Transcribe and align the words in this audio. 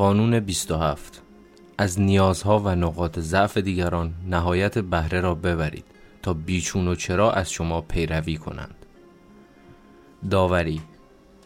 قانون 0.00 0.40
27 0.40 1.22
از 1.78 2.00
نیازها 2.00 2.58
و 2.58 2.68
نقاط 2.68 3.18
ضعف 3.18 3.56
دیگران 3.56 4.14
نهایت 4.26 4.78
بهره 4.78 5.20
را 5.20 5.34
ببرید 5.34 5.84
تا 6.22 6.34
بیچون 6.34 6.88
و 6.88 6.94
چرا 6.94 7.32
از 7.32 7.50
شما 7.50 7.80
پیروی 7.80 8.36
کنند. 8.36 8.74
داوری. 10.30 10.80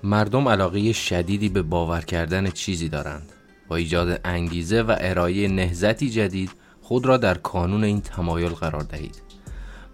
مردم 0.03 0.49
علاقه 0.49 0.93
شدیدی 0.93 1.49
به 1.49 1.63
باور 1.63 2.01
کردن 2.01 2.51
چیزی 2.51 2.89
دارند 2.89 3.33
با 3.69 3.77
ایجاد 3.77 4.21
انگیزه 4.25 4.83
و 4.83 4.97
ارائه 5.01 5.49
نهزتی 5.49 6.11
جدید 6.11 6.51
خود 6.83 7.07
را 7.07 7.17
در 7.17 7.35
کانون 7.35 7.85
این 7.85 8.01
تمایل 8.01 8.53
قرار 8.53 8.83
دهید. 8.83 9.23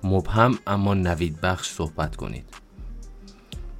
مبهم 0.05 0.59
اما 0.67 0.95
نوید 0.95 1.41
بخش 1.41 1.71
صحبت 1.71 2.17
کنید. 2.17 2.45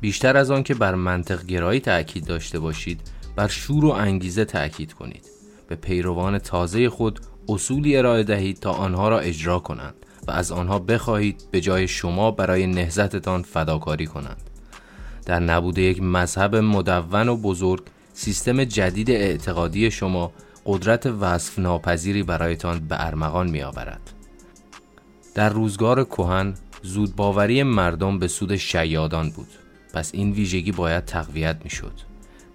بیشتر 0.01 0.37
از 0.37 0.51
آن 0.51 0.63
که 0.63 0.75
بر 0.75 0.95
منطق 0.95 1.47
گرایی 1.47 1.81
تأکید 1.81 2.25
داشته 2.25 2.59
باشید 2.59 3.01
بر 3.37 3.49
شور 3.49 3.85
و 3.85 3.89
انگیزه 3.89 4.45
تأکید 4.45 4.93
کنید 4.93 5.25
به 5.69 5.77
پیروان 5.77 6.39
تازه 6.39 6.89
خود 6.89 7.21
اصولی 7.49 7.97
ارائه 7.97 8.23
دهید 8.23 8.61
تا 8.61 8.73
آنها 8.73 9.09
را 9.09 9.19
اجرا 9.19 9.59
کنند 9.59 9.95
و 10.29 10.31
از 10.31 10.53
آنها 10.53 10.79
بخواهید 10.79 11.43
به 11.51 11.61
جای 11.61 11.89
شما 11.89 12.31
برای 12.31 12.67
نهزتتان 12.67 13.43
فداکاری 13.43 14.07
کنند 14.07 14.51
در 15.27 15.41
نبود 15.41 15.79
یک 15.79 16.03
مذهب 16.03 16.57
مدون 16.57 17.29
و 17.29 17.37
بزرگ 17.37 17.83
سیستم 18.13 18.65
جدید 18.65 19.11
اعتقادی 19.11 19.91
شما 19.91 20.33
قدرت 20.67 21.07
وصف 21.07 21.59
ناپذیری 21.59 22.23
برایتان 22.23 22.79
به 22.79 23.07
ارمغان 23.07 23.51
می 23.51 23.63
آورد. 23.63 24.01
در 25.35 25.49
روزگار 25.49 26.05
کهن 26.05 26.55
زودباوری 26.83 27.63
مردم 27.63 28.19
به 28.19 28.29
سود 28.29 28.57
شیادان 28.57 29.31
بود 29.31 29.49
پس 29.95 30.11
این 30.15 30.33
ویژگی 30.33 30.73
باید 30.73 31.05
تقویت 31.05 31.57
می 31.65 31.71
شد. 31.71 32.10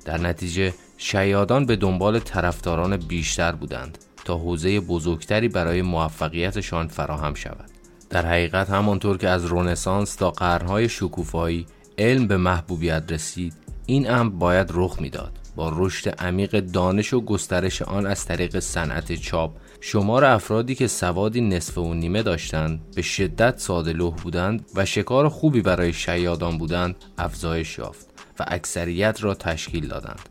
در 0.05 0.17
نتیجه 0.17 0.73
شیادان 0.97 1.65
به 1.65 1.75
دنبال 1.75 2.19
طرفداران 2.19 2.97
بیشتر 2.97 3.51
بودند 3.51 3.97
تا 4.25 4.37
حوزه 4.37 4.79
بزرگتری 4.79 5.47
برای 5.47 5.81
موفقیتشان 5.81 6.87
فراهم 6.87 7.33
شود. 7.33 7.71
در 8.09 8.25
حقیقت 8.25 8.69
همانطور 8.69 9.17
که 9.17 9.29
از 9.29 9.45
رونسانس 9.45 10.15
تا 10.15 10.31
قرنهای 10.31 10.89
شکوفایی 10.89 11.65
علم 11.97 12.27
به 12.27 12.37
محبوبیت 12.37 13.03
رسید 13.09 13.53
این 13.85 14.11
امر 14.11 14.29
باید 14.29 14.71
رخ 14.73 15.01
می‌داد 15.01 15.31
با 15.55 15.73
رشد 15.75 16.09
عمیق 16.09 16.59
دانش 16.59 17.13
و 17.13 17.21
گسترش 17.21 17.81
آن 17.81 18.05
از 18.05 18.25
طریق 18.25 18.59
صنعت 18.59 19.15
چاپ 19.15 19.51
شمار 19.81 20.25
افرادی 20.25 20.75
که 20.75 20.87
سوادی 20.87 21.41
نصف 21.41 21.77
و 21.77 21.93
نیمه 21.93 22.23
داشتند 22.23 22.81
به 22.95 23.01
شدت 23.01 23.59
ساده 23.59 23.93
لوح 23.93 24.15
بودند 24.15 24.65
و 24.75 24.85
شکار 24.85 25.29
خوبی 25.29 25.61
برای 25.61 25.93
شیادان 25.93 26.57
بودند 26.57 26.95
افزایش 27.17 27.77
یافت 27.77 28.14
و 28.39 28.45
اکثریت 28.47 29.23
را 29.23 29.33
تشکیل 29.33 29.87
دادند 29.87 30.29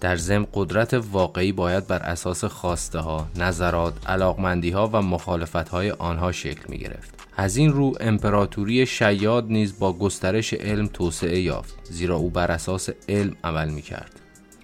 در 0.00 0.16
ضمن 0.16 0.46
قدرت 0.54 0.94
واقعی 0.94 1.52
باید 1.52 1.86
بر 1.86 1.98
اساس 1.98 2.44
خواسته 2.44 2.98
ها، 2.98 3.28
نظرات، 3.36 3.94
علاقمندی 4.06 4.70
ها 4.70 4.90
و 4.92 5.02
مخالفت 5.02 5.68
های 5.68 5.90
آنها 5.90 6.32
شکل 6.32 6.64
می 6.68 6.78
گرفت. 6.78 7.14
از 7.36 7.56
این 7.56 7.72
رو 7.72 7.92
امپراتوری 8.00 8.86
شیاد 8.86 9.46
نیز 9.48 9.78
با 9.78 9.92
گسترش 9.92 10.54
علم 10.54 10.86
توسعه 10.86 11.40
یافت 11.40 11.74
زیرا 11.84 12.16
او 12.16 12.30
بر 12.30 12.50
اساس 12.52 12.88
علم 13.08 13.36
عمل 13.44 13.68
می 13.68 13.82
کرد. 13.82 14.20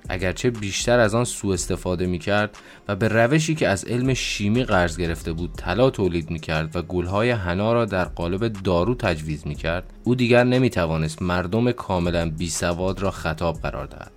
اگرچه 0.09 0.51
بیشتر 0.51 0.99
از 0.99 1.15
آن 1.15 1.25
سوء 1.25 1.55
استفاده 1.55 2.07
می 2.07 2.19
کرد 2.19 2.57
و 2.89 2.97
به 2.97 3.09
روشی 3.09 3.55
که 3.55 3.69
از 3.69 3.85
علم 3.85 4.15
شیمی 4.15 4.65
قرض 4.65 4.97
گرفته 4.97 5.33
بود 5.33 5.53
طلا 5.57 5.91
تولید 5.91 6.31
می 6.31 6.41
کرد 6.41 6.77
و 6.77 6.83
گلهای 6.83 7.31
حنا 7.31 7.73
را 7.73 7.85
در 7.85 8.05
قالب 8.05 8.47
دارو 8.53 8.95
تجویز 8.95 9.47
می 9.47 9.55
کرد 9.55 9.93
او 10.05 10.15
دیگر 10.15 10.45
نمی 10.45 10.71
توانست 10.71 11.23
مردم 11.23 11.73
کاملا 11.73 12.31
بی 12.31 12.49
سواد 12.49 13.01
را 13.01 13.11
خطاب 13.11 13.61
قرار 13.61 13.87
دهد. 13.87 14.13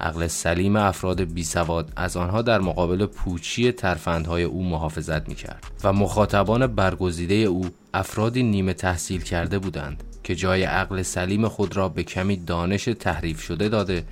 عقل 0.00 0.26
سلیم 0.26 0.76
افراد 0.76 1.20
بی 1.20 1.44
سواد 1.44 1.92
از 1.96 2.16
آنها 2.16 2.42
در 2.42 2.60
مقابل 2.60 3.06
پوچی 3.06 3.72
ترفندهای 3.72 4.42
او 4.42 4.64
محافظت 4.64 5.28
می 5.28 5.34
کرد 5.34 5.64
و 5.84 5.92
مخاطبان 5.92 6.66
برگزیده 6.66 7.34
او 7.34 7.66
افرادی 7.94 8.42
نیمه 8.42 8.72
تحصیل 8.72 9.22
کرده 9.22 9.58
بودند 9.58 10.02
که 10.22 10.34
جای 10.34 10.62
عقل 10.62 11.02
سلیم 11.02 11.48
خود 11.48 11.76
را 11.76 11.88
به 11.88 12.02
کمی 12.02 12.36
دانش 12.36 12.84
تحریف 12.84 13.40
شده 13.40 13.68
داده 13.68 14.04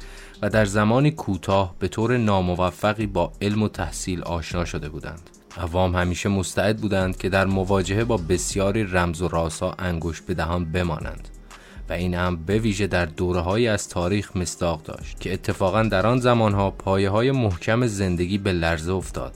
و 0.43 0.50
در 0.50 0.65
زمانی 0.65 1.10
کوتاه 1.10 1.75
به 1.78 1.88
طور 1.88 2.16
ناموفقی 2.16 3.06
با 3.06 3.32
علم 3.43 3.62
و 3.62 3.69
تحصیل 3.69 4.22
آشنا 4.22 4.65
شده 4.65 4.88
بودند. 4.88 5.31
عوام 5.56 5.97
همیشه 5.97 6.28
مستعد 6.28 6.76
بودند 6.76 7.16
که 7.16 7.28
در 7.28 7.47
مواجهه 7.47 8.04
با 8.04 8.16
بسیاری 8.16 8.84
رمز 8.84 9.22
و 9.22 9.28
راسا 9.28 9.75
انگشت 9.78 10.27
به 10.27 10.34
دهان 10.34 10.72
بمانند. 10.72 11.28
و 11.88 11.93
این 11.93 12.15
هم 12.15 12.37
به 12.37 12.59
ویژه 12.59 12.87
در 12.87 13.04
دوره 13.04 13.71
از 13.71 13.88
تاریخ 13.88 14.37
مستاق 14.37 14.82
داشت 14.82 15.21
که 15.21 15.32
اتفاقا 15.32 15.82
در 15.82 16.06
آن 16.06 16.19
زمانها 16.19 16.71
پایه 16.71 17.10
های 17.10 17.31
محکم 17.31 17.87
زندگی 17.87 18.38
به 18.38 18.53
لرزه 18.53 18.93
افتاد 18.93 19.32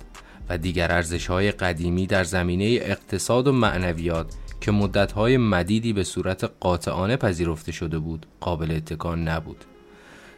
و 0.48 0.58
دیگر 0.58 0.92
ارزش 0.92 1.26
های 1.26 1.52
قدیمی 1.52 2.06
در 2.06 2.24
زمینه 2.24 2.64
اقتصاد 2.64 3.46
و 3.46 3.52
معنویات 3.52 4.26
که 4.60 4.72
مدتهای 4.72 5.36
مدیدی 5.36 5.92
به 5.92 6.04
صورت 6.04 6.50
قاطعانه 6.60 7.16
پذیرفته 7.16 7.72
شده 7.72 7.98
بود 7.98 8.26
قابل 8.40 8.70
اتکان 8.70 9.28
نبود 9.28 9.64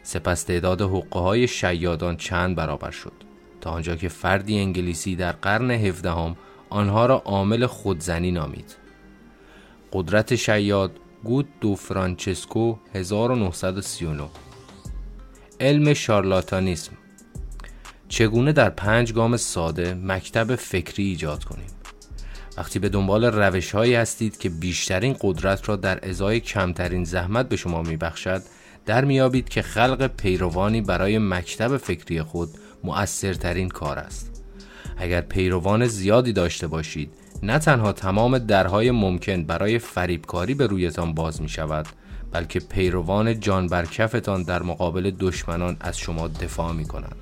سپس 0.04 0.42
تعداد 0.42 0.80
حقه 0.80 1.20
های 1.20 1.48
شیادان 1.48 2.16
چند 2.16 2.56
برابر 2.56 2.90
شد. 2.90 3.12
تا 3.60 3.70
آنجا 3.70 3.96
که 3.96 4.08
فردی 4.08 4.58
انگلیسی 4.58 5.16
در 5.16 5.32
قرن 5.32 5.70
هفدهم 5.70 6.36
آنها 6.70 7.06
را 7.06 7.22
عامل 7.24 7.66
خودزنی 7.66 8.30
نامید. 8.30 8.76
قدرت 9.92 10.34
شیاد 10.34 10.90
گود 11.24 11.48
دو 11.60 11.74
فرانچسکو 11.74 12.76
1939 12.94 14.22
علم 15.60 15.94
شارلاتانیسم. 15.94 16.92
چگونه 18.08 18.52
در 18.52 18.70
پنج 18.70 19.12
گام 19.12 19.36
ساده 19.36 19.94
مکتب 19.94 20.56
فکری 20.56 21.04
ایجاد 21.04 21.44
کنیم؟ 21.44 21.66
وقتی 22.56 22.78
به 22.78 22.88
دنبال 22.88 23.24
روش 23.24 23.74
هایی 23.74 23.94
هستید 23.94 24.36
که 24.36 24.48
بیشترین 24.48 25.16
قدرت 25.20 25.68
را 25.68 25.76
در 25.76 26.08
ازای 26.08 26.40
کمترین 26.40 27.04
زحمت 27.04 27.48
به 27.48 27.56
شما 27.56 27.82
میبخشد 27.82 28.42
در 28.86 29.04
میابید 29.04 29.48
که 29.48 29.62
خلق 29.62 30.06
پیروانی 30.06 30.80
برای 30.80 31.18
مکتب 31.18 31.76
فکری 31.76 32.22
خود 32.22 32.50
مؤثرترین 32.84 33.68
کار 33.68 33.98
است. 33.98 34.42
اگر 34.96 35.20
پیروان 35.20 35.86
زیادی 35.86 36.32
داشته 36.32 36.66
باشید 36.66 37.10
نه 37.42 37.58
تنها 37.58 37.92
تمام 37.92 38.38
درهای 38.38 38.90
ممکن 38.90 39.44
برای 39.44 39.78
فریبکاری 39.78 40.54
به 40.54 40.66
رویتان 40.66 41.14
باز 41.14 41.42
می 41.42 41.48
شود 41.48 41.86
بلکه 42.32 42.60
پیروان 42.60 43.40
جان 43.40 43.66
برکفتان 43.66 44.42
در 44.42 44.62
مقابل 44.62 45.10
دشمنان 45.10 45.76
از 45.80 45.98
شما 45.98 46.28
دفاع 46.28 46.72
می 46.72 46.84
کنند 46.84 47.16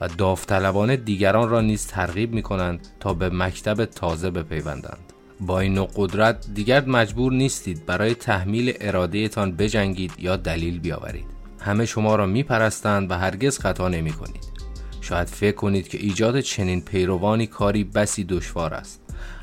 و 0.00 0.08
داوطلبان 0.08 0.96
دیگران 0.96 1.48
را 1.48 1.60
نیز 1.60 1.86
ترغیب 1.86 2.32
می 2.32 2.42
کنند 2.42 2.88
تا 3.00 3.14
به 3.14 3.30
مکتب 3.30 3.84
تازه 3.84 4.30
بپیوندند. 4.30 5.07
با 5.40 5.60
این 5.60 5.74
نوع 5.74 5.88
قدرت 5.96 6.46
دیگر 6.54 6.84
مجبور 6.84 7.32
نیستید 7.32 7.86
برای 7.86 8.14
تحمیل 8.14 8.74
اراده 8.80 9.28
تان 9.28 9.52
بجنگید 9.52 10.12
یا 10.18 10.36
دلیل 10.36 10.80
بیاورید. 10.80 11.26
همه 11.60 11.86
شما 11.86 12.16
را 12.16 12.26
میپرستند 12.26 13.10
و 13.10 13.14
هرگز 13.14 13.58
خطا 13.58 13.88
نمی 13.88 14.12
کنید 14.12 14.48
شاید 15.00 15.28
فکر 15.28 15.56
کنید 15.56 15.88
که 15.88 15.98
ایجاد 15.98 16.40
چنین 16.40 16.80
پیروانی 16.80 17.46
کاری 17.46 17.84
بسی 17.84 18.24
دشوار 18.24 18.74
است. 18.74 19.00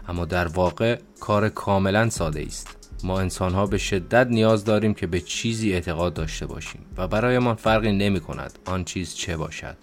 اما 0.07 0.25
در 0.25 0.47
واقع 0.47 0.99
کار 1.19 1.49
کاملا 1.49 2.09
ساده 2.09 2.43
است. 2.47 2.77
ما 3.03 3.19
انسان 3.19 3.53
ها 3.53 3.65
به 3.65 3.77
شدت 3.77 4.27
نیاز 4.27 4.65
داریم 4.65 4.93
که 4.93 5.07
به 5.07 5.19
چیزی 5.19 5.73
اعتقاد 5.73 6.13
داشته 6.13 6.45
باشیم 6.45 6.81
و 6.97 7.07
برایمان 7.07 7.55
فرقی 7.55 7.91
نمی 7.91 8.19
کند 8.19 8.59
آن 8.65 8.83
چیز 8.83 9.15
چه 9.15 9.37
باشد. 9.37 9.77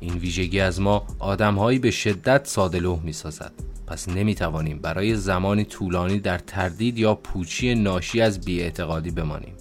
این 0.00 0.14
ویژگی 0.14 0.60
از 0.60 0.80
ما 0.80 1.06
آدمهایی 1.18 1.78
به 1.78 1.90
شدت 1.90 2.46
ساده 2.46 2.96
می 3.04 3.12
سازد 3.12 3.52
پس 3.86 4.08
نمی 4.08 4.34
توانیم 4.34 4.78
برای 4.78 5.16
زمانی 5.16 5.64
طولانی 5.64 6.18
در 6.18 6.38
تردید 6.38 6.98
یا 6.98 7.14
پوچی 7.14 7.74
ناشی 7.74 8.20
از 8.20 8.40
بیاعتقادی 8.40 9.10
بمانیم. 9.10 9.54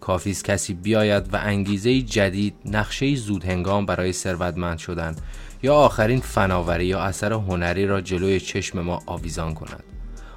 کافی 0.00 0.34
کسی 0.34 0.74
بیاید 0.74 1.34
و 1.34 1.36
انگیزه 1.36 2.02
جدید 2.02 2.54
نقشه 2.64 3.14
زود 3.14 3.44
هنگام 3.44 3.86
برای 3.86 4.12
ثروتمند 4.12 4.78
شدن 4.78 5.16
یا 5.62 5.74
آخرین 5.74 6.20
فناوری 6.20 6.86
یا 6.86 7.00
اثر 7.00 7.32
هنری 7.32 7.86
را 7.86 8.00
جلوی 8.00 8.40
چشم 8.40 8.80
ما 8.80 9.02
آویزان 9.06 9.54
کند. 9.54 9.84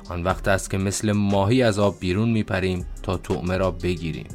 آن 0.10 0.24
وقت 0.24 0.48
است 0.48 0.70
که 0.70 0.78
مثل 0.78 1.12
ماهی 1.12 1.64
از 1.64 1.80
آب 1.80 2.00
بیرون 2.00 2.30
میپریم 2.30 2.86
تا 3.04 3.18
طعمه 3.18 3.58
را 3.58 3.72
بگیریم. 3.72 4.28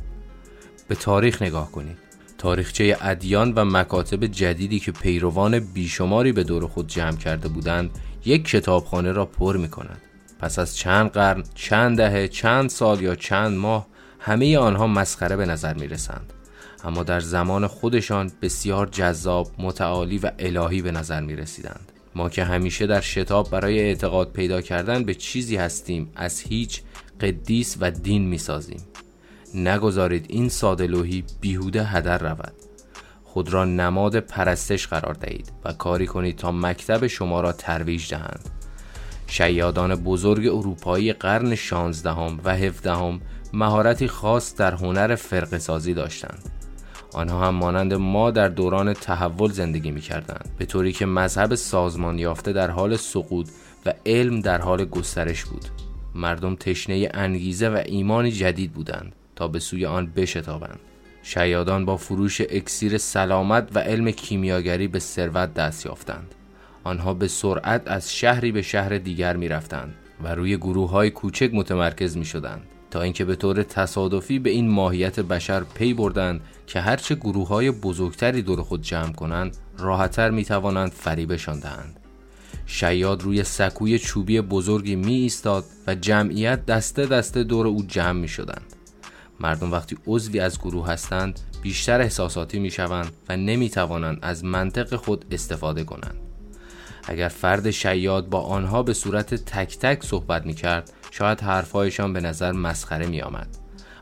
به 0.88 0.94
تاریخ 0.94 1.42
نگاه 1.42 1.72
کنید. 1.72 2.03
تاریخچه 2.44 2.96
ادیان 3.00 3.52
و 3.52 3.64
مکاتب 3.64 4.26
جدیدی 4.26 4.79
که 4.79 4.93
پیروان 4.93 5.58
بیشماری 5.58 6.32
به 6.32 6.44
دور 6.44 6.67
خود 6.67 6.87
جمع 6.87 7.17
کرده 7.17 7.49
بودند 7.49 7.91
یک 8.25 8.44
کتابخانه 8.44 9.12
را 9.12 9.26
پر 9.26 9.56
می 9.56 9.69
کند. 9.69 10.02
پس 10.41 10.58
از 10.58 10.76
چند 10.76 11.11
قرن، 11.11 11.44
چند 11.55 11.96
دهه، 11.96 12.29
چند 12.29 12.70
سال 12.70 13.00
یا 13.00 13.14
چند 13.14 13.58
ماه 13.58 13.87
همه 14.19 14.58
آنها 14.58 14.87
مسخره 14.87 15.37
به 15.37 15.46
نظر 15.46 15.75
می 15.75 15.87
رسند. 15.87 16.32
اما 16.85 17.02
در 17.02 17.20
زمان 17.20 17.67
خودشان 17.67 18.32
بسیار 18.43 18.87
جذاب، 18.87 19.50
متعالی 19.58 20.19
و 20.19 20.31
الهی 20.38 20.82
به 20.82 20.93
نظر 20.93 21.20
می 21.20 21.37
رسیدند. 21.37 21.93
ما 22.14 22.29
که 22.29 22.44
همیشه 22.44 22.87
در 22.87 23.00
شتاب 23.00 23.50
برای 23.50 23.81
اعتقاد 23.81 24.32
پیدا 24.32 24.61
کردن 24.61 25.05
به 25.05 25.14
چیزی 25.14 25.56
هستیم 25.56 26.12
از 26.17 26.41
هیچ 26.41 26.81
قدیس 27.20 27.76
و 27.81 27.91
دین 27.91 28.23
می 28.23 28.38
سازیم. 28.38 28.81
نگذارید 29.54 30.26
این 30.28 30.48
ساده 30.48 30.86
بیهوده 31.40 31.84
هدر 31.84 32.18
رود. 32.18 32.52
خود 33.24 33.52
را 33.52 33.64
نماد 33.64 34.18
پرستش 34.18 34.86
قرار 34.86 35.14
دهید 35.14 35.52
و 35.64 35.72
کاری 35.72 36.06
کنید 36.06 36.36
تا 36.36 36.52
مکتب 36.52 37.06
شما 37.06 37.40
را 37.40 37.52
ترویج 37.52 38.10
دهند. 38.10 38.50
شیادان 39.26 39.94
بزرگ 39.94 40.46
اروپایی 40.46 41.12
قرن 41.12 41.54
16 41.54 42.10
و 42.44 42.50
17 42.50 43.20
مهارتی 43.52 44.08
خاص 44.08 44.54
در 44.54 44.74
هنر 44.74 45.14
فرق 45.14 45.58
سازی 45.58 45.94
داشتند. 45.94 46.50
آنها 47.12 47.46
هم 47.46 47.54
مانند 47.54 47.94
ما 47.94 48.30
در 48.30 48.48
دوران 48.48 48.92
تحول 48.92 49.52
زندگی 49.52 49.90
می 49.90 50.00
کردند 50.00 50.50
به 50.58 50.66
طوری 50.66 50.92
که 50.92 51.06
مذهب 51.06 51.54
سازمان 51.54 52.18
یافته 52.18 52.52
در 52.52 52.70
حال 52.70 52.96
سقوط 52.96 53.48
و 53.86 53.92
علم 54.06 54.40
در 54.40 54.60
حال 54.60 54.84
گسترش 54.84 55.44
بود. 55.44 55.64
مردم 56.14 56.54
تشنه 56.56 57.08
انگیزه 57.14 57.68
و 57.68 57.82
ایمانی 57.86 58.30
جدید 58.30 58.72
بودند. 58.72 59.12
تا 59.36 59.48
به 59.48 59.58
سوی 59.58 59.86
آن 59.86 60.06
بشتابند. 60.16 60.81
شیادان 61.22 61.84
با 61.84 61.96
فروش 61.96 62.40
اکسیر 62.40 62.98
سلامت 62.98 63.69
و 63.75 63.78
علم 63.78 64.10
کیمیاگری 64.10 64.88
به 64.88 64.98
ثروت 64.98 65.54
دست 65.54 65.86
یافتند. 65.86 66.34
آنها 66.84 67.14
به 67.14 67.28
سرعت 67.28 67.82
از 67.86 68.14
شهری 68.14 68.52
به 68.52 68.62
شهر 68.62 68.98
دیگر 68.98 69.36
می 69.36 69.48
رفتند 69.48 69.94
و 70.22 70.34
روی 70.34 70.56
گروه 70.56 70.90
های 70.90 71.10
کوچک 71.10 71.50
متمرکز 71.54 72.16
می 72.16 72.25
شدند 72.25 72.62
تا 72.90 73.02
اینکه 73.02 73.25
به 73.25 73.36
طور 73.36 73.62
تصادفی 73.62 74.38
به 74.38 74.50
این 74.50 74.70
ماهیت 74.70 75.20
بشر 75.20 75.60
پی 75.60 75.94
بردند 75.94 76.40
که 76.66 76.81
هرچه 76.81 77.14
گروه 77.14 77.48
های 77.48 77.70
بزرگتری 77.70 78.42
دور 78.42 78.62
خود 78.62 78.82
جمع 78.82 79.12
کنند 79.12 79.56
راحتتر 79.78 80.31
می 80.31 80.44
توانند 80.44 80.90
فریبشان 80.90 81.60
دهند. 81.60 82.00
شیاد 82.66 83.22
روی 83.22 83.44
سکوی 83.44 83.98
چوبی 83.98 84.40
بزرگی 84.40 84.96
می 84.96 85.14
ایستاد 85.14 85.64
و 85.86 85.94
جمعیت 85.94 86.66
دسته 86.66 87.06
دسته 87.06 87.42
دور 87.42 87.66
او 87.66 87.82
جمع 87.82 88.20
می 88.20 88.28
شدند 88.28 88.73
مردم 89.40 89.72
وقتی 89.72 89.96
عضوی 90.06 90.40
از 90.40 90.58
گروه 90.58 90.88
هستند 90.88 91.40
بیشتر 91.62 92.00
احساساتی 92.00 92.58
می 92.58 92.70
شوند 92.70 93.12
و 93.28 93.36
نمی 93.36 93.70
توانند 93.70 94.19
از 94.22 94.44
منطق 94.44 94.96
خود 94.96 95.25
استفاده 95.31 95.84
کنند 95.84 96.16
اگر 97.04 97.28
فرد 97.28 97.70
شیاد 97.70 98.28
با 98.28 98.40
آنها 98.40 98.82
به 98.82 98.94
صورت 98.94 99.34
تک 99.34 99.78
تک 99.78 100.04
صحبت 100.04 100.46
می 100.46 100.54
کرد 100.54 100.92
شاید 101.10 101.40
حرفهایشان 101.40 102.12
به 102.12 102.20
نظر 102.20 102.52
مسخره 102.52 103.06
می 103.06 103.20
آمد. 103.20 103.48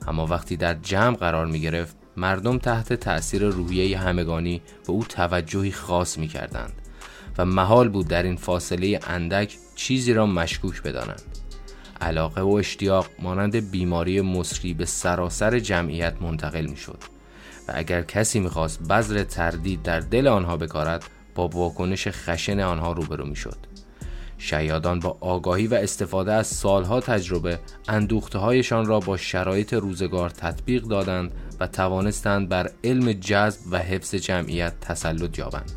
اما 0.09 0.27
وقتی 0.27 0.57
در 0.57 0.75
جمع 0.75 1.17
قرار 1.17 1.47
می 1.47 1.61
گرفت 1.61 1.97
مردم 2.17 2.59
تحت 2.59 2.93
تأثیر 2.93 3.45
روحیه 3.45 3.99
همگانی 3.99 4.63
به 4.87 4.93
او 4.93 5.05
توجهی 5.05 5.73
خاص 5.73 6.19
می 6.19 6.29
کردند 6.29 6.73
و 7.39 7.45
محال 7.45 7.89
بود 7.89 8.09
در 8.09 8.23
این 8.23 8.37
فاصله 8.37 9.01
اندک 9.07 9.57
چیزی 9.75 10.13
را 10.13 10.27
مشکوک 10.27 10.83
بدانند 10.83 11.32
علاقه 12.03 12.41
و 12.41 12.49
اشتیاق 12.55 13.07
مانند 13.19 13.71
بیماری 13.71 14.21
مصری 14.21 14.75
به 14.75 14.85
سراسر 14.85 15.59
جمعیت 15.59 16.23
منتقل 16.23 16.67
می 16.67 16.77
شد 16.77 16.99
و 17.69 17.73
اگر 17.75 18.03
کسی 18.03 18.41
می‌خواست 18.41 18.89
بذر 18.89 19.25
تردید 19.25 19.83
در 19.83 20.01
دل 20.01 20.27
آنها 20.27 20.57
بکارد 20.57 21.05
با 21.35 21.49
واکنش 21.49 22.09
خشن 22.09 22.61
آنها 22.61 22.93
روبرو 22.93 23.27
می 23.27 23.37
شد 23.37 23.57
شیادان 24.39 25.01
با 25.01 25.17
آگاهی 25.21 25.67
و 25.67 25.75
استفاده 25.75 26.33
از 26.33 26.47
سالها 26.47 27.01
تجربه 27.01 27.59
اندوخته 27.89 28.39
هایشان 28.39 28.87
را 28.87 29.01
با 29.01 29.17
شرایط 29.17 29.75
روزگار 29.75 30.31
تطبیق 30.31 30.83
دادند 30.83 31.33
و 31.61 31.67
توانستند 31.67 32.49
بر 32.49 32.71
علم 32.85 33.13
جذب 33.13 33.61
و 33.71 33.79
حفظ 33.79 34.15
جمعیت 34.15 34.81
تسلط 34.81 35.39
یابند 35.39 35.73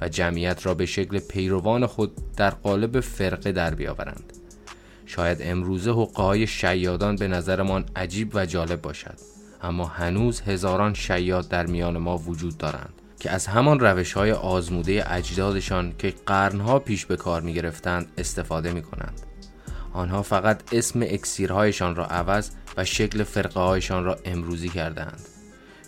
و 0.00 0.08
جمعیت 0.08 0.66
را 0.66 0.74
به 0.74 0.86
شکل 0.86 1.18
پیروان 1.18 1.86
خود 1.86 2.12
در 2.36 2.50
قالب 2.50 3.00
فرقه 3.00 3.52
در 3.52 3.74
بیاورند. 3.74 4.32
شاید 5.08 5.38
امروزه 5.40 5.92
حقه 5.92 6.22
های 6.22 6.46
شیادان 6.46 7.16
به 7.16 7.28
نظرمان 7.28 7.84
عجیب 7.96 8.30
و 8.34 8.46
جالب 8.46 8.82
باشد 8.82 9.18
اما 9.62 9.84
هنوز 9.84 10.40
هزاران 10.40 10.94
شیاد 10.94 11.48
در 11.48 11.66
میان 11.66 11.98
ما 11.98 12.18
وجود 12.18 12.58
دارند 12.58 12.92
که 13.20 13.30
از 13.30 13.46
همان 13.46 13.80
روش 13.80 14.12
های 14.12 14.32
آزموده 14.32 15.12
اجدادشان 15.12 15.94
که 15.98 16.14
قرنها 16.26 16.78
پیش 16.78 17.06
به 17.06 17.16
کار 17.16 17.40
می 17.40 17.54
گرفتند 17.54 18.06
استفاده 18.18 18.72
می 18.72 18.82
کنند. 18.82 19.20
آنها 19.92 20.22
فقط 20.22 20.74
اسم 20.74 21.02
اکسیرهایشان 21.02 21.94
را 21.94 22.06
عوض 22.06 22.50
و 22.76 22.84
شکل 22.84 23.22
فرقه 23.22 23.60
هایشان 23.60 24.04
را 24.04 24.18
امروزی 24.24 24.68
کردند. 24.68 25.20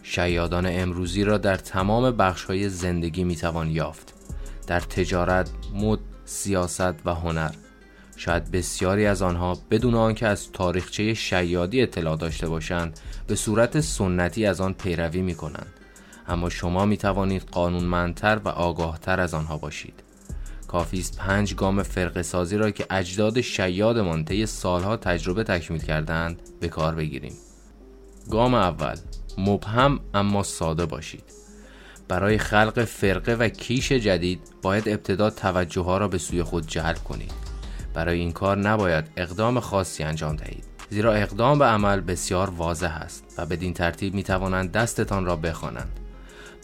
شیادان 0.02 0.66
امروزی 0.68 1.24
را 1.24 1.38
در 1.38 1.56
تمام 1.56 2.16
بخش 2.16 2.44
های 2.44 2.68
زندگی 2.68 3.24
می 3.24 3.36
توان 3.36 3.70
یافت. 3.70 4.14
در 4.66 4.80
تجارت، 4.80 5.50
مد، 5.74 5.98
سیاست 6.24 7.06
و 7.06 7.14
هنر. 7.14 7.50
شاید 8.20 8.50
بسیاری 8.50 9.06
از 9.06 9.22
آنها 9.22 9.58
بدون 9.70 9.94
آنکه 9.94 10.26
از 10.26 10.52
تاریخچه 10.52 11.14
شیادی 11.14 11.82
اطلاع 11.82 12.16
داشته 12.16 12.48
باشند 12.48 13.00
به 13.26 13.34
صورت 13.34 13.80
سنتی 13.80 14.46
از 14.46 14.60
آن 14.60 14.72
پیروی 14.72 15.22
می 15.22 15.34
کنند. 15.34 15.72
اما 16.28 16.48
شما 16.48 16.84
می 16.84 16.96
توانید 16.96 17.42
قانونمندتر 17.42 18.40
و 18.44 18.48
آگاهتر 18.48 19.20
از 19.20 19.34
آنها 19.34 19.58
باشید. 19.58 20.02
کافی 20.68 20.98
است 20.98 21.18
پنج 21.18 21.54
گام 21.54 21.82
فرق 21.82 22.22
سازی 22.22 22.56
را 22.56 22.70
که 22.70 22.86
اجداد 22.90 23.40
شیادمان 23.40 24.24
طی 24.24 24.46
سالها 24.46 24.96
تجربه 24.96 25.44
تکمیل 25.44 25.80
کردند 25.80 26.40
به 26.60 26.68
کار 26.68 26.94
بگیریم. 26.94 27.34
گام 28.30 28.54
اول 28.54 28.96
مبهم 29.38 30.00
اما 30.14 30.42
ساده 30.42 30.86
باشید. 30.86 31.24
برای 32.08 32.38
خلق 32.38 32.84
فرقه 32.84 33.34
و 33.34 33.48
کیش 33.48 33.92
جدید 33.92 34.40
باید 34.62 34.88
ابتدا 34.88 35.30
توجه 35.30 35.82
ها 35.82 35.98
را 35.98 36.08
به 36.08 36.18
سوی 36.18 36.42
خود 36.42 36.66
جلب 36.66 36.98
کنید. 37.04 37.49
برای 37.94 38.18
این 38.18 38.32
کار 38.32 38.58
نباید 38.58 39.10
اقدام 39.16 39.60
خاصی 39.60 40.02
انجام 40.02 40.36
دهید. 40.36 40.64
زیرا 40.90 41.12
اقدام 41.12 41.58
به 41.58 41.64
عمل 41.64 42.00
بسیار 42.00 42.50
واضح 42.50 42.96
است 42.96 43.34
و 43.38 43.46
بدین 43.46 43.74
ترتیب 43.74 44.14
می 44.14 44.22
توانند 44.22 44.72
دستتان 44.72 45.24
را 45.26 45.36
بخوانند. 45.36 46.00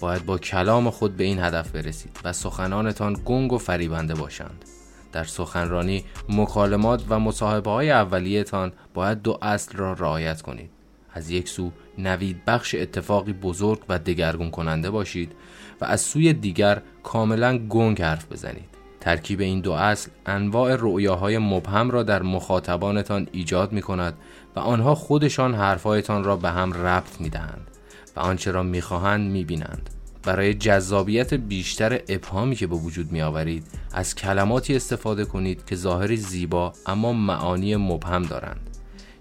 باید 0.00 0.26
با 0.26 0.38
کلام 0.38 0.90
خود 0.90 1.16
به 1.16 1.24
این 1.24 1.38
هدف 1.38 1.70
برسید 1.70 2.18
و 2.24 2.32
سخنانتان 2.32 3.16
گنگ 3.24 3.52
و 3.52 3.58
فریبنده 3.58 4.14
باشند. 4.14 4.64
در 5.12 5.24
سخنرانی 5.24 6.04
مکالمات 6.28 7.04
و 7.08 7.18
مصاحبه 7.18 7.70
های 7.70 7.90
اولیهتان 7.90 8.72
باید 8.94 9.22
دو 9.22 9.38
اصل 9.42 9.76
را 9.76 9.92
رعایت 9.92 10.42
کنید. 10.42 10.70
از 11.12 11.30
یک 11.30 11.48
سو 11.48 11.72
نوید 11.98 12.44
بخش 12.44 12.74
اتفاقی 12.74 13.32
بزرگ 13.32 13.80
و 13.88 13.98
دگرگون 13.98 14.50
کننده 14.50 14.90
باشید 14.90 15.32
و 15.80 15.84
از 15.84 16.00
سوی 16.00 16.32
دیگر 16.32 16.82
کاملا 17.02 17.58
گنگ 17.58 18.02
حرف 18.02 18.32
بزنید. 18.32 18.75
ترکیب 19.06 19.40
این 19.40 19.60
دو 19.60 19.72
اصل 19.72 20.10
انواع 20.26 20.76
رؤیاهای 20.76 21.38
مبهم 21.38 21.90
را 21.90 22.02
در 22.02 22.22
مخاطبانتان 22.22 23.28
ایجاد 23.32 23.72
می 23.72 23.82
کند 23.82 24.14
و 24.56 24.60
آنها 24.60 24.94
خودشان 24.94 25.54
حرفهایتان 25.54 26.24
را 26.24 26.36
به 26.36 26.50
هم 26.50 26.72
ربط 26.72 27.20
می 27.20 27.28
دهند 27.28 27.70
و 28.16 28.20
آنچه 28.20 28.50
را 28.50 28.62
می‌خواهند 28.62 29.30
می‌بینند. 29.30 29.90
برای 30.22 30.54
جذابیت 30.54 31.34
بیشتر 31.34 32.00
ابهامی 32.08 32.56
که 32.56 32.66
به 32.66 32.76
وجود 32.76 33.12
می 33.12 33.22
آورید 33.22 33.66
از 33.92 34.14
کلماتی 34.14 34.76
استفاده 34.76 35.24
کنید 35.24 35.64
که 35.64 35.76
ظاهری 35.76 36.16
زیبا 36.16 36.72
اما 36.86 37.12
معانی 37.12 37.76
مبهم 37.76 38.22
دارند. 38.22 38.70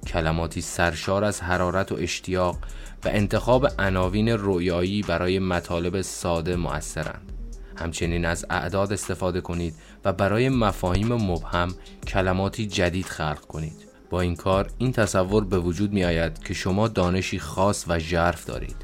کلماتی 0.07 0.61
سرشار 0.61 1.23
از 1.23 1.41
حرارت 1.41 1.91
و 1.91 1.95
اشتیاق 1.99 2.57
و 3.05 3.09
انتخاب 3.11 3.67
عناوین 3.79 4.29
رویایی 4.29 5.01
برای 5.01 5.39
مطالب 5.39 6.01
ساده 6.01 6.55
مؤثرند. 6.55 7.34
همچنین 7.75 8.25
از 8.25 8.45
اعداد 8.49 8.93
استفاده 8.93 9.41
کنید 9.41 9.75
و 10.05 10.13
برای 10.13 10.49
مفاهیم 10.49 11.13
مبهم 11.13 11.75
کلماتی 12.07 12.67
جدید 12.67 13.05
خلق 13.05 13.39
کنید. 13.39 13.85
با 14.09 14.21
این 14.21 14.35
کار 14.35 14.69
این 14.77 14.91
تصور 14.91 15.45
به 15.45 15.59
وجود 15.59 15.93
می 15.93 16.05
آید 16.05 16.43
که 16.43 16.53
شما 16.53 16.87
دانشی 16.87 17.39
خاص 17.39 17.85
و 17.87 17.99
ژرف 17.99 18.45
دارید. 18.45 18.75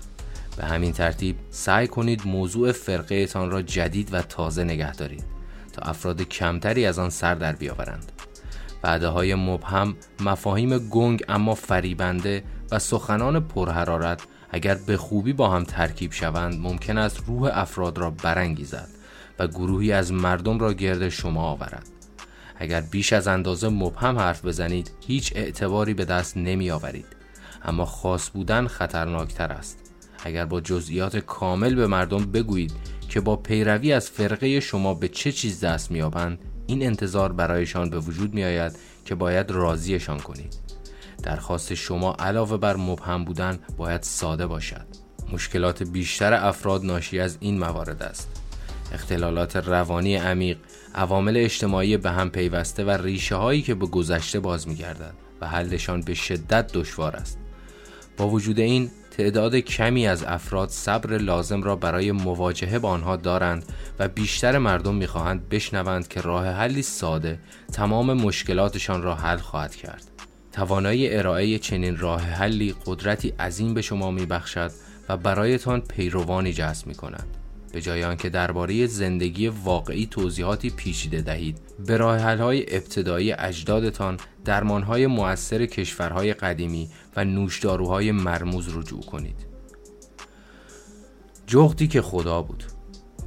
به 0.58 0.66
همین 0.66 0.92
ترتیب 0.92 1.36
سعی 1.50 1.88
کنید 1.88 2.28
موضوع 2.28 2.72
فرقه 2.72 3.26
تان 3.26 3.52
را 3.52 3.62
جدید 3.62 4.14
و 4.14 4.22
تازه 4.22 4.64
نگه 4.64 4.94
دارید 4.96 5.24
تا 5.74 5.82
افراد 5.82 6.22
کمتری 6.22 6.86
از 6.86 7.00
آن 7.00 7.10
سر 7.10 7.36
در 7.36 7.54
بیاورند. 7.54 8.12
وعده 8.84 9.08
های 9.08 9.36
مبهم 9.36 9.96
مفاهیم 10.20 10.78
گنگ 10.78 11.24
اما 11.30 11.56
فریبنده 11.56 12.44
و 12.72 12.80
سخنان 12.80 13.48
پرحرارت 13.48 14.22
اگر 14.52 14.76
به 14.76 14.98
خوبی 14.98 15.34
با 15.34 15.50
هم 15.50 15.64
ترکیب 15.64 16.12
شوند 16.12 16.60
ممکن 16.60 16.98
است 16.98 17.24
روح 17.28 17.50
افراد 17.54 17.98
را 17.98 18.10
برانگیزد 18.10 18.90
و 19.40 19.48
گروهی 19.48 19.92
از 19.92 20.14
مردم 20.14 20.60
را 20.60 20.74
گرد 20.74 21.10
شما 21.10 21.44
آورد. 21.44 21.88
اگر 22.56 22.82
بیش 22.82 23.14
از 23.14 23.28
اندازه 23.28 23.70
مبهم 23.70 24.20
حرف 24.20 24.46
بزنید 24.46 24.92
هیچ 25.08 25.34
اعتباری 25.36 25.94
به 25.94 26.06
دست 26.06 26.38
نمی 26.38 26.72
آورید. 26.72 27.06
اما 27.64 27.86
خاص 27.86 28.30
بودن 28.30 28.68
خطرناکتر 28.68 29.52
است. 29.52 29.78
اگر 30.24 30.46
با 30.46 30.62
جزئیات 30.62 31.18
کامل 31.18 31.76
به 31.76 31.88
مردم 31.88 32.26
بگویید 32.26 32.74
که 33.10 33.22
با 33.22 33.36
پیروی 33.36 33.94
از 33.94 34.10
فرقه 34.10 34.60
شما 34.60 34.94
به 34.94 35.08
چه 35.08 35.32
چیز 35.32 35.64
دست 35.64 35.92
میابند 35.92 36.40
این 36.68 36.84
انتظار 36.84 37.32
برایشان 37.32 37.90
به 37.90 38.00
وجود 38.00 38.34
می 38.34 38.44
آید 38.44 38.76
که 39.06 39.16
باید 39.16 39.52
راضیشان 39.52 40.20
کنید. 40.20 40.71
درخواست 41.24 41.74
شما 41.74 42.16
علاوه 42.20 42.58
بر 42.58 42.76
مبهم 42.76 43.26
بودن 43.26 43.60
باید 43.78 44.02
ساده 44.02 44.48
باشد. 44.48 44.86
مشکلات 45.34 45.84
بیشتر 45.84 46.34
افراد 46.34 46.86
ناشی 46.86 47.20
از 47.20 47.38
این 47.40 47.60
موارد 47.60 48.04
است. 48.04 48.30
اختلالات 48.94 49.56
روانی 49.56 50.16
عمیق 50.16 50.58
عوامل 50.96 51.38
اجتماعی 51.38 51.98
به 51.98 52.12
هم 52.12 52.30
پیوسته 52.30 52.84
و 52.84 52.90
ریشه 52.90 53.36
هایی 53.36 53.62
که 53.62 53.76
به 53.76 53.86
گذشته 53.86 54.40
باز 54.40 54.68
میگردد 54.68 55.14
و 55.42 55.48
حلشان 55.48 56.02
به 56.02 56.14
شدت 56.14 56.72
دشوار 56.74 57.16
است. 57.16 57.38
با 58.18 58.28
وجود 58.28 58.60
این 58.60 58.92
تعداد 59.18 59.56
کمی 59.56 60.08
از 60.08 60.24
افراد 60.24 60.70
صبر 60.70 61.18
لازم 61.18 61.64
را 61.64 61.76
برای 61.76 62.12
مواجهه 62.12 62.80
با 62.80 62.90
آنها 62.90 63.16
دارند 63.16 63.66
و 64.00 64.08
بیشتر 64.08 64.58
مردم 64.58 64.96
می‌خواهند 64.96 65.50
بشنوند 65.50 66.08
که 66.08 66.22
راه 66.22 66.48
حلی 66.48 66.82
ساده 66.82 67.40
تمام 67.74 68.14
مشکلاتشان 68.14 69.02
را 69.02 69.16
حل 69.16 69.38
خواهد 69.38 69.76
کرد. 69.76 70.11
توانایی 70.52 71.16
ارائه 71.16 71.60
چنین 71.60 71.98
راه 71.98 72.22
حلی 72.22 72.76
قدرتی 72.86 73.30
عظیم 73.30 73.74
به 73.74 73.82
شما 73.82 74.12
میبخشد 74.12 74.72
و 75.10 75.18
برایتان 75.18 75.82
پیروانی 75.82 76.54
جذب 76.54 76.88
می 76.88 76.96
کند. 76.96 77.28
به 77.72 77.82
جای 77.82 78.04
آنکه 78.04 78.30
درباره 78.30 78.88
زندگی 78.88 79.48
واقعی 79.48 80.08
توضیحاتی 80.12 80.70
پیچیده 80.70 81.22
دهید 81.22 81.58
به 81.88 81.98
های 81.98 82.76
ابتدایی 82.76 83.32
اجدادتان 83.32 84.18
درمانهای 84.46 85.08
مؤثر 85.08 85.66
کشورهای 85.66 86.34
قدیمی 86.34 86.90
و 87.16 87.26
نوشداروهای 87.26 88.12
مرموز 88.12 88.78
رجوع 88.78 89.02
کنید. 89.02 89.46
جغدی 91.48 91.88
که 91.88 92.02
خدا 92.02 92.42
بود. 92.42 92.64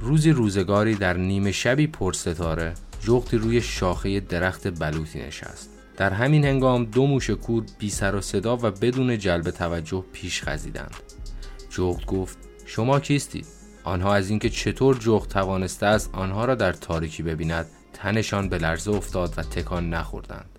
روزی 0.01 0.31
روزگاری 0.31 0.95
در 0.95 1.17
نیمه 1.17 1.51
شبی 1.51 1.87
پرستاره 1.87 2.73
جغدی 3.01 3.37
روی 3.37 3.61
شاخه 3.61 4.19
درخت 4.19 4.79
بلوطی 4.79 5.19
نشست. 5.19 5.74
در 5.97 6.13
همین 6.13 6.45
هنگام 6.45 6.85
دو 6.85 7.07
موش 7.07 7.29
کور 7.29 7.63
بی 7.79 7.89
سر 7.89 8.15
و 8.15 8.21
صدا 8.21 8.57
و 8.57 8.71
بدون 8.71 9.17
جلب 9.17 9.51
توجه 9.51 10.03
پیش 10.13 10.43
خزیدند. 10.43 10.95
جغد 11.69 12.05
گفت 12.05 12.37
شما 12.65 12.99
کیستید 12.99 13.45
آنها 13.83 14.13
از 14.13 14.29
اینکه 14.29 14.49
چطور 14.49 14.97
جغد 14.97 15.29
توانسته 15.29 15.85
است 15.85 16.09
آنها 16.13 16.45
را 16.45 16.55
در 16.55 16.73
تاریکی 16.73 17.23
ببیند 17.23 17.65
تنشان 17.93 18.49
به 18.49 18.57
لرزه 18.57 18.91
افتاد 18.91 19.33
و 19.37 19.41
تکان 19.41 19.89
نخوردند. 19.89 20.49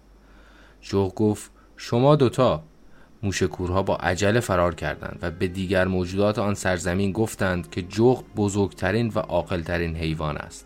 جغد 0.80 1.14
گفت 1.14 1.50
شما 1.76 2.16
دوتا؟ 2.16 2.64
موشکورها 3.22 3.82
با 3.82 3.96
عجله 3.96 4.40
فرار 4.40 4.74
کردند 4.74 5.18
و 5.22 5.30
به 5.30 5.48
دیگر 5.48 5.84
موجودات 5.84 6.38
آن 6.38 6.54
سرزمین 6.54 7.12
گفتند 7.12 7.70
که 7.70 7.82
جغد 7.82 8.24
بزرگترین 8.36 9.12
و 9.14 9.18
عاقلترین 9.18 9.96
حیوان 9.96 10.36
است. 10.36 10.65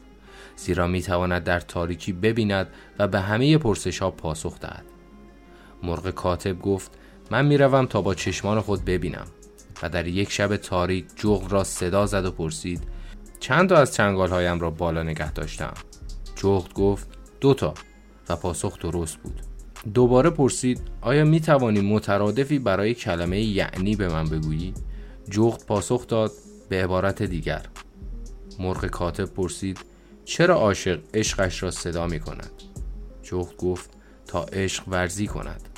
زیرا 0.61 0.87
می 0.87 1.03
تواند 1.03 1.45
در 1.45 1.61
تاریکی 1.61 2.13
ببیند 2.13 2.69
و 2.99 3.09
به 3.09 3.21
همه 3.21 3.59
پرسش 3.59 3.99
ها 3.99 4.11
پاسخ 4.11 4.59
دهد. 4.61 4.85
مرغ 5.83 6.11
کاتب 6.11 6.61
گفت 6.61 6.91
من 7.31 7.47
می‌روم 7.47 7.87
تا 7.87 8.03
با 8.03 8.15
چشمان 8.15 8.61
خود 8.61 8.85
ببینم. 8.85 9.27
و 9.83 9.89
در 9.89 10.07
یک 10.07 10.31
شب 10.31 10.57
تاریک 10.57 11.05
جغد 11.17 11.53
را 11.53 11.65
صدا 11.65 12.07
زد 12.07 12.25
و 12.25 12.31
پرسید 12.31 12.83
چند 13.41 13.69
تا 13.69 13.77
از 13.77 13.95
چنگال 13.95 14.31
هایم 14.31 14.61
را 14.61 14.71
بالا 14.71 15.03
نگه 15.03 15.33
داشتم؟ 15.33 15.75
جغد 16.37 16.73
گفت 16.73 17.09
دوتا 17.41 17.75
و 18.29 18.37
پاسخ 18.37 18.79
درست 18.79 19.17
بود. 19.17 19.41
دوباره 19.95 20.31
پرسید 20.31 20.81
آیا 21.01 21.25
می 21.25 21.41
توانی 21.41 21.81
مترادفی 21.81 22.59
برای 22.59 22.95
کلمه 22.95 23.41
یعنی 23.41 23.97
به 23.97 24.09
من 24.09 24.25
بگویی؟ 24.25 24.75
جغد 25.31 25.67
پاسخ 25.67 26.07
داد 26.07 26.33
به 26.69 26.85
عبارت 26.85 27.23
دیگر. 27.23 27.63
مرغ 28.59 28.87
کاتب 28.87 29.25
پرسید 29.25 29.90
چرا 30.31 30.55
عاشق 30.55 31.01
عشقش 31.15 31.63
را 31.63 31.71
صدا 31.71 32.07
می 32.07 32.21
کند؟ 32.21 32.51
جغد 33.23 33.57
گفت 33.57 33.91
تا 34.27 34.45
عشق 34.45 34.89
ورزی 34.89 35.27
کند. 35.27 35.69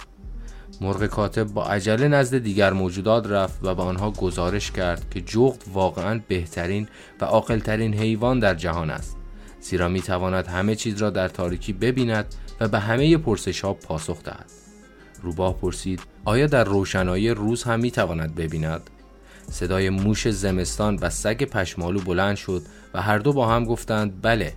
مرغ 0.81 1.07
کاتب 1.07 1.45
با 1.45 1.65
عجله 1.65 2.09
نزد 2.09 2.39
دیگر 2.39 2.73
موجودات 2.73 3.27
رفت 3.27 3.59
و 3.63 3.75
به 3.75 3.83
آنها 3.83 4.11
گزارش 4.11 4.71
کرد 4.71 5.11
که 5.11 5.21
جغد 5.21 5.65
واقعا 5.73 6.21
بهترین 6.29 6.89
و 7.21 7.25
عاقلترین 7.25 7.95
حیوان 7.95 8.39
در 8.39 8.55
جهان 8.55 8.91
است. 8.91 9.17
زیرا 9.61 9.89
می 9.89 10.01
تواند 10.01 10.47
همه 10.47 10.75
چیز 10.75 11.03
را 11.03 11.11
در 11.11 11.29
تاریکی 11.29 11.73
ببیند 11.73 12.35
و 12.61 12.69
به 12.69 12.79
همه 12.79 13.17
پرسش 13.17 13.61
ها 13.61 13.75
پاسخ 13.75 14.23
دهد. 14.23 14.51
روباه 15.23 15.59
پرسید 15.61 16.01
آیا 16.25 16.47
در 16.47 16.65
روشنایی 16.65 17.31
روز 17.31 17.63
هم 17.63 17.81
می 17.81 17.91
تواند 17.91 18.35
ببیند؟ 18.35 18.91
صدای 19.51 19.91
موش 19.91 20.29
زمستان 20.29 20.99
و 21.03 21.11
سگ 21.11 21.45
پشمالو 21.45 22.01
بلند 22.01 22.37
شد 22.37 22.63
و 22.95 23.03
هر 23.03 23.19
دو 23.19 23.33
با 23.33 23.49
هم 23.49 23.65
گفتند 23.65 24.23
بله. 24.23 24.55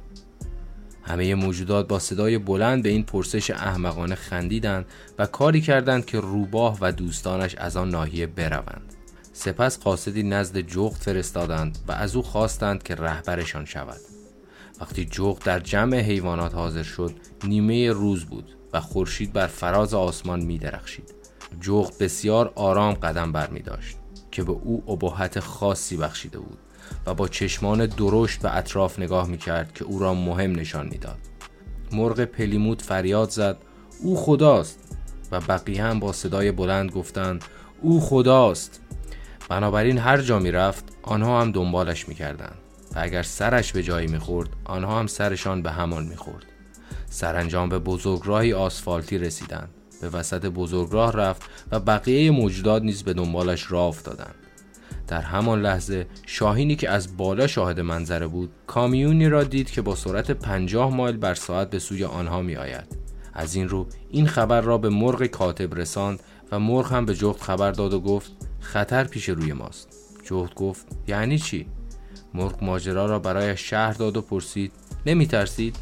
همه 1.03 1.35
موجودات 1.35 1.87
با 1.87 1.99
صدای 1.99 2.37
بلند 2.37 2.83
به 2.83 2.89
این 2.89 3.03
پرسش 3.03 3.51
احمقانه 3.51 4.15
خندیدند 4.15 4.85
و 5.19 5.25
کاری 5.25 5.61
کردند 5.61 6.05
که 6.05 6.19
روباه 6.19 6.77
و 6.81 6.91
دوستانش 6.91 7.55
از 7.55 7.77
آن 7.77 7.89
ناحیه 7.89 8.27
بروند. 8.27 8.93
سپس 9.33 9.79
قاصدی 9.79 10.23
نزد 10.23 10.57
جغد 10.57 10.95
فرستادند 10.95 11.77
و 11.87 11.91
از 11.91 12.15
او 12.15 12.21
خواستند 12.21 12.83
که 12.83 12.95
رهبرشان 12.95 13.65
شود. 13.65 13.99
وقتی 14.81 15.05
جغد 15.05 15.43
در 15.43 15.59
جمع 15.59 15.99
حیوانات 15.99 16.55
حاضر 16.55 16.83
شد 16.83 17.13
نیمه 17.43 17.91
روز 17.91 18.25
بود 18.25 18.55
و 18.73 18.81
خورشید 18.81 19.33
بر 19.33 19.47
فراز 19.47 19.93
آسمان 19.93 20.41
می 20.41 20.57
درخشید 20.57 21.13
جغد 21.61 21.97
بسیار 21.97 22.51
آرام 22.55 22.93
قدم 22.93 23.31
بر 23.31 23.49
می 23.49 23.59
داشت 23.59 23.97
که 24.31 24.43
به 24.43 24.51
او 24.51 24.83
ابهت 24.87 25.39
خاصی 25.39 25.97
بخشیده 25.97 26.39
بود. 26.39 26.57
و 27.05 27.13
با 27.13 27.27
چشمان 27.27 27.85
درشت 27.85 28.41
به 28.41 28.57
اطراف 28.57 28.99
نگاه 28.99 29.27
می 29.27 29.37
کرد 29.37 29.73
که 29.73 29.85
او 29.85 29.99
را 29.99 30.13
مهم 30.13 30.51
نشان 30.51 30.87
می‌داد. 30.87 31.17
مرغ 31.91 32.25
پلیموت 32.25 32.81
فریاد 32.81 33.29
زد 33.29 33.57
او 34.01 34.17
خداست. 34.17 34.79
و 35.31 35.39
بقیه 35.39 35.83
هم 35.83 35.99
با 35.99 36.13
صدای 36.13 36.51
بلند 36.51 36.91
گفتند 36.91 37.45
او 37.81 38.01
خداست. 38.01 38.81
بنابراین 39.49 39.97
هر 39.97 40.21
جا 40.21 40.39
می 40.39 40.51
رفت 40.51 40.83
آنها 41.03 41.41
هم 41.41 41.51
دنبالش 41.51 42.09
می 42.09 42.15
کردند 42.15 42.57
و 42.95 42.99
اگر 42.99 43.23
سرش 43.23 43.73
به 43.73 43.83
جایی 43.83 44.07
می 44.07 44.19
خورد 44.19 44.49
آنها 44.65 44.99
هم 44.99 45.07
سرشان 45.07 45.61
به 45.61 45.71
همان 45.71 46.03
می 46.03 46.15
خورد 46.15 46.45
سرانجام 47.09 47.69
به 47.69 47.79
بزرگراهی 47.79 48.53
آسفالتی 48.53 49.17
رسیدند 49.17 49.69
به 50.01 50.09
وسط 50.09 50.45
بزرگراه 50.45 51.13
رفت 51.13 51.41
و 51.71 51.79
بقیه 51.79 52.31
موجودات 52.31 52.81
نیز 52.81 53.03
به 53.03 53.13
دنبالش 53.13 53.71
راه 53.71 53.85
افتادند. 53.87 54.35
در 55.07 55.21
همان 55.21 55.61
لحظه 55.61 56.07
شاهینی 56.25 56.75
که 56.75 56.89
از 56.89 57.17
بالا 57.17 57.47
شاهد 57.47 57.79
منظره 57.79 58.27
بود 58.27 58.49
کامیونی 58.67 59.29
را 59.29 59.43
دید 59.43 59.71
که 59.71 59.81
با 59.81 59.95
سرعت 59.95 60.31
50 60.31 60.95
مایل 60.95 61.17
بر 61.17 61.33
ساعت 61.33 61.69
به 61.69 61.79
سوی 61.79 62.03
آنها 62.03 62.41
می 62.41 62.55
آید. 62.55 62.97
از 63.33 63.55
این 63.55 63.69
رو 63.69 63.87
این 64.09 64.27
خبر 64.27 64.61
را 64.61 64.77
به 64.77 64.89
مرغ 64.89 65.25
کاتب 65.25 65.75
رساند 65.75 66.19
و 66.51 66.59
مرغ 66.59 66.91
هم 66.91 67.05
به 67.05 67.15
جغد 67.15 67.41
خبر 67.41 67.71
داد 67.71 67.93
و 67.93 67.99
گفت 67.99 68.31
خطر 68.59 69.03
پیش 69.03 69.29
روی 69.29 69.53
ماست. 69.53 69.89
جغد 70.23 70.53
گفت 70.53 70.87
یعنی 71.07 71.39
چی؟ 71.39 71.67
مرغ 72.33 72.63
ماجرا 72.63 73.05
را 73.05 73.19
برای 73.19 73.57
شهر 73.57 73.93
داد 73.93 74.17
و 74.17 74.21
پرسید 74.21 74.71
نمی 75.05 75.27
ترسید 75.27 75.75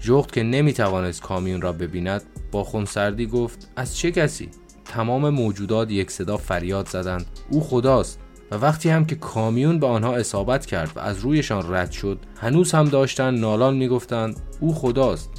جغد 0.00 0.30
که 0.30 0.42
نمی 0.42 0.72
توانست 0.72 1.22
کامیون 1.22 1.60
را 1.60 1.72
ببیند 1.72 2.22
با 2.52 2.64
خونسردی 2.64 3.26
گفت 3.26 3.72
از 3.76 3.96
چه 3.96 4.10
کسی؟ 4.10 4.48
تمام 4.84 5.28
موجودات 5.28 5.90
یک 5.90 6.10
صدا 6.10 6.36
فریاد 6.36 6.88
زدند 6.88 7.26
او 7.50 7.60
خداست. 7.60 8.18
و 8.50 8.54
وقتی 8.54 8.90
هم 8.90 9.04
که 9.04 9.14
کامیون 9.14 9.78
به 9.78 9.86
آنها 9.86 10.16
اصابت 10.16 10.66
کرد 10.66 10.92
و 10.96 11.00
از 11.00 11.18
رویشان 11.18 11.74
رد 11.74 11.90
شد 11.90 12.18
هنوز 12.36 12.72
هم 12.72 12.84
داشتن 12.84 13.34
نالان 13.34 13.76
می‌گفتند 13.76 14.40
او 14.60 14.74
خداست. 14.74 15.30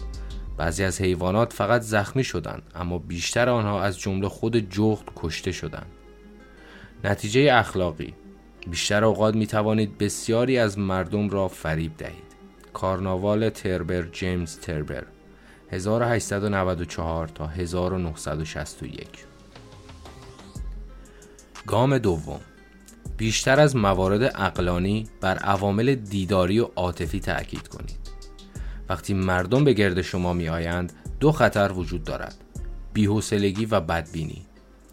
بعضی 0.58 0.84
از 0.84 1.02
حیوانات 1.02 1.54
فقط 1.54 1.82
زخمی 1.82 2.24
شدند 2.24 2.64
اما 2.76 2.98
بیشتر 2.98 3.50
آنها 3.50 3.84
از 3.84 4.00
جمله 4.00 4.28
خود 4.28 4.70
جغد 4.70 5.06
کشته 5.16 5.52
شدند. 5.52 5.92
نتیجه 7.04 7.50
اخلاقی 7.54 8.14
بیشتر 8.70 9.04
اوقات 9.04 9.36
می 9.36 9.48
توانید 9.48 9.98
بسیاری 9.98 10.58
از 10.58 10.80
مردم 10.80 11.30
را 11.30 11.48
فریب 11.48 11.98
دهید. 11.98 12.32
کارناوال 12.74 13.50
تربر 13.50 14.02
جیمز 14.02 14.60
تربر 14.60 15.04
1894 15.72 17.28
تا 17.28 17.48
1961 17.48 19.08
گام 21.68 21.98
دوم 21.98 22.40
بیشتر 23.22 23.60
از 23.60 23.76
موارد 23.76 24.24
اقلانی 24.24 25.08
بر 25.22 25.38
عوامل 25.38 25.96
دیداری 25.96 26.60
و 26.60 26.68
عاطفی 26.76 27.20
تأکید 27.20 27.68
کنید. 27.68 28.00
وقتی 28.90 29.14
مردم 29.14 29.64
به 29.64 29.74
گرد 29.74 30.02
شما 30.02 30.34
می 30.34 30.50
آیند 30.50 30.94
دو 31.20 31.32
خطر 31.32 31.72
وجود 31.72 32.04
دارد. 32.04 32.36
بیحوصلگی 32.94 33.66
و 33.66 33.80
بدبینی. 33.80 34.42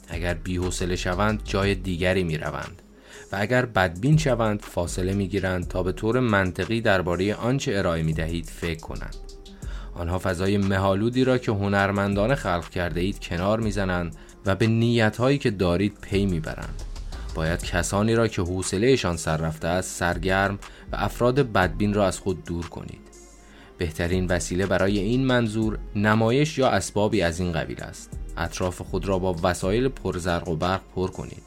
اگر 0.09 0.35
بیحوصله 0.35 0.97
شوند 0.97 1.41
جای 1.45 1.75
دیگری 1.75 2.25
می 2.25 2.39
روند. 2.39 2.83
و 3.33 3.37
اگر 3.41 3.67
بدبین 3.67 4.17
شوند 4.17 4.63
فاصله 4.63 5.13
می 5.13 5.29
گیرند 5.29 5.69
تا 5.69 5.83
به 5.83 5.93
طور 5.93 6.21
منطقی 6.21 6.81
درباره 6.81 7.35
آنچه 7.35 7.73
ارائه 7.75 8.03
می 8.03 8.13
دهید 8.13 8.47
فکر 8.47 8.81
کنند. 8.81 9.17
آنها 9.95 10.19
فضای 10.19 10.59
مهالودی 10.59 11.25
را 11.25 11.39
که 11.39 11.53
هنرمندانه 11.53 12.35
خلق 12.35 12.69
کرده 12.69 13.01
اید 13.01 13.21
کنار 13.21 13.61
می‌زنند 13.61 14.17
و 14.47 14.55
به 14.55 14.67
نیت 14.67 15.17
هایی 15.17 15.39
که 15.39 15.51
دارید 15.51 15.99
پی 16.01 16.27
می‌برند. 16.27 16.83
باید 17.39 17.63
کسانی 17.63 18.15
را 18.15 18.29
که 18.29 18.43
حوصلهشان 18.43 19.17
سر 19.17 19.37
رفته 19.37 19.69
است 19.69 19.99
سرگرم 19.99 20.59
و 20.93 20.97
افراد 20.97 21.53
بدبین 21.53 21.95
را 21.95 22.07
از 22.07 22.19
خود 22.19 22.45
دور 22.45 22.69
کنید. 22.69 23.01
بهترین 23.79 24.27
وسیله 24.27 24.67
برای 24.67 24.99
این 24.99 25.27
منظور 25.27 25.79
نمایش 25.97 26.59
یا 26.59 26.69
اسبابی 26.69 27.23
از 27.23 27.41
این 27.41 27.53
قبیل 27.53 27.83
است. 27.83 28.11
اطراف 28.37 28.81
خود 28.81 29.09
را 29.09 29.19
با 29.19 29.37
وسایل 29.43 29.89
پرزرق 29.89 30.49
و 30.49 30.57
برق 30.57 30.81
پر 30.95 31.11
کنید. 31.11 31.43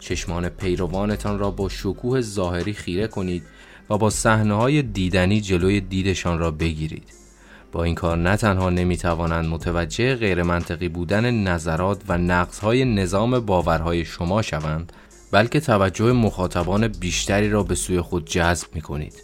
چشمان 0.00 0.48
پیروانتان 0.48 1.38
را 1.38 1.50
با 1.50 1.68
شکوه 1.68 2.20
ظاهری 2.20 2.72
خیره 2.72 3.06
کنید 3.06 3.42
و 3.90 3.98
با 3.98 4.10
صحنه 4.10 4.54
های 4.54 4.82
دیدنی 4.82 5.40
جلوی 5.40 5.80
دیدشان 5.80 6.38
را 6.38 6.50
بگیرید. 6.50 7.12
با 7.72 7.84
این 7.84 7.94
کار 7.94 8.16
نه 8.16 8.36
تنها 8.36 8.70
نمی 8.70 8.96
توانند 8.96 9.46
متوجه 9.46 10.14
غیر 10.14 10.42
منطقی 10.42 10.88
بودن 10.88 11.30
نظرات 11.30 12.02
و 12.08 12.18
نقص 12.18 12.58
های 12.58 12.84
نظام 12.84 13.40
باورهای 13.40 14.04
شما 14.04 14.42
شوند 14.42 14.92
بلکه 15.30 15.60
توجه 15.60 16.12
مخاطبان 16.12 16.88
بیشتری 16.88 17.50
را 17.50 17.62
به 17.62 17.74
سوی 17.74 18.00
خود 18.00 18.26
جذب 18.26 18.66
می 18.74 18.80
کنید. 18.80 19.22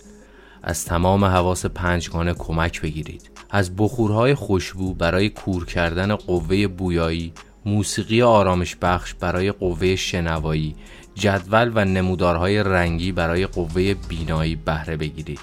از 0.62 0.84
تمام 0.84 1.24
حواس 1.24 1.66
پنجگانه 1.66 2.34
کمک 2.34 2.80
بگیرید. 2.80 3.30
از 3.50 3.76
بخورهای 3.76 4.34
خوشبو 4.34 4.94
برای 4.94 5.28
کور 5.28 5.66
کردن 5.66 6.14
قوه 6.14 6.66
بویایی، 6.66 7.32
موسیقی 7.66 8.22
آرامش 8.22 8.76
بخش 8.76 9.14
برای 9.14 9.52
قوه 9.52 9.96
شنوایی، 9.96 10.76
جدول 11.14 11.72
و 11.74 11.84
نمودارهای 11.84 12.62
رنگی 12.62 13.12
برای 13.12 13.46
قوه 13.46 13.94
بینایی 13.94 14.56
بهره 14.56 14.96
بگیرید. 14.96 15.40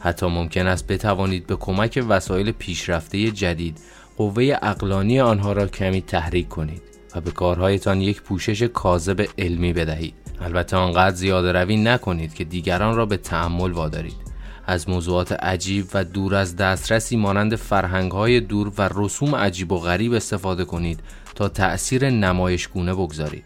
حتی 0.00 0.26
ممکن 0.26 0.66
است 0.66 0.86
بتوانید 0.86 1.46
به 1.46 1.56
کمک 1.56 2.04
وسایل 2.08 2.52
پیشرفته 2.52 3.30
جدید 3.30 3.80
قوه 4.16 4.56
اقلانی 4.62 5.20
آنها 5.20 5.52
را 5.52 5.66
کمی 5.66 6.02
تحریک 6.02 6.48
کنید 6.48 6.91
و 7.14 7.20
به 7.20 7.30
کارهایتان 7.30 8.00
یک 8.00 8.22
پوشش 8.22 8.62
کاذب 8.62 9.26
علمی 9.38 9.72
بدهید. 9.72 10.14
البته 10.40 10.76
آنقدر 10.76 11.16
زیاده 11.16 11.52
روی 11.52 11.76
نکنید 11.76 12.34
که 12.34 12.44
دیگران 12.44 12.96
را 12.96 13.06
به 13.06 13.16
تحمل 13.16 13.72
وادارید. 13.72 14.32
از 14.66 14.88
موضوعات 14.88 15.32
عجیب 15.32 15.86
و 15.94 16.04
دور 16.04 16.34
از 16.34 16.56
دسترسی 16.56 17.16
مانند 17.16 17.56
فرهنگ 17.56 18.12
های 18.12 18.40
دور 18.40 18.72
و 18.78 18.88
رسوم 18.94 19.34
عجیب 19.34 19.72
و 19.72 19.78
غریب 19.78 20.12
استفاده 20.12 20.64
کنید 20.64 21.00
تا 21.34 21.48
تأثیر 21.48 22.10
نمایشگونه 22.10 22.92
بگذارید. 22.94 23.44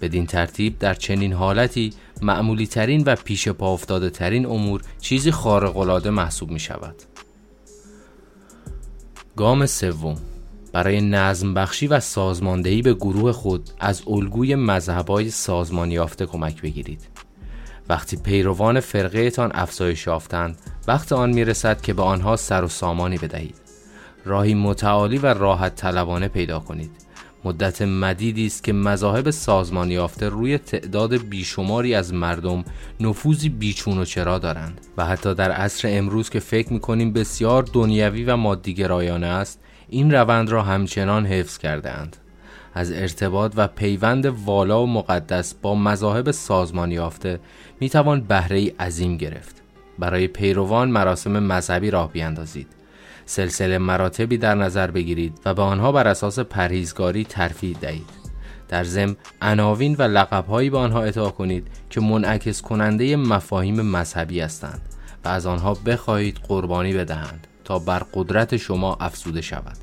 بدین 0.00 0.26
ترتیب 0.26 0.78
در 0.78 0.94
چنین 0.94 1.32
حالتی 1.32 1.92
معمولی 2.22 2.66
ترین 2.66 3.02
و 3.06 3.16
پیش 3.16 3.48
پا 3.48 3.72
افتاده 3.72 4.10
ترین 4.10 4.46
امور 4.46 4.82
چیزی 5.00 5.30
خارق 5.30 5.76
العاده 5.76 6.10
محسوب 6.10 6.50
می 6.50 6.60
شود. 6.60 6.94
گام 9.36 9.66
سوم 9.66 10.16
برای 10.72 11.00
نظم 11.00 11.54
بخشی 11.54 11.86
و 11.86 12.00
سازماندهی 12.00 12.82
به 12.82 12.94
گروه 12.94 13.32
خود 13.32 13.70
از 13.80 14.02
الگوی 14.06 14.54
مذهبای 14.54 15.30
سازمان 15.30 15.90
یافته 15.90 16.26
کمک 16.26 16.62
بگیرید. 16.62 17.08
وقتی 17.88 18.16
پیروان 18.16 18.80
فرقهتان 18.80 19.50
افزایش 19.54 20.06
یافتند 20.06 20.58
وقت 20.88 21.12
آن 21.12 21.30
می‌رسد 21.30 21.80
که 21.80 21.92
به 21.92 22.02
آنها 22.02 22.36
سر 22.36 22.64
و 22.64 22.68
سامانی 22.68 23.18
بدهید. 23.18 23.54
راهی 24.24 24.54
متعالی 24.54 25.18
و 25.18 25.26
راحت 25.26 25.74
طلبانه 25.74 26.28
پیدا 26.28 26.58
کنید. 26.58 26.90
مدت 27.44 27.82
مدیدی 27.82 28.46
است 28.46 28.64
که 28.64 28.72
مذاهب 28.72 29.30
سازمان 29.30 29.90
یافته 29.90 30.28
روی 30.28 30.58
تعداد 30.58 31.16
بیشماری 31.16 31.94
از 31.94 32.14
مردم 32.14 32.64
نفوذی 33.00 33.48
بیچون 33.48 33.98
و 33.98 34.04
چرا 34.04 34.38
دارند. 34.38 34.80
و 34.96 35.06
حتی 35.06 35.34
در 35.34 35.50
عصر 35.50 35.88
امروز 35.98 36.30
که 36.30 36.40
فکر 36.40 36.72
می‌کنیم 36.72 37.12
بسیار 37.12 37.62
دنیوی 37.62 38.24
و 38.24 38.36
مادیگرایانه 38.36 39.26
است 39.26 39.60
این 39.92 40.14
روند 40.14 40.50
را 40.50 40.62
همچنان 40.62 41.26
حفظ 41.26 41.58
کرده 41.58 41.90
اند. 41.90 42.16
از 42.74 42.92
ارتباط 42.92 43.52
و 43.56 43.66
پیوند 43.66 44.26
والا 44.26 44.82
و 44.82 44.86
مقدس 44.86 45.54
با 45.54 45.74
مذاهب 45.74 46.30
سازمان 46.30 46.90
یافته 46.90 47.40
می 47.80 47.90
توان 47.90 48.20
بهره 48.20 48.72
عظیم 48.80 49.16
گرفت. 49.16 49.62
برای 49.98 50.26
پیروان 50.26 50.90
مراسم 50.90 51.38
مذهبی 51.38 51.90
راه 51.90 52.12
بیاندازید. 52.12 52.66
سلسله 53.24 53.78
مراتبی 53.78 54.38
در 54.38 54.54
نظر 54.54 54.90
بگیرید 54.90 55.40
و 55.44 55.54
به 55.54 55.62
آنها 55.62 55.92
بر 55.92 56.08
اساس 56.08 56.38
پرهیزگاری 56.38 57.24
ترفیع 57.24 57.76
دهید. 57.80 58.10
در 58.68 58.84
ضمن 58.84 59.16
عناوین 59.42 59.96
و 59.98 60.02
لقبهایی 60.02 60.70
به 60.70 60.78
آنها 60.78 61.02
اطاع 61.02 61.30
کنید 61.30 61.68
که 61.90 62.00
منعکس 62.00 62.62
کننده 62.62 63.16
مفاهیم 63.16 63.80
مذهبی 63.80 64.40
هستند 64.40 64.80
و 65.24 65.28
از 65.28 65.46
آنها 65.46 65.74
بخواهید 65.74 66.40
قربانی 66.48 66.92
بدهند. 66.92 67.46
تا 67.64 67.78
بر 67.78 68.02
قدرت 68.14 68.56
شما 68.56 68.94
افزوده 69.00 69.40
شود. 69.40 69.76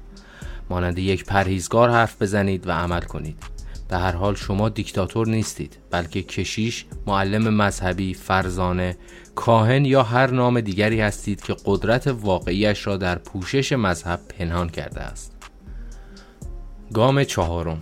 مانند 0.70 1.00
یک 1.00 1.26
پرهیزگار 1.26 1.90
حرف 1.90 2.22
بزنید 2.22 2.68
و 2.68 2.72
عمل 2.72 3.02
کنید. 3.02 3.44
به 3.90 3.98
هر 3.98 4.12
حال 4.12 4.36
شما 4.36 4.70
دیکتاتور 4.70 5.28
نیستید 5.28 5.78
بلکه 5.92 6.22
کشیش، 6.22 6.86
معلم 7.08 7.54
مذهبی، 7.54 8.14
فرزانه، 8.14 8.98
کاهن 9.36 9.86
یا 9.86 10.04
هر 10.04 10.32
نام 10.32 10.62
دیگری 10.62 11.02
هستید 11.02 11.42
که 11.42 11.56
قدرت 11.66 12.08
واقعیش 12.08 12.88
را 12.88 12.98
در 12.98 13.16
پوشش 13.16 13.74
مذهب 13.74 14.20
پنهان 14.40 14.70
کرده 14.70 15.02
است. 15.02 15.36
گام 16.94 17.24
چهارم. 17.24 17.82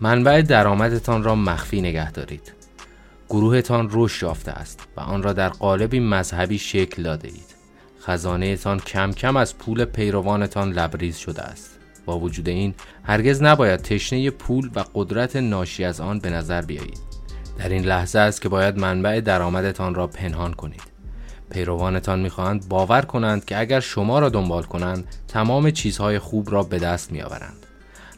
منبع 0.00 0.42
درآمدتان 0.42 1.22
را 1.22 1.34
مخفی 1.34 1.80
نگه 1.80 2.12
دارید. 2.12 2.52
گروهتان 3.28 3.88
رشد 3.92 4.22
یافته 4.22 4.52
است 4.52 4.88
و 4.96 5.00
آن 5.00 5.22
را 5.22 5.32
در 5.32 5.48
قالبی 5.48 6.00
مذهبی 6.00 6.58
شکل 6.58 7.02
داده 7.02 7.28
اید. 7.28 7.55
خزانهتان 8.06 8.80
کم 8.80 9.12
کم 9.12 9.36
از 9.36 9.58
پول 9.58 9.84
پیروانتان 9.84 10.72
لبریز 10.72 11.16
شده 11.16 11.42
است. 11.42 11.70
با 12.04 12.18
وجود 12.18 12.48
این 12.48 12.74
هرگز 13.02 13.42
نباید 13.42 13.80
تشنه 13.80 14.30
پول 14.30 14.70
و 14.74 14.84
قدرت 14.94 15.36
ناشی 15.36 15.84
از 15.84 16.00
آن 16.00 16.18
به 16.18 16.30
نظر 16.30 16.62
بیایید. 16.62 16.98
در 17.58 17.68
این 17.68 17.84
لحظه 17.84 18.18
است 18.18 18.42
که 18.42 18.48
باید 18.48 18.78
منبع 18.78 19.20
درآمدتان 19.20 19.94
را 19.94 20.06
پنهان 20.06 20.52
کنید. 20.54 20.82
پیروانتان 21.50 22.18
می‌خواهند 22.20 22.68
باور 22.68 23.02
کنند 23.02 23.44
که 23.44 23.58
اگر 23.58 23.80
شما 23.80 24.18
را 24.18 24.28
دنبال 24.28 24.62
کنند 24.62 25.04
تمام 25.28 25.70
چیزهای 25.70 26.18
خوب 26.18 26.50
را 26.50 26.62
به 26.62 26.78
دست 26.78 27.12
میآورند. 27.12 27.66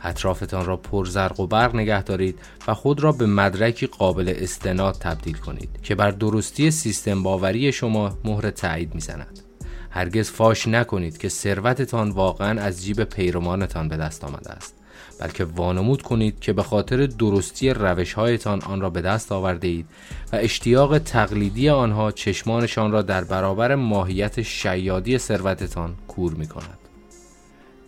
اطرافتان 0.02 0.66
را 0.66 0.76
پر 0.76 1.06
زرق 1.06 1.40
و 1.40 1.46
برق 1.46 1.74
نگه 1.74 2.02
دارید 2.02 2.38
و 2.66 2.74
خود 2.74 3.00
را 3.00 3.12
به 3.12 3.26
مدرکی 3.26 3.86
قابل 3.86 4.34
استناد 4.36 4.94
تبدیل 4.94 5.36
کنید 5.36 5.82
که 5.82 5.94
بر 5.94 6.10
درستی 6.10 6.70
سیستم 6.70 7.22
باوری 7.22 7.72
شما 7.72 8.18
مهر 8.24 8.50
تایید 8.50 8.94
می‌زند. 8.94 9.47
هرگز 9.90 10.30
فاش 10.30 10.68
نکنید 10.68 11.18
که 11.18 11.28
ثروتتان 11.28 12.10
واقعا 12.10 12.60
از 12.60 12.84
جیب 12.84 13.04
پیروانتان 13.04 13.88
به 13.88 13.96
دست 13.96 14.24
آمده 14.24 14.50
است 14.50 14.74
بلکه 15.18 15.44
وانمود 15.44 16.02
کنید 16.02 16.40
که 16.40 16.52
به 16.52 16.62
خاطر 16.62 17.06
درستی 17.06 17.70
روشهایتان 17.70 18.62
آن 18.62 18.80
را 18.80 18.90
به 18.90 19.00
دست 19.00 19.32
آورده 19.32 19.68
اید 19.68 19.86
و 20.32 20.36
اشتیاق 20.36 20.98
تقلیدی 20.98 21.68
آنها 21.68 22.12
چشمانشان 22.12 22.92
را 22.92 23.02
در 23.02 23.24
برابر 23.24 23.74
ماهیت 23.74 24.42
شیادی 24.42 25.18
ثروتتان 25.18 25.94
کور 26.08 26.34
می 26.34 26.46
کند. 26.46 26.78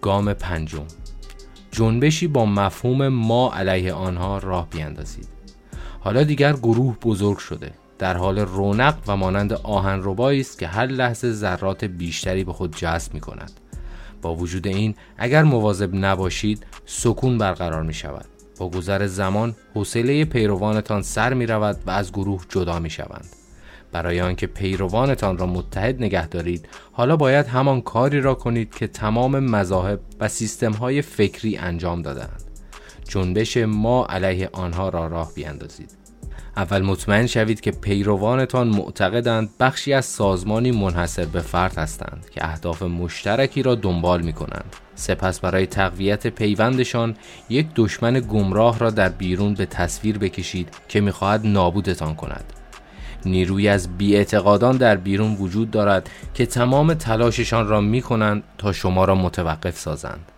گام 0.03 0.33
پنجم. 0.33 0.87
جنبشی 1.73 2.27
با 2.27 2.47
مفهوم 2.47 3.09
ما 3.09 3.53
علیه 3.55 3.93
آنها 3.93 4.39
راه 4.39 4.71
بیاندازید. 4.71 5.29
حالا 6.01 6.23
دیگر 6.23 6.53
گروه 6.53 6.97
بزرگ 6.99 7.39
شده. 7.39 7.73
در 8.01 8.17
حال 8.17 8.39
رونق 8.39 8.95
و 9.07 9.17
مانند 9.17 9.53
آهنربایی 9.53 10.41
است 10.41 10.59
که 10.59 10.67
هر 10.67 10.87
لحظه 10.87 11.33
ذرات 11.33 11.85
بیشتری 11.85 12.45
به 12.45 12.53
خود 12.53 12.77
جذب 12.77 13.15
می 13.15 13.21
کند. 13.21 13.53
با 14.23 14.35
وجود 14.35 14.67
این 14.67 14.95
اگر 15.19 15.43
مواظب 15.43 15.95
نباشید 15.95 16.67
سکون 16.87 17.39
برقرار 17.39 17.83
می 17.83 17.95
شود. 17.95 18.25
با 18.59 18.71
گذر 18.71 19.07
زمان 19.07 19.57
حوصله 19.75 20.25
پیروانتان 20.25 21.03
سر 21.03 21.35
می 21.35 21.47
رود 21.47 21.77
و 21.87 21.91
از 21.91 22.13
گروه 22.13 22.45
جدا 22.49 22.79
می 22.79 22.91
شوند. 22.91 23.27
برای 23.93 24.21
آنکه 24.21 24.47
پیروانتان 24.47 25.39
را 25.39 25.47
متحد 25.47 26.03
نگه 26.03 26.27
دارید 26.27 26.69
حالا 26.93 27.17
باید 27.17 27.47
همان 27.47 27.81
کاری 27.81 28.21
را 28.21 28.35
کنید 28.35 28.75
که 28.75 28.87
تمام 28.87 29.39
مذاهب 29.39 30.01
و 30.21 30.29
سیستم 30.29 30.73
های 30.73 31.03
فکری 31.03 31.57
انجام 31.57 32.03
دادند 32.03 32.43
جنبش 33.09 33.57
ما 33.57 34.07
علیه 34.07 34.49
آنها 34.53 34.89
را 34.89 35.07
راه 35.07 35.35
بیاندازید 35.35 36.00
اول 36.61 36.83
مطمئن 36.83 37.27
شوید 37.27 37.61
که 37.61 37.71
پیروانتان 37.71 38.69
معتقدند 38.69 39.51
بخشی 39.61 39.93
از 39.93 40.05
سازمانی 40.05 40.71
منحصر 40.71 41.25
به 41.25 41.41
فرد 41.41 41.79
هستند 41.79 42.27
که 42.35 42.45
اهداف 42.45 42.83
مشترکی 42.83 43.63
را 43.63 43.75
دنبال 43.75 44.23
می 44.23 44.33
کنند. 44.33 44.77
سپس 44.95 45.41
برای 45.41 45.67
تقویت 45.67 46.27
پیوندشان 46.27 47.17
یک 47.49 47.67
دشمن 47.75 48.21
گمراه 48.21 48.79
را 48.79 48.91
در 48.91 49.09
بیرون 49.09 49.55
به 49.55 49.67
تصویر 49.67 50.19
بکشید 50.19 50.69
که 50.89 51.01
می‌خواهد 51.01 51.47
نابودتان 51.47 52.15
کند. 52.15 52.45
نیروی 53.27 53.69
از 53.69 53.99
بیاعتقادان 53.99 54.77
در 54.77 54.97
بیرون 54.97 55.35
وجود 55.35 55.71
دارد 55.71 56.11
که 56.35 56.47
تمام 56.47 56.95
تلاششان 56.95 57.69
را 57.69 57.81
می 57.81 58.03
کنند 58.03 58.43
تا 58.59 58.73
شما 58.73 59.05
را 59.05 59.15
متوقف 59.15 59.79
سازند. 59.79 60.33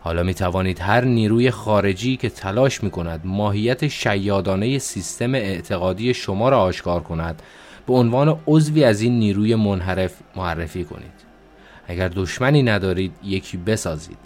حالا 0.00 0.22
می 0.22 0.34
توانید 0.34 0.80
هر 0.80 1.04
نیروی 1.04 1.50
خارجی 1.50 2.16
که 2.16 2.28
تلاش 2.28 2.82
می 2.82 2.90
کند 2.90 3.20
ماهیت 3.24 3.88
شیادانه 3.88 4.78
سیستم 4.78 5.34
اعتقادی 5.34 6.14
شما 6.14 6.48
را 6.48 6.60
آشکار 6.60 7.02
کند 7.02 7.42
به 7.86 7.92
عنوان 7.92 8.40
عضوی 8.46 8.84
از 8.84 9.00
این 9.00 9.18
نیروی 9.18 9.54
منحرف 9.54 10.14
معرفی 10.36 10.84
کنید. 10.84 11.12
اگر 11.86 12.08
دشمنی 12.08 12.62
ندارید 12.62 13.12
یکی 13.24 13.56
بسازید. 13.56 14.18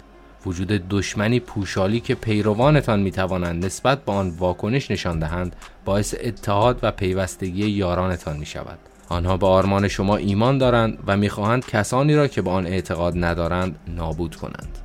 وجود 0.45 0.67
دشمنی 0.67 1.39
پوشالی 1.39 1.99
که 1.99 2.15
پیروانتان 2.15 2.99
می 2.99 3.11
توانند 3.11 3.65
نسبت 3.65 4.05
به 4.05 4.11
آن 4.11 4.29
واکنش 4.29 4.91
نشان 4.91 5.19
دهند 5.19 5.55
باعث 5.85 6.15
اتحاد 6.23 6.79
و 6.83 6.91
پیوستگی 6.91 7.69
یارانتان 7.69 8.37
می 8.37 8.45
شود 8.45 8.79
آنها 9.09 9.37
به 9.37 9.47
آرمان 9.47 9.87
شما 9.87 10.15
ایمان 10.15 10.57
دارند 10.57 10.97
و 11.07 11.17
می‌خواهند 11.17 11.65
کسانی 11.65 12.15
را 12.15 12.27
که 12.27 12.41
به 12.41 12.49
آن 12.49 12.65
اعتقاد 12.65 13.13
ندارند 13.15 13.79
نابود 13.87 14.35
کنند. 14.35 14.84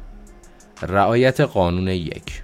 رعایت 0.82 1.40
قانون 1.40 1.88
یک. 1.88 2.42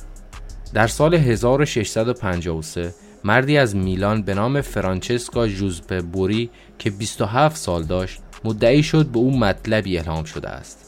در 0.74 0.86
سال 0.86 1.14
1653 1.14 2.94
مردی 3.24 3.58
از 3.58 3.76
میلان 3.76 4.22
به 4.22 4.34
نام 4.34 4.60
فرانچسکا 4.60 5.48
جوزپه 5.48 6.02
بوری 6.02 6.50
که 6.78 6.90
27 6.90 7.56
سال 7.56 7.82
داشت 7.82 8.20
مدعی 8.44 8.82
شد 8.82 9.06
به 9.06 9.18
او 9.18 9.38
مطلبی 9.38 9.98
الهام 9.98 10.24
شده 10.24 10.48
است. 10.48 10.86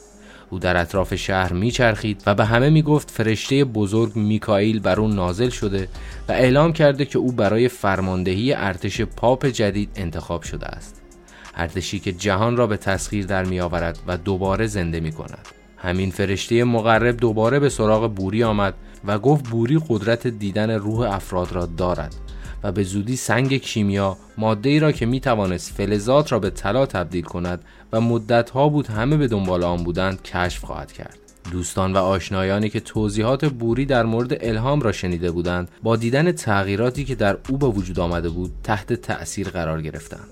او 0.51 0.59
در 0.59 0.77
اطراف 0.77 1.15
شهر 1.15 1.53
میچرخید 1.53 2.23
و 2.27 2.35
به 2.35 2.45
همه 2.45 2.71
می‌گفت 2.71 3.11
فرشته 3.11 3.65
بزرگ 3.65 4.17
میکائیل 4.17 4.81
بر 4.81 5.01
او 5.01 5.09
نازل 5.09 5.49
شده 5.49 5.89
و 6.29 6.33
اعلام 6.33 6.73
کرده 6.73 7.05
که 7.05 7.19
او 7.19 7.33
برای 7.33 7.69
فرماندهی 7.69 8.53
ارتش 8.53 9.01
پاپ 9.01 9.47
جدید 9.47 9.91
انتخاب 9.97 10.43
شده 10.43 10.67
است. 10.67 11.03
ارتشی 11.55 11.99
که 11.99 12.13
جهان 12.13 12.57
را 12.57 12.67
به 12.67 12.77
تسخیر 12.77 13.27
در 13.27 13.45
میآورد 13.45 13.99
و 14.07 14.17
دوباره 14.17 14.67
زنده 14.67 15.01
می 15.01 15.13
کند 15.13 15.58
همین 15.79 16.11
فرشته 16.11 16.65
مقرب 16.65 17.17
دوباره 17.17 17.59
به 17.59 17.69
سراغ 17.69 18.15
بوری 18.15 18.45
آمد 18.45 18.75
و 19.07 19.19
گفت 19.19 19.49
بوری 19.49 19.81
قدرت 19.89 20.27
دیدن 20.27 20.71
روح 20.71 21.01
افراد 21.01 21.53
را 21.53 21.67
دارد 21.67 22.15
و 22.63 22.73
به 22.73 22.83
زودی 22.83 23.17
سنگ 23.17 23.57
کیمیا 23.57 24.17
ماده 24.39 24.71
ای 24.71 24.81
را 24.81 24.93
که 24.93 25.07
می 25.07 25.21
توانست 25.21 25.73
فلزات 25.73 26.33
را 26.33 26.39
به 26.39 26.51
طلا 26.51 26.87
تبدیل 26.87 27.25
کند 27.25 27.65
و 27.93 28.01
مدت 28.01 28.51
ها 28.51 28.69
بود 28.69 28.87
همه 28.87 29.17
به 29.17 29.29
دنبال 29.29 29.65
آن 29.65 29.85
بودند 29.85 30.23
کشف 30.23 30.65
خواهد 30.65 30.93
کرد. 30.93 31.19
دوستان 31.53 31.93
و 31.93 31.97
آشنایانی 31.97 32.69
که 32.69 32.81
توضیحات 32.81 33.45
بوری 33.45 33.87
در 33.87 34.03
مورد 34.03 34.45
الهام 34.45 34.81
را 34.81 34.93
شنیده 34.93 35.31
بودند 35.31 35.69
با 35.83 35.97
دیدن 35.97 36.33
تغییراتی 36.33 37.05
که 37.05 37.15
در 37.15 37.39
او 37.49 37.59
به 37.59 37.67
وجود 37.67 38.01
آمده 38.01 38.29
بود 38.29 38.51
تحت 38.63 38.93
تأثیر 38.93 39.49
قرار 39.49 39.83
گرفتند. 39.83 40.29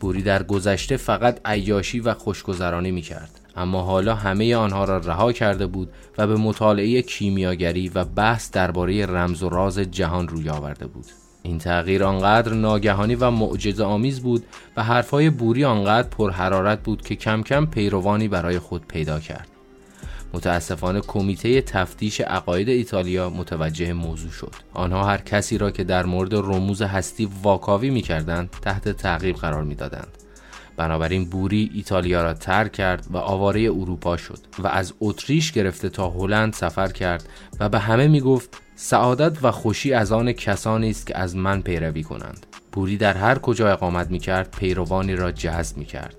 بوری 0.00 0.22
در 0.22 0.42
گذشته 0.42 0.96
فقط 0.96 1.40
عیاشی 1.44 2.00
و 2.00 2.14
خوشگذرانی 2.14 2.90
می 2.90 3.02
کرد 3.02 3.40
اما 3.56 3.82
حالا 3.82 4.14
همه 4.14 4.56
آنها 4.56 4.84
را 4.84 4.98
رها 4.98 5.32
کرده 5.32 5.66
بود 5.66 5.88
و 6.18 6.26
به 6.26 6.36
مطالعه 6.36 7.02
کیمیاگری 7.02 7.88
و 7.88 8.04
بحث 8.04 8.50
درباره 8.50 9.06
رمز 9.06 9.42
و 9.42 9.48
راز 9.48 9.78
جهان 9.78 10.28
روی 10.28 10.48
آورده 10.48 10.86
بود. 10.86 11.06
این 11.42 11.58
تغییر 11.58 12.04
آنقدر 12.04 12.52
ناگهانی 12.52 13.14
و 13.14 13.30
معجزه 13.30 13.84
آمیز 13.84 14.20
بود 14.20 14.44
و 14.76 14.82
حرفهای 14.82 15.30
بوری 15.30 15.64
آنقدر 15.64 16.08
پرحرارت 16.08 16.82
بود 16.82 17.02
که 17.02 17.16
کم 17.16 17.42
کم 17.42 17.66
پیروانی 17.66 18.28
برای 18.28 18.58
خود 18.58 18.86
پیدا 18.86 19.20
کرد. 19.20 19.48
متاسفانه 20.32 21.00
کمیته 21.00 21.60
تفتیش 21.60 22.20
عقاید 22.20 22.68
ایتالیا 22.68 23.30
متوجه 23.30 23.92
موضوع 23.92 24.30
شد. 24.30 24.52
آنها 24.74 25.04
هر 25.04 25.18
کسی 25.18 25.58
را 25.58 25.70
که 25.70 25.84
در 25.84 26.06
مورد 26.06 26.34
رموز 26.34 26.82
هستی 26.82 27.28
واکاوی 27.42 27.90
می 27.90 28.02
کردند 28.02 28.50
تحت 28.62 28.88
تعقیب 28.88 29.36
قرار 29.36 29.62
می 29.62 29.74
دادند. 29.74 30.15
بنابراین 30.76 31.24
بوری 31.24 31.70
ایتالیا 31.74 32.22
را 32.22 32.34
ترک 32.34 32.72
کرد 32.72 33.06
و 33.10 33.16
آواره 33.16 33.60
اروپا 33.62 34.16
شد 34.16 34.38
و 34.58 34.66
از 34.66 34.94
اتریش 35.00 35.52
گرفته 35.52 35.88
تا 35.88 36.10
هلند 36.10 36.52
سفر 36.52 36.88
کرد 36.88 37.28
و 37.60 37.68
به 37.68 37.78
همه 37.78 38.08
می 38.08 38.20
گفت 38.20 38.62
سعادت 38.76 39.44
و 39.44 39.50
خوشی 39.50 39.92
از 39.92 40.12
آن 40.12 40.32
کسانی 40.32 40.90
است 40.90 41.06
که 41.06 41.18
از 41.18 41.36
من 41.36 41.62
پیروی 41.62 42.02
کنند. 42.02 42.46
بوری 42.72 42.96
در 42.96 43.14
هر 43.14 43.38
کجا 43.38 43.68
اقامت 43.68 44.10
می 44.10 44.18
کرد 44.18 44.56
پیروانی 44.58 45.16
را 45.16 45.32
جذب 45.32 45.76
می 45.76 45.84
کرد 45.84 46.14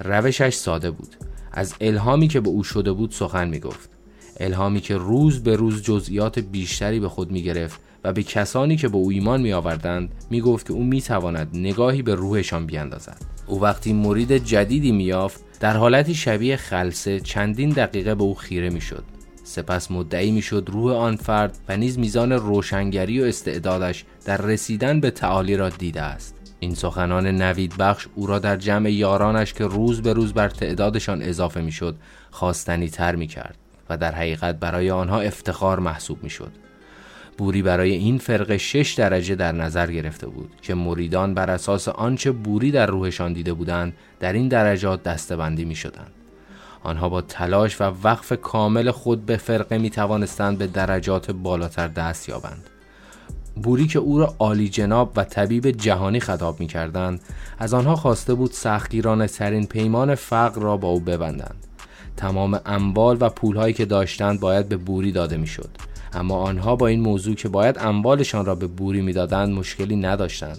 روشش 0.00 0.54
ساده 0.54 0.90
بود. 0.90 1.16
از 1.52 1.74
الهامی 1.80 2.28
که 2.28 2.40
به 2.40 2.48
او 2.48 2.64
شده 2.64 2.92
بود 2.92 3.10
سخن 3.10 3.48
می 3.48 3.60
گفت 3.60 3.90
الهامی 4.40 4.80
که 4.80 4.96
روز 4.96 5.42
به 5.42 5.56
روز 5.56 5.82
جزئیات 5.82 6.38
بیشتری 6.38 7.00
به 7.00 7.08
خود 7.08 7.30
می 7.30 7.42
گرفت 7.42 7.80
و 8.04 8.12
به 8.12 8.22
کسانی 8.22 8.76
که 8.76 8.88
به 8.88 8.96
او 8.96 9.10
ایمان 9.10 9.40
می 9.40 9.52
آوردند 9.52 10.14
می 10.30 10.40
گفت 10.40 10.66
که 10.66 10.72
او 10.72 10.84
می 10.84 11.02
تواند 11.02 11.48
نگاهی 11.54 12.02
به 12.02 12.14
روحشان 12.14 12.66
بیاندازد 12.66 13.16
او 13.46 13.62
وقتی 13.62 13.92
مرید 13.92 14.32
جدیدی 14.32 14.92
می 14.92 15.04
یافت 15.04 15.40
در 15.60 15.76
حالتی 15.76 16.14
شبیه 16.14 16.56
خلصه 16.56 17.20
چندین 17.20 17.70
دقیقه 17.70 18.14
به 18.14 18.22
او 18.22 18.34
خیره 18.34 18.70
می 18.70 18.80
شد 18.80 19.04
سپس 19.44 19.90
مدعی 19.90 20.30
می‌شد 20.30 20.68
روح 20.72 20.92
آن 20.92 21.16
فرد 21.16 21.58
و 21.68 21.76
نیز 21.76 21.98
میزان 21.98 22.32
روشنگری 22.32 23.20
و 23.20 23.24
استعدادش 23.24 24.04
در 24.24 24.36
رسیدن 24.36 25.00
به 25.00 25.10
تعالی 25.10 25.56
را 25.56 25.68
دیده 25.68 26.02
است. 26.02 26.34
این 26.60 26.74
سخنان 26.74 27.26
نوید 27.26 27.76
بخش 27.76 28.06
او 28.14 28.26
را 28.26 28.38
در 28.38 28.56
جمع 28.56 28.90
یارانش 28.90 29.52
که 29.52 29.64
روز 29.64 30.02
به 30.02 30.12
روز 30.12 30.32
بر 30.32 30.48
تعدادشان 30.48 31.22
اضافه 31.22 31.60
می‌شد 31.60 31.96
خواستنی 32.30 32.88
تر 32.88 33.16
می 33.16 33.26
کرد 33.26 33.56
و 33.90 33.96
در 33.96 34.12
حقیقت 34.12 34.60
برای 34.60 34.90
آنها 34.90 35.20
افتخار 35.20 35.78
محسوب 35.78 36.22
می 36.22 36.30
شد. 36.30 36.63
بوری 37.38 37.62
برای 37.62 37.90
این 37.90 38.18
فرقه 38.18 38.58
شش 38.58 38.94
درجه 38.94 39.34
در 39.34 39.52
نظر 39.52 39.92
گرفته 39.92 40.26
بود 40.26 40.50
که 40.62 40.74
مریدان 40.74 41.34
بر 41.34 41.50
اساس 41.50 41.88
آنچه 41.88 42.32
بوری 42.32 42.70
در 42.70 42.86
روحشان 42.86 43.32
دیده 43.32 43.52
بودند 43.52 43.92
در 44.20 44.32
این 44.32 44.48
درجات 44.48 45.02
دستبندی 45.02 45.64
می 45.64 45.74
شدند. 45.74 46.12
آنها 46.82 47.08
با 47.08 47.20
تلاش 47.20 47.80
و 47.80 47.84
وقف 47.84 48.32
کامل 48.32 48.90
خود 48.90 49.26
به 49.26 49.36
فرقه 49.36 49.78
می 49.78 49.90
توانستند 49.90 50.58
به 50.58 50.66
درجات 50.66 51.30
بالاتر 51.30 51.88
دست 51.88 52.28
یابند. 52.28 52.70
بوری 53.62 53.86
که 53.86 53.98
او 53.98 54.18
را 54.18 54.34
عالی 54.38 54.68
جناب 54.68 55.12
و 55.16 55.24
طبیب 55.24 55.70
جهانی 55.70 56.20
خطاب 56.20 56.60
می 56.60 56.66
کردند 56.66 57.20
از 57.58 57.74
آنها 57.74 57.96
خواسته 57.96 58.34
بود 58.34 58.52
سختگیرانه 58.52 59.26
ترین 59.26 59.66
پیمان 59.66 60.14
فقر 60.14 60.60
را 60.62 60.76
با 60.76 60.88
او 60.88 61.00
ببندند 61.00 61.66
تمام 62.16 62.60
اموال 62.66 63.16
و 63.20 63.28
پولهایی 63.28 63.74
که 63.74 63.84
داشتند 63.84 64.40
باید 64.40 64.68
به 64.68 64.76
بوری 64.76 65.12
داده 65.12 65.36
می 65.36 65.46
شد 65.46 65.70
اما 66.14 66.36
آنها 66.36 66.76
با 66.76 66.86
این 66.86 67.00
موضوع 67.00 67.34
که 67.34 67.48
باید 67.48 67.78
اموالشان 67.78 68.44
را 68.44 68.54
به 68.54 68.66
بوری 68.66 69.00
می‌دادند 69.00 69.54
مشکلی 69.54 69.96
نداشتند. 69.96 70.58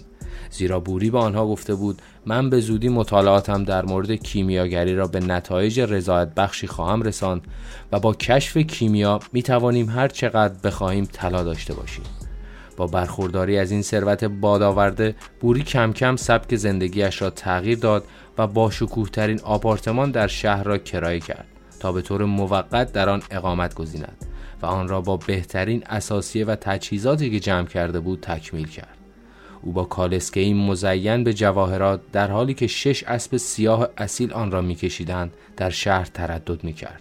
زیرا 0.50 0.80
بوری 0.80 1.10
به 1.10 1.18
آنها 1.18 1.46
گفته 1.46 1.74
بود 1.74 2.02
من 2.26 2.50
به 2.50 2.60
زودی 2.60 2.88
مطالعاتم 2.88 3.64
در 3.64 3.84
مورد 3.84 4.12
کیمیاگری 4.12 4.94
را 4.94 5.06
به 5.06 5.20
نتایج 5.20 5.80
رضایت 5.80 6.34
بخشی 6.34 6.66
خواهم 6.66 7.02
رساند 7.02 7.42
و 7.92 8.00
با 8.00 8.14
کشف 8.14 8.56
کیمیا 8.56 9.20
می 9.32 9.42
توانیم 9.42 9.88
هر 9.88 10.08
چقدر 10.08 10.54
بخواهیم 10.64 11.04
طلا 11.12 11.42
داشته 11.42 11.74
باشیم. 11.74 12.04
با 12.76 12.86
برخورداری 12.86 13.58
از 13.58 13.70
این 13.70 13.82
ثروت 13.82 14.24
بادآورده 14.24 15.14
بوری 15.40 15.62
کم 15.62 15.92
کم 15.92 16.16
سبک 16.16 16.56
زندگیش 16.56 17.22
را 17.22 17.30
تغییر 17.30 17.78
داد 17.78 18.04
و 18.38 18.46
با 18.46 18.70
شکوه 18.70 19.08
ترین 19.08 19.40
آپارتمان 19.40 20.10
در 20.10 20.26
شهر 20.26 20.62
را 20.62 20.78
کرایه 20.78 21.20
کرد 21.20 21.46
تا 21.80 21.92
به 21.92 22.02
طور 22.02 22.24
موقت 22.24 22.92
در 22.92 23.08
آن 23.08 23.22
اقامت 23.30 23.74
گزیند. 23.74 24.26
و 24.62 24.66
آن 24.66 24.88
را 24.88 25.00
با 25.00 25.16
بهترین 25.16 25.82
اساسیه 25.86 26.44
و 26.44 26.56
تجهیزاتی 26.60 27.30
که 27.30 27.40
جمع 27.40 27.66
کرده 27.66 28.00
بود 28.00 28.20
تکمیل 28.20 28.68
کرد 28.68 28.96
او 29.62 29.72
با 29.72 29.84
کالسکه 29.84 30.54
مزین 30.54 31.24
به 31.24 31.34
جواهرات 31.34 32.00
در 32.12 32.30
حالی 32.30 32.54
که 32.54 32.66
شش 32.66 33.04
اسب 33.04 33.36
سیاه 33.36 33.88
اصیل 33.96 34.32
آن 34.32 34.50
را 34.50 34.60
میکشیدند 34.60 35.32
در 35.56 35.70
شهر 35.70 36.04
تردد 36.04 36.64
می‌کرد 36.64 37.00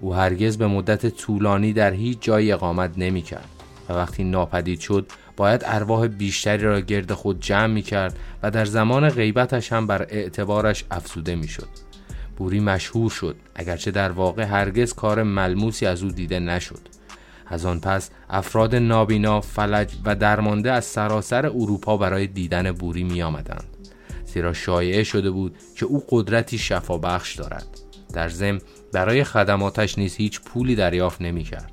او 0.00 0.14
هرگز 0.14 0.58
به 0.58 0.66
مدت 0.66 1.06
طولانی 1.06 1.72
در 1.72 1.92
هیچ 1.92 2.18
جای 2.20 2.52
اقامت 2.52 2.90
نمی‌کرد 2.96 3.48
و 3.88 3.92
وقتی 3.92 4.24
ناپدید 4.24 4.80
شد 4.80 5.06
باید 5.36 5.62
ارواح 5.64 6.06
بیشتری 6.06 6.62
را 6.62 6.80
گرد 6.80 7.12
خود 7.12 7.40
جمع 7.40 7.66
می 7.66 7.82
کرد 7.82 8.18
و 8.42 8.50
در 8.50 8.64
زمان 8.64 9.08
غیبتش 9.08 9.72
هم 9.72 9.86
بر 9.86 10.02
اعتبارش 10.02 10.84
افزوده 10.90 11.34
می 11.34 11.48
شد. 11.48 11.85
بوری 12.36 12.60
مشهور 12.60 13.10
شد 13.10 13.36
اگرچه 13.54 13.90
در 13.90 14.12
واقع 14.12 14.42
هرگز 14.42 14.92
کار 14.94 15.22
ملموسی 15.22 15.86
از 15.86 16.02
او 16.02 16.10
دیده 16.10 16.38
نشد 16.38 16.80
از 17.46 17.66
آن 17.66 17.80
پس 17.80 18.10
افراد 18.30 18.74
نابینا، 18.74 19.40
فلج 19.40 19.92
و 20.04 20.14
درمانده 20.14 20.72
از 20.72 20.84
سراسر 20.84 21.46
اروپا 21.46 21.96
برای 21.96 22.26
دیدن 22.26 22.72
بوری 22.72 23.04
می 23.04 23.22
آمدند. 23.22 23.64
زیرا 24.24 24.52
شایعه 24.52 25.04
شده 25.04 25.30
بود 25.30 25.56
که 25.76 25.86
او 25.86 26.04
قدرتی 26.08 26.58
شفابخش 26.58 27.34
دارد. 27.34 27.66
در 28.12 28.28
ضمن 28.28 28.60
برای 28.92 29.24
خدماتش 29.24 29.98
نیز 29.98 30.16
هیچ 30.16 30.40
پولی 30.40 30.74
دریافت 30.74 31.22
نمی 31.22 31.42
کرد 31.42 31.72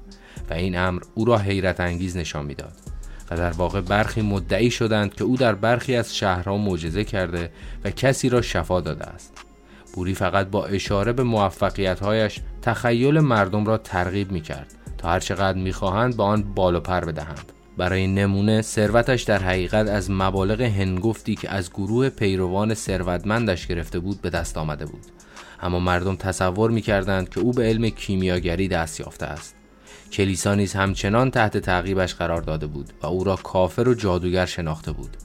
و 0.50 0.54
این 0.54 0.78
امر 0.78 1.02
او 1.16 1.26
را 1.26 1.38
حیرت 1.38 1.80
انگیز 1.80 2.18
نشان 2.18 2.46
می‌داد. 2.46 2.74
و 3.32 3.38
در 3.38 3.52
واقع 3.52 3.82
برخی 3.82 4.22
مدعی 4.22 4.72
شدند 4.72 5.14
که 5.14 5.24
او 5.24 5.38
در 5.38 5.56
برخی 5.56 5.96
از 5.96 6.16
شهرها 6.16 6.58
معجزه 6.58 7.04
کرده 7.04 7.52
و 7.84 7.92
کسی 7.92 8.30
را 8.30 8.42
شفا 8.42 8.82
داده 8.82 9.06
است. 9.06 9.34
بوری 9.94 10.14
فقط 10.14 10.48
با 10.48 10.66
اشاره 10.66 11.14
به 11.14 11.24
موفقیتهایش 11.24 12.40
تخیل 12.62 13.20
مردم 13.20 13.66
را 13.66 13.78
ترغیب 13.78 14.32
می 14.32 14.42
کرد 14.42 14.74
تا 14.98 15.10
هرچقدر 15.10 15.58
می‌خواهند 15.58 16.18
به 16.18 16.24
آن 16.24 16.44
بال 16.44 16.80
پر 16.80 17.06
بدهند. 17.06 17.52
برای 17.78 18.08
نمونه 18.08 18.62
ثروتش 18.62 19.24
در 19.24 19.44
حقیقت 19.44 19.90
از 19.90 20.12
مبالغ 20.12 20.62
هنگفتی 20.62 21.36
که 21.36 21.52
از 21.52 21.70
گروه 21.70 22.10
پیروان 22.10 22.74
ثروتمندش 22.74 23.68
گرفته 23.68 24.00
بود 24.00 24.22
به 24.22 24.30
دست 24.30 24.58
آمده 24.58 24.86
بود. 24.86 25.06
اما 25.62 25.80
مردم 25.80 26.16
تصور 26.16 26.72
می‌کردند 26.72 27.30
که 27.30 27.40
او 27.40 27.52
به 27.52 27.64
علم 27.64 27.90
کیمیاگری 27.90 28.68
دست 28.68 29.00
یافته 29.00 29.26
است. 29.26 29.56
کلیسا 30.12 30.56
نیز 30.56 30.74
همچنان 30.74 31.32
تحت 31.32 31.58
تعقیبش 31.58 32.16
قرار 32.16 32.42
داده 32.42 32.68
بود 32.68 32.94
و 33.02 33.08
او 33.08 33.24
را 33.24 33.36
کافر 33.36 33.88
و 33.88 33.94
جادوگر 33.94 34.46
شناخته 34.46 34.92
بود. 34.92 35.18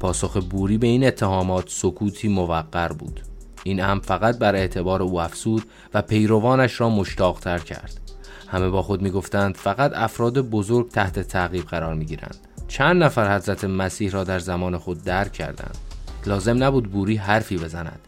پاسخ 0.00 0.36
بوری 0.36 0.78
به 0.78 0.86
این 0.86 1.06
اتهامات 1.06 1.64
سکوتی 1.68 2.28
موقر 2.28 2.88
بود. 2.88 3.20
این 3.64 3.80
هم 3.80 4.00
فقط 4.00 4.38
بر 4.38 4.54
اعتبار 4.54 5.02
او 5.02 5.20
افسود 5.20 5.62
و 5.94 6.02
پیروانش 6.02 6.80
را 6.80 6.90
مشتاقتر 6.90 7.58
کرد. 7.58 8.00
همه 8.48 8.68
با 8.68 8.82
خود 8.82 9.02
می‌گفتند 9.02 9.56
فقط 9.56 9.92
افراد 9.94 10.38
بزرگ 10.38 10.90
تحت 10.90 11.20
تعقیب 11.20 11.64
قرار 11.64 11.94
می‌گیرند. 11.94 12.36
چند 12.68 13.02
نفر 13.02 13.36
حضرت 13.36 13.64
مسیح 13.64 14.10
را 14.10 14.24
در 14.24 14.38
زمان 14.38 14.78
خود 14.78 15.04
درک 15.04 15.32
کردند. 15.32 15.78
لازم 16.26 16.64
نبود 16.64 16.90
بوری 16.90 17.16
حرفی 17.16 17.56
بزند 17.56 18.00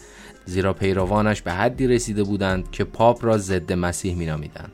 زیرا 0.44 0.72
پیروانش 0.72 1.42
به 1.42 1.52
حدی 1.52 1.86
رسیده 1.86 2.24
بودند 2.24 2.70
که 2.70 2.84
پاپ 2.84 3.24
را 3.24 3.38
ضد 3.38 3.72
مسیح 3.72 4.16
مینامیدند. 4.16 4.72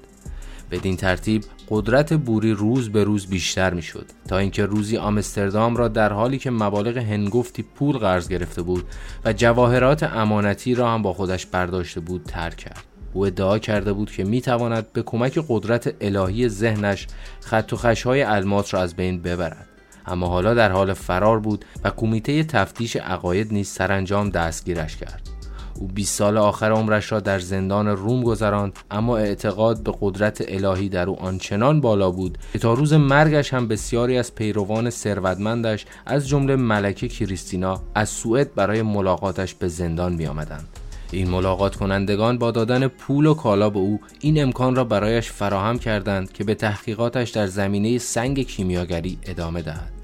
بدین 0.73 0.97
ترتیب 0.97 1.45
قدرت 1.69 2.13
بوری 2.13 2.53
روز 2.53 2.89
به 2.89 3.05
روز 3.05 3.27
بیشتر 3.27 3.75
می‌شد. 3.75 4.07
تا 4.29 4.39
اینکه 4.39 4.67
روزی 4.67 4.97
آمستردام 4.97 5.77
را 5.77 5.89
در 5.89 6.13
حالی 6.13 6.39
که 6.39 6.51
مبالغ 6.51 6.97
هنگفتی 6.97 7.63
پول 7.63 7.99
قرض 7.99 8.29
گرفته 8.29 8.63
بود 8.63 8.85
و 9.25 9.33
جواهرات 9.33 10.03
امانتی 10.03 10.75
را 10.75 10.91
هم 10.91 11.03
با 11.03 11.13
خودش 11.13 11.47
برداشته 11.47 12.01
بود 12.01 12.23
ترک 12.23 12.57
کرد. 12.57 12.85
او 13.13 13.27
ادعا 13.27 13.59
کرده 13.59 13.93
بود 13.93 14.11
که 14.11 14.25
می‌تواند 14.25 14.93
به 14.93 15.03
کمک 15.03 15.45
قدرت 15.49 15.95
الهی 16.01 16.49
ذهنش 16.49 17.07
خط 17.41 17.73
و 17.73 17.77
خشهای 17.77 18.23
الماس 18.23 18.75
را 18.75 18.81
از 18.81 18.97
بین 18.97 19.23
ببرد. 19.23 19.69
اما 20.07 20.27
حالا 20.27 20.55
در 20.55 20.73
حال 20.73 20.93
فرار 20.93 21.41
بود 21.41 21.65
و 21.85 21.91
کمیته 21.91 22.45
تفتیش 22.45 22.97
عقاید 22.97 23.53
نیز 23.53 23.69
سرانجام 23.69 24.31
دستگیرش 24.31 24.97
کرد. 24.97 25.32
او 25.75 25.89
20 25.89 26.19
سال 26.19 26.39
آخر 26.39 26.73
عمرش 26.73 27.13
را 27.13 27.21
در 27.21 27.39
زندان 27.39 27.89
روم 27.89 28.23
گذراند 28.23 28.79
اما 28.91 29.17
اعتقاد 29.17 29.83
به 29.83 29.95
قدرت 30.01 30.45
الهی 30.49 30.89
در 30.89 31.09
او 31.09 31.23
آنچنان 31.23 31.81
بالا 31.81 32.11
بود 32.11 32.39
که 32.53 32.59
تا 32.59 32.75
روز 32.75 32.93
مرگش 32.93 33.55
هم 33.55 33.69
بسیاری 33.69 34.19
از 34.19 34.35
پیروان 34.35 34.91
ثروتمندش 34.91 35.87
از 36.07 36.29
جمله 36.29 36.57
ملکه 36.57 37.09
کریستینا 37.09 37.81
از 37.95 38.09
سوئد 38.09 38.55
برای 38.55 38.83
ملاقاتش 38.83 39.55
به 39.55 39.69
زندان 39.69 40.13
می 40.13 40.27
آمدند. 40.27 40.69
این 41.13 41.31
ملاقات 41.31 41.77
کنندگان 41.77 42.39
با 42.39 42.51
دادن 42.51 42.89
پول 42.89 43.27
و 43.27 43.35
کالا 43.35 43.71
به 43.71 43.79
او 43.79 44.01
این 44.21 44.43
امکان 44.43 44.77
را 44.77 44.85
برایش 44.85 45.31
فراهم 45.31 45.79
کردند 45.79 46.33
که 46.33 46.45
به 46.45 46.55
تحقیقاتش 46.55 47.31
در 47.31 47.47
زمینه 47.47 47.99
سنگ 47.99 48.43
کیمیاگری 48.43 49.19
ادامه 49.23 49.63
دهد. 49.63 50.02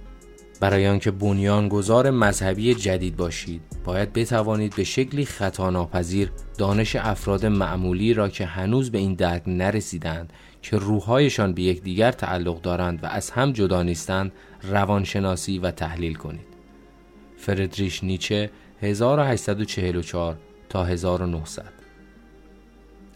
برای 0.61 0.89
آنکه 0.89 1.11
بنیانگذار 1.11 2.11
مذهبی 2.11 2.75
جدید 2.75 3.17
باشید 3.17 3.63
باید 3.85 4.13
بتوانید 4.13 4.77
به 4.77 4.85
شکلی 4.85 5.25
خطا 5.25 5.71
ناپذیر 5.71 6.33
دانش 6.59 6.97
افراد 6.97 7.47
معمولی 7.47 8.15
را 8.15 8.29
که 8.29 8.47
هنوز 8.47 8.91
به 8.91 8.99
این 8.99 9.15
درک 9.15 9.43
نرسیدند 9.47 10.33
که 10.63 10.77
روحهایشان 10.77 11.53
به 11.53 11.63
یکدیگر 11.63 12.13
تعلق 12.13 12.61
دارند 12.61 13.05
و 13.05 13.07
از 13.07 13.31
هم 13.31 13.53
جدا 13.53 13.83
نیستند 13.83 14.33
روانشناسی 14.63 15.59
و 15.59 15.71
تحلیل 15.71 16.15
کنید. 16.15 16.47
فردریش 17.37 18.05
نیچه 18.05 18.51
1844 18.83 20.37
تا 20.69 20.85
1900 20.85 21.73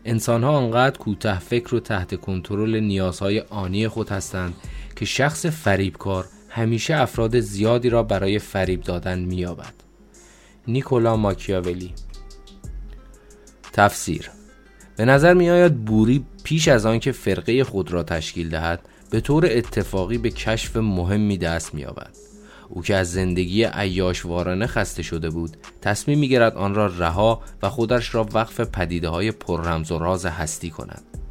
انسان 0.04 0.44
ها 0.44 0.50
آنقدر 0.50 0.98
کوته 0.98 1.38
فکر 1.38 1.74
و 1.74 1.80
تحت 1.80 2.20
کنترل 2.20 2.80
نیازهای 2.80 3.40
آنی 3.40 3.88
خود 3.88 4.08
هستند 4.08 4.54
که 4.96 5.04
شخص 5.04 5.46
فریبکار 5.46 6.28
همیشه 6.54 6.94
افراد 6.94 7.40
زیادی 7.40 7.90
را 7.90 8.02
برای 8.02 8.38
فریب 8.38 8.82
دادن 8.82 9.18
مییابد. 9.18 9.74
نیکولا 10.68 11.16
ماکیاولی. 11.16 11.94
تفسیر 13.72 14.30
به 14.96 15.04
نظر 15.04 15.34
می 15.34 15.50
آید 15.50 15.84
بوری 15.84 16.24
پیش 16.44 16.68
از 16.68 16.86
آنکه 16.86 17.12
فرقه 17.12 17.64
خود 17.64 17.92
را 17.92 18.02
تشکیل 18.02 18.48
دهد 18.48 18.80
به 19.10 19.20
طور 19.20 19.46
اتفاقی 19.50 20.18
به 20.18 20.30
کشف 20.30 20.76
مهمی 20.76 21.38
دست 21.38 21.74
می 21.74 21.84
آبد. 21.84 22.16
او 22.68 22.82
که 22.82 22.96
از 22.96 23.12
زندگی 23.12 23.64
وارانه 24.24 24.66
خسته 24.66 25.02
شده 25.02 25.30
بود 25.30 25.56
تصمیم 25.80 26.18
می 26.18 26.28
گرد 26.28 26.54
آن 26.54 26.74
را 26.74 26.86
رها 26.86 27.42
و 27.62 27.68
خودش 27.68 28.14
را 28.14 28.26
وقف 28.32 28.60
پدیده 28.60 29.08
های 29.08 29.30
پر 29.30 29.62
رمز 29.62 29.92
و 29.92 29.98
راز 29.98 30.26
هستی 30.26 30.70
کند. 30.70 31.21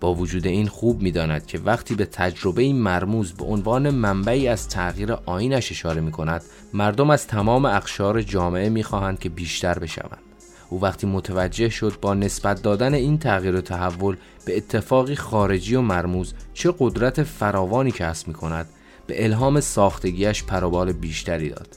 با 0.00 0.14
وجود 0.14 0.46
این 0.46 0.66
خوب 0.66 1.02
می‌داند 1.02 1.46
که 1.46 1.58
وقتی 1.58 1.94
به 1.94 2.06
تجربه 2.06 2.72
مرموز 2.72 3.32
به 3.32 3.44
عنوان 3.44 3.90
منبعی 3.90 4.48
از 4.48 4.68
تغییر 4.68 5.12
آینش 5.12 5.72
اشاره 5.72 6.00
می 6.00 6.12
کند 6.12 6.42
مردم 6.74 7.10
از 7.10 7.26
تمام 7.26 7.64
اقشار 7.64 8.22
جامعه 8.22 8.68
می 8.68 8.82
خواهند 8.82 9.18
که 9.18 9.28
بیشتر 9.28 9.78
بشوند. 9.78 10.22
او 10.70 10.80
وقتی 10.80 11.06
متوجه 11.06 11.68
شد 11.68 11.98
با 12.00 12.14
نسبت 12.14 12.62
دادن 12.62 12.94
این 12.94 13.18
تغییر 13.18 13.56
و 13.56 13.60
تحول 13.60 14.16
به 14.44 14.56
اتفاقی 14.56 15.16
خارجی 15.16 15.74
و 15.74 15.80
مرموز 15.80 16.34
چه 16.54 16.74
قدرت 16.78 17.22
فراوانی 17.22 17.90
کسب 17.90 18.28
می 18.28 18.34
کند 18.34 18.68
به 19.06 19.24
الهام 19.24 19.60
ساختگیش 19.60 20.44
پروبال 20.44 20.92
بیشتری 20.92 21.48
داد. 21.48 21.76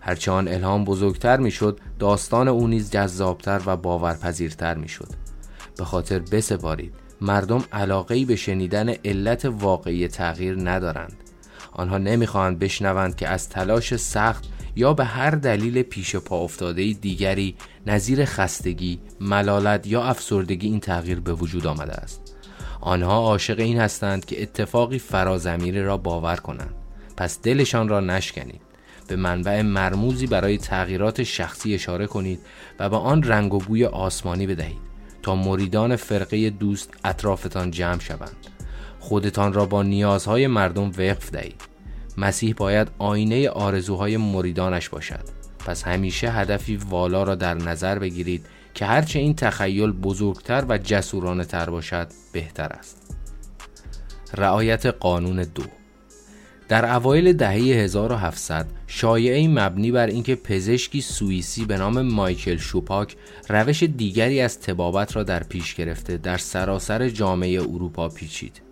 هرچه 0.00 0.30
آن 0.30 0.48
الهام 0.48 0.84
بزرگتر 0.84 1.36
می‌شد 1.36 1.80
داستان 1.98 2.48
او 2.48 2.68
نیز 2.68 2.90
جذابتر 2.90 3.60
و 3.66 3.76
باورپذیرتر 3.76 4.74
می‌شد. 4.74 5.08
به 5.78 5.84
خاطر 5.84 6.18
بسپارید 6.18 6.94
مردم 7.20 7.64
علاقه 7.72 8.24
به 8.24 8.36
شنیدن 8.36 8.88
علت 9.04 9.44
واقعی 9.44 10.08
تغییر 10.08 10.70
ندارند 10.70 11.16
آنها 11.72 11.98
نمی‌خواهند 11.98 12.58
بشنوند 12.58 13.16
که 13.16 13.28
از 13.28 13.48
تلاش 13.48 13.96
سخت 13.96 14.44
یا 14.76 14.94
به 14.94 15.04
هر 15.04 15.30
دلیل 15.30 15.82
پیش 15.82 16.16
پا 16.16 16.36
افتاده 16.36 16.92
دیگری 16.92 17.54
نظیر 17.86 18.24
خستگی، 18.24 19.00
ملالت 19.20 19.86
یا 19.86 20.04
افسردگی 20.04 20.66
این 20.66 20.80
تغییر 20.80 21.20
به 21.20 21.32
وجود 21.32 21.66
آمده 21.66 21.92
است. 21.92 22.34
آنها 22.80 23.18
عاشق 23.18 23.58
این 23.58 23.78
هستند 23.78 24.24
که 24.24 24.42
اتفاقی 24.42 24.98
فرازمینی 24.98 25.80
را 25.80 25.96
باور 25.96 26.36
کنند. 26.36 26.74
پس 27.16 27.42
دلشان 27.42 27.88
را 27.88 28.00
نشکنید. 28.00 28.60
به 29.08 29.16
منبع 29.16 29.62
مرموزی 29.62 30.26
برای 30.26 30.58
تغییرات 30.58 31.22
شخصی 31.22 31.74
اشاره 31.74 32.06
کنید 32.06 32.40
و 32.78 32.88
به 32.88 32.96
آن 32.96 33.22
رنگ 33.22 33.54
و 33.54 33.58
بوی 33.58 33.84
آسمانی 33.84 34.46
بدهید. 34.46 34.87
تا 35.22 35.34
مریدان 35.34 35.96
فرقه 35.96 36.50
دوست 36.50 36.90
اطرافتان 37.04 37.70
جمع 37.70 38.00
شوند. 38.00 38.36
خودتان 39.00 39.52
را 39.52 39.66
با 39.66 39.82
نیازهای 39.82 40.46
مردم 40.46 40.88
وقف 40.88 41.30
دهید. 41.30 41.62
مسیح 42.18 42.54
باید 42.54 42.88
آینه 42.98 43.48
آرزوهای 43.48 44.16
مریدانش 44.16 44.88
باشد. 44.88 45.24
پس 45.58 45.82
همیشه 45.82 46.30
هدفی 46.30 46.76
والا 46.76 47.22
را 47.22 47.34
در 47.34 47.54
نظر 47.54 47.98
بگیرید 47.98 48.46
که 48.74 48.86
هرچه 48.86 49.18
این 49.18 49.34
تخیل 49.34 49.92
بزرگتر 49.92 50.64
و 50.68 50.78
جسورانه 50.78 51.44
تر 51.44 51.70
باشد 51.70 52.08
بهتر 52.32 52.68
است. 52.68 53.16
رعایت 54.34 54.86
قانون 54.86 55.42
دو 55.54 55.62
در 56.68 56.94
اوایل 56.94 57.32
دهه 57.32 57.54
1700 57.54 58.66
شایعه 58.86 59.48
مبنی 59.48 59.92
بر 59.92 60.06
اینکه 60.06 60.34
پزشکی 60.34 61.00
سوئیسی 61.00 61.64
به 61.64 61.76
نام 61.78 62.02
مایکل 62.02 62.56
شوپاک 62.56 63.16
روش 63.48 63.82
دیگری 63.82 64.40
از 64.40 64.60
تبابت 64.60 65.16
را 65.16 65.22
در 65.22 65.42
پیش 65.42 65.74
گرفته 65.74 66.16
در 66.16 66.36
سراسر 66.36 67.08
جامعه 67.08 67.60
اروپا 67.60 68.08
پیچید 68.08 68.68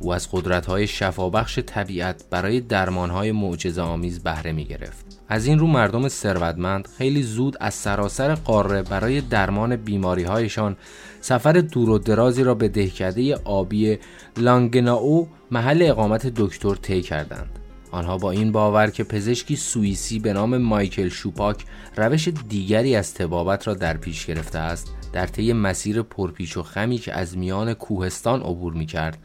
او 0.00 0.12
از 0.12 0.28
قدرت‌های 0.32 0.86
شفابخش 0.86 1.58
طبیعت 1.58 2.24
برای 2.30 2.60
درمانهای 2.60 3.32
معجزه 3.32 3.82
آمیز 3.82 4.22
بهره 4.22 4.52
می 4.52 4.64
گرفت. 4.64 5.04
از 5.28 5.46
این 5.46 5.58
رو 5.58 5.66
مردم 5.66 6.08
ثروتمند 6.08 6.88
خیلی 6.98 7.22
زود 7.22 7.56
از 7.60 7.74
سراسر 7.74 8.34
قاره 8.34 8.82
برای 8.82 9.20
درمان 9.20 9.76
بیماریهایشان 9.76 10.76
سفر 11.24 11.52
دور 11.52 11.90
و 11.90 11.98
درازی 11.98 12.44
را 12.44 12.54
به 12.54 12.68
دهکده 12.68 13.34
آبی 13.34 13.98
لانگناو 14.36 15.28
محل 15.50 15.82
اقامت 15.82 16.26
دکتر 16.26 16.74
طی 16.74 17.02
کردند. 17.02 17.58
آنها 17.90 18.18
با 18.18 18.30
این 18.30 18.52
باور 18.52 18.90
که 18.90 19.04
پزشکی 19.04 19.56
سوئیسی 19.56 20.18
به 20.18 20.32
نام 20.32 20.58
مایکل 20.58 21.08
شوپاک 21.08 21.64
روش 21.96 22.28
دیگری 22.28 22.96
از 22.96 23.14
تبابت 23.14 23.66
را 23.66 23.74
در 23.74 23.96
پیش 23.96 24.26
گرفته 24.26 24.58
است 24.58 24.94
در 25.12 25.26
طی 25.26 25.52
مسیر 25.52 26.02
پرپیچ 26.02 26.56
و 26.56 26.62
خمی 26.62 26.98
که 26.98 27.12
از 27.12 27.38
میان 27.38 27.74
کوهستان 27.74 28.40
عبور 28.40 28.72
می 28.72 28.86
کرد 28.86 29.18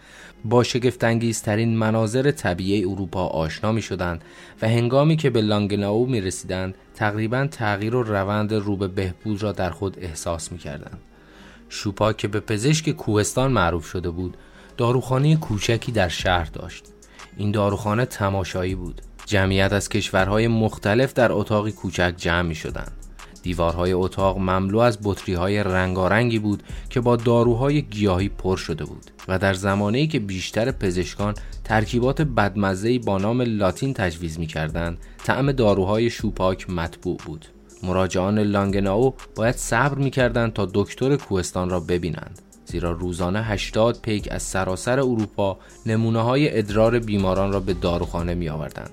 با 0.46 0.64
شگفتانگیزترین 0.64 1.78
مناظر 1.78 2.32
طبیعی 2.32 2.86
اروپا 2.86 3.28
آشنا 3.28 3.72
می 3.72 3.82
شدند 3.82 4.22
و 4.62 4.68
هنگامی 4.68 5.16
که 5.16 5.30
به 5.30 5.42
لانگناو 5.42 6.06
می 6.06 6.22
رسیدند 6.22 6.76
تقریبا 6.96 7.48
تغییر 7.52 7.96
و 7.96 8.04
روند 8.04 8.54
رو 8.54 8.76
به 8.78 8.88
بهبود 8.88 9.44
را 9.44 9.52
در 9.52 9.70
خود 9.70 9.98
احساس 10.02 10.52
می 10.52 10.58
کردند. 10.58 11.09
شوپا 11.70 12.14
که 12.14 12.28
به 12.28 12.40
پزشک 12.40 12.90
کوهستان 12.90 13.52
معروف 13.52 13.86
شده 13.86 14.10
بود. 14.10 14.38
داروخانه 14.78 15.36
کوچکی 15.36 15.92
در 15.92 16.08
شهر 16.10 16.46
داشت. 16.46 16.86
این 17.38 17.52
داروخانه 17.52 18.06
تماشایی 18.06 18.76
بود. 18.76 19.02
جمعیت 19.26 19.74
از 19.74 19.90
کشورهای 19.90 20.48
مختلف 20.48 21.14
در 21.14 21.32
اتاقی 21.32 21.72
کوچک 21.72 22.14
جمع 22.18 22.42
می 22.42 22.56
شدند. 22.56 22.92
دیوارهای 23.44 23.92
اتاق 23.94 24.38
مملو 24.38 24.80
از 24.80 24.98
بطری 25.04 25.34
های 25.34 25.64
رنگارنگی 25.64 26.40
بود 26.40 26.64
که 26.90 27.02
با 27.02 27.16
داروهای 27.16 27.82
گیاهی 27.82 28.30
پر 28.30 28.58
شده 28.58 28.86
بود 28.86 29.12
و 29.28 29.40
در 29.40 29.54
زمانی 29.54 30.08
که 30.08 30.20
بیشتر 30.20 30.72
پزشکان 30.72 31.34
ترکیبات 31.64 32.22
بدمزهی 32.22 33.00
با 33.00 33.18
نام 33.18 33.42
لاتین 33.42 33.94
تجویز 33.94 34.40
می 34.40 34.48
کردن، 34.48 34.98
طعم 35.24 35.52
داروهای 35.52 36.10
شوپاک 36.10 36.70
مطبوع 36.70 37.18
بود. 37.26 37.46
مراجعان 37.84 38.40
لانگناو 38.40 39.14
باید 39.36 39.56
صبر 39.56 39.98
می 39.98 40.12
کردن 40.12 40.50
تا 40.50 40.68
دکتر 40.74 41.16
کوهستان 41.16 41.70
را 41.70 41.80
ببینند 41.80 42.42
زیرا 42.66 42.92
روزانه 42.92 43.44
80 43.44 44.02
پیک 44.02 44.28
از 44.32 44.44
سراسر 44.44 45.00
اروپا 45.00 45.58
نمونه 45.86 46.22
های 46.22 46.58
ادرار 46.58 47.00
بیماران 47.00 47.52
را 47.52 47.60
به 47.60 47.74
داروخانه 47.74 48.34
می 48.34 48.50
آوردند. 48.50 48.90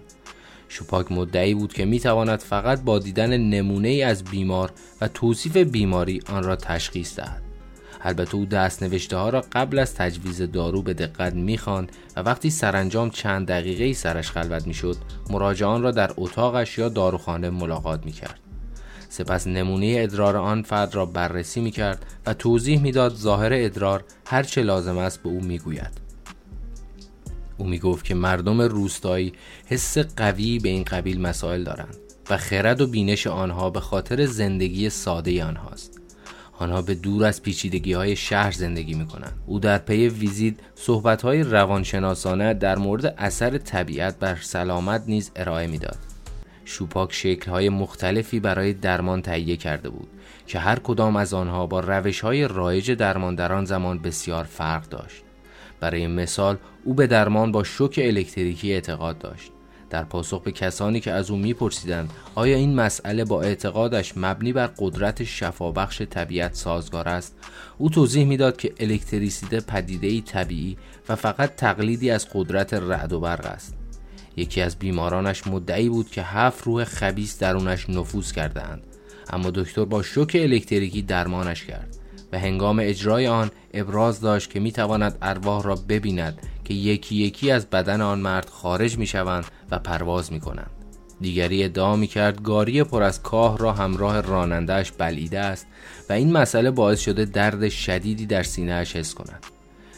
شوپاک 0.69 1.13
مدعی 1.13 1.55
بود 1.55 1.73
که 1.73 1.85
می 1.85 2.01
تواند 2.01 2.39
فقط 2.39 2.83
با 2.83 2.99
دیدن 2.99 3.37
نمونه 3.37 3.89
ای 3.89 4.03
از 4.03 4.25
بیمار 4.25 4.73
و 5.01 5.09
توصیف 5.09 5.57
بیماری 5.57 6.21
آن 6.29 6.43
را 6.43 6.57
تشخیص 6.57 7.17
دهد. 7.17 7.43
البته 8.01 8.35
او 8.35 8.47
دست 8.47 8.83
نوشته 8.83 9.17
ها 9.17 9.29
را 9.29 9.45
قبل 9.53 9.79
از 9.79 9.95
تجویز 9.95 10.43
دارو 10.43 10.83
به 10.83 10.95
دقت 10.95 11.35
می‌خواند 11.35 11.93
و 12.17 12.21
وقتی 12.21 12.51
سرانجام 12.51 13.11
چند 13.11 13.47
دقیقه 13.47 13.85
ای 13.85 13.95
سرش 13.95 14.31
خلوت 14.31 14.67
می‌شد 14.67 14.97
مراجعان 15.31 15.83
را 15.83 15.91
در 15.91 16.11
اتاقش 16.17 16.79
یا 16.79 16.89
داروخانه 16.89 17.51
ملاقات 17.51 18.07
می‌کرد 18.07 18.41
سپس 19.09 19.47
نمونه 19.47 19.97
ادرار 19.99 20.37
آن 20.37 20.63
فرد 20.63 20.95
را 20.95 21.07
بررسی 21.07 21.61
می‌کرد 21.61 22.05
و 22.27 22.35
توضیح 22.35 22.81
می‌داد 22.81 23.15
ظاهر 23.15 23.51
ادرار 23.53 24.05
هر 24.27 24.43
چه 24.43 24.63
لازم 24.63 24.99
است 24.99 25.23
به 25.23 25.29
او 25.29 25.41
می‌گوید 25.41 26.07
او 27.59 27.67
می 27.67 27.79
گفت 27.79 28.05
که 28.05 28.15
مردم 28.15 28.61
روستایی 28.61 29.33
حس 29.67 29.99
قوی 29.99 30.59
به 30.59 30.69
این 30.69 30.83
قبیل 30.83 31.21
مسائل 31.21 31.65
دارند 31.65 31.97
و 32.31 32.37
خرد 32.37 32.81
و 32.81 32.87
بینش 32.87 33.27
آنها 33.27 33.71
به 33.71 33.81
خاطر 33.81 34.27
زندگی 34.27 34.91
ساده 34.91 35.45
آنهاست 35.45 36.01
آنها 36.59 36.83
به 36.83 36.95
دور 36.95 37.25
از 37.25 37.43
پیچیدگی 37.43 37.93
های 37.93 38.17
شهر 38.17 38.53
زندگی 38.53 38.95
می 38.95 39.07
کنند. 39.07 39.43
او 39.47 39.59
در 39.59 39.79
پی 39.79 40.09
ویزیت 40.09 40.55
صحبت 40.75 41.23
های 41.23 41.43
روانشناسانه 41.43 42.55
در 42.55 42.79
مورد 42.79 43.15
اثر 43.19 43.59
طبیعت 43.59 44.19
بر 44.19 44.37
سلامت 44.43 45.03
نیز 45.07 45.31
ارائه 45.37 45.67
می‌داد. 45.67 45.99
شوپاک 46.67 47.13
شکل 47.13 47.51
های 47.51 47.69
مختلفی 47.69 48.41
برای 48.41 48.73
درمان 48.73 49.23
تهیه 49.23 49.57
کرده 49.57 49.89
بود 49.89 50.09
که 50.47 50.59
هر 50.59 50.79
کدام 50.79 51.17
از 51.17 51.35
آنها 51.35 51.67
با 51.67 51.81
روش 51.81 52.21
های 52.21 52.49
رایج 52.49 52.93
درمان 52.93 53.35
در 53.35 53.53
آن 53.53 53.65
زمان 53.65 53.99
بسیار 53.99 54.45
فرق 54.45 54.89
داشت. 54.89 55.23
برای 55.81 56.07
مثال 56.07 56.57
او 56.85 56.95
به 56.95 57.07
درمان 57.07 57.53
با 57.53 57.65
شوک 57.65 58.01
الکتریکی 58.03 58.73
اعتقاد 58.73 59.19
داشت. 59.19 59.53
در 59.91 60.05
پاسخ 60.05 60.43
به 60.43 60.53
کسانی 60.53 61.01
که 61.01 61.13
از 61.13 61.31
او 61.31 61.37
میپرسیدند 61.37 62.11
آیا 62.35 62.57
این 62.57 62.75
مسئله 62.75 63.25
با 63.25 63.43
اعتقادش 63.43 64.13
مبنی 64.17 64.53
بر 64.53 64.67
قدرت 64.79 65.25
شفابخش 65.25 66.03
طبیعت 66.03 66.55
سازگار 66.55 67.09
است 67.09 67.37
او 67.79 67.91
توضیح 67.91 68.27
می‌داد 68.27 68.57
که 68.57 68.73
الکتریسیته 68.81 69.61
پدیده 69.61 70.07
ای 70.07 70.21
طبیعی 70.21 70.77
و 71.09 71.17
فقط 71.17 71.57
تقلیدی 71.57 72.11
از 72.11 72.29
قدرت 72.35 72.75
رعد 72.75 73.13
و 73.13 73.21
برق 73.21 73.47
است 73.47 73.86
یکی 74.37 74.61
از 74.61 74.77
بیمارانش 74.77 75.47
مدعی 75.47 75.89
بود 75.89 76.11
که 76.11 76.23
هفت 76.23 76.65
روح 76.65 76.85
خبیس 76.85 77.39
درونش 77.39 77.91
نفوذ 77.91 78.33
کردهاند 78.33 78.83
اما 79.31 79.51
دکتر 79.51 79.85
با 79.85 80.03
شوک 80.03 80.37
الکتریکی 80.41 81.03
درمانش 81.03 81.65
کرد 81.65 81.97
و 82.33 82.39
هنگام 82.39 82.79
اجرای 82.83 83.27
آن 83.27 83.51
ابراز 83.75 84.21
داشت 84.21 84.51
که 84.51 84.61
می‌تواند 84.61 85.19
ارواح 85.23 85.63
را 85.63 85.75
ببیند 85.89 86.39
که 86.65 86.75
یکی 86.75 87.17
یکی 87.17 87.51
از 87.51 87.67
بدن 87.67 88.01
آن 88.01 88.19
مرد 88.19 88.49
خارج 88.49 88.99
می 88.99 89.07
شوند 89.07 89.45
و 89.71 89.79
پرواز 89.79 90.33
می 90.33 90.41
کنند. 90.41 90.71
دیگری 91.21 91.65
ادعا 91.65 91.97
می 91.97 92.07
کرد 92.07 92.43
گاری 92.43 92.85
پر 92.85 93.03
از 93.03 93.23
کاه 93.23 93.59
را 93.59 93.73
همراه 93.73 94.21
رانندهش 94.21 94.93
بلعیده 94.99 95.39
است 95.39 95.67
و 96.09 96.13
این 96.13 96.33
مسئله 96.33 96.71
باعث 96.71 97.01
شده 97.01 97.25
درد 97.25 97.69
شدیدی 97.69 98.27
در 98.27 98.43
سینهش 98.43 98.97
حس 98.97 99.15
کند. 99.15 99.56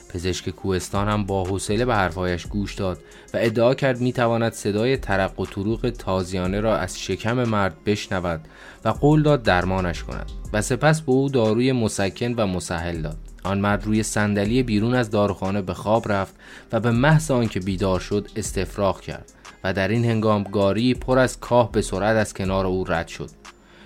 پزشک 0.09 0.51
کوهستان 0.51 1.09
هم 1.09 1.25
با 1.25 1.45
حوصله 1.45 1.85
به 1.85 1.95
حرفهایش 1.95 2.47
گوش 2.47 2.75
داد 2.75 2.99
و 3.35 3.37
ادعا 3.41 3.75
کرد 3.75 4.01
می 4.01 4.13
تواند 4.13 4.53
صدای 4.53 4.97
ترق 4.97 5.41
و 5.41 5.47
طروق 5.47 5.93
تازیانه 5.99 6.61
را 6.61 6.77
از 6.77 7.01
شکم 7.01 7.45
مرد 7.45 7.85
بشنود 7.85 8.41
و 8.85 8.89
قول 8.89 9.23
داد 9.23 9.43
درمانش 9.43 10.03
کند 10.05 10.33
و 10.53 10.63
سپس 10.63 11.01
به 11.01 11.13
او 11.13 11.29
داروی 11.29 11.73
مسکن 11.73 12.35
و 12.35 12.47
مسهل 12.47 13.03
داد. 13.03 13.17
آن 13.43 13.59
مرد 13.59 13.85
روی 13.85 14.03
صندلی 14.03 14.63
بیرون 14.63 14.95
از 14.95 15.11
داروخانه 15.11 15.63
به 15.63 15.75
خواب 15.75 16.13
رفت 16.13 16.35
و 16.73 16.81
به 16.81 16.91
محض 16.91 17.31
آنکه 17.31 17.61
بیدار 17.61 18.01
شد 18.01 18.29
استفراغ 18.37 19.01
کرد 19.01 19.33
و 19.65 19.73
در 19.73 19.89
این 19.89 20.05
هنگام 20.05 20.43
گاری 20.43 20.95
پر 20.95 21.19
از 21.19 21.41
کاه 21.41 21.73
به 21.73 21.83
سرعت 21.83 22.17
از 22.17 22.35
کنار 22.35 22.67
او 22.67 22.85
رد 22.85 23.09
شد. 23.09 23.31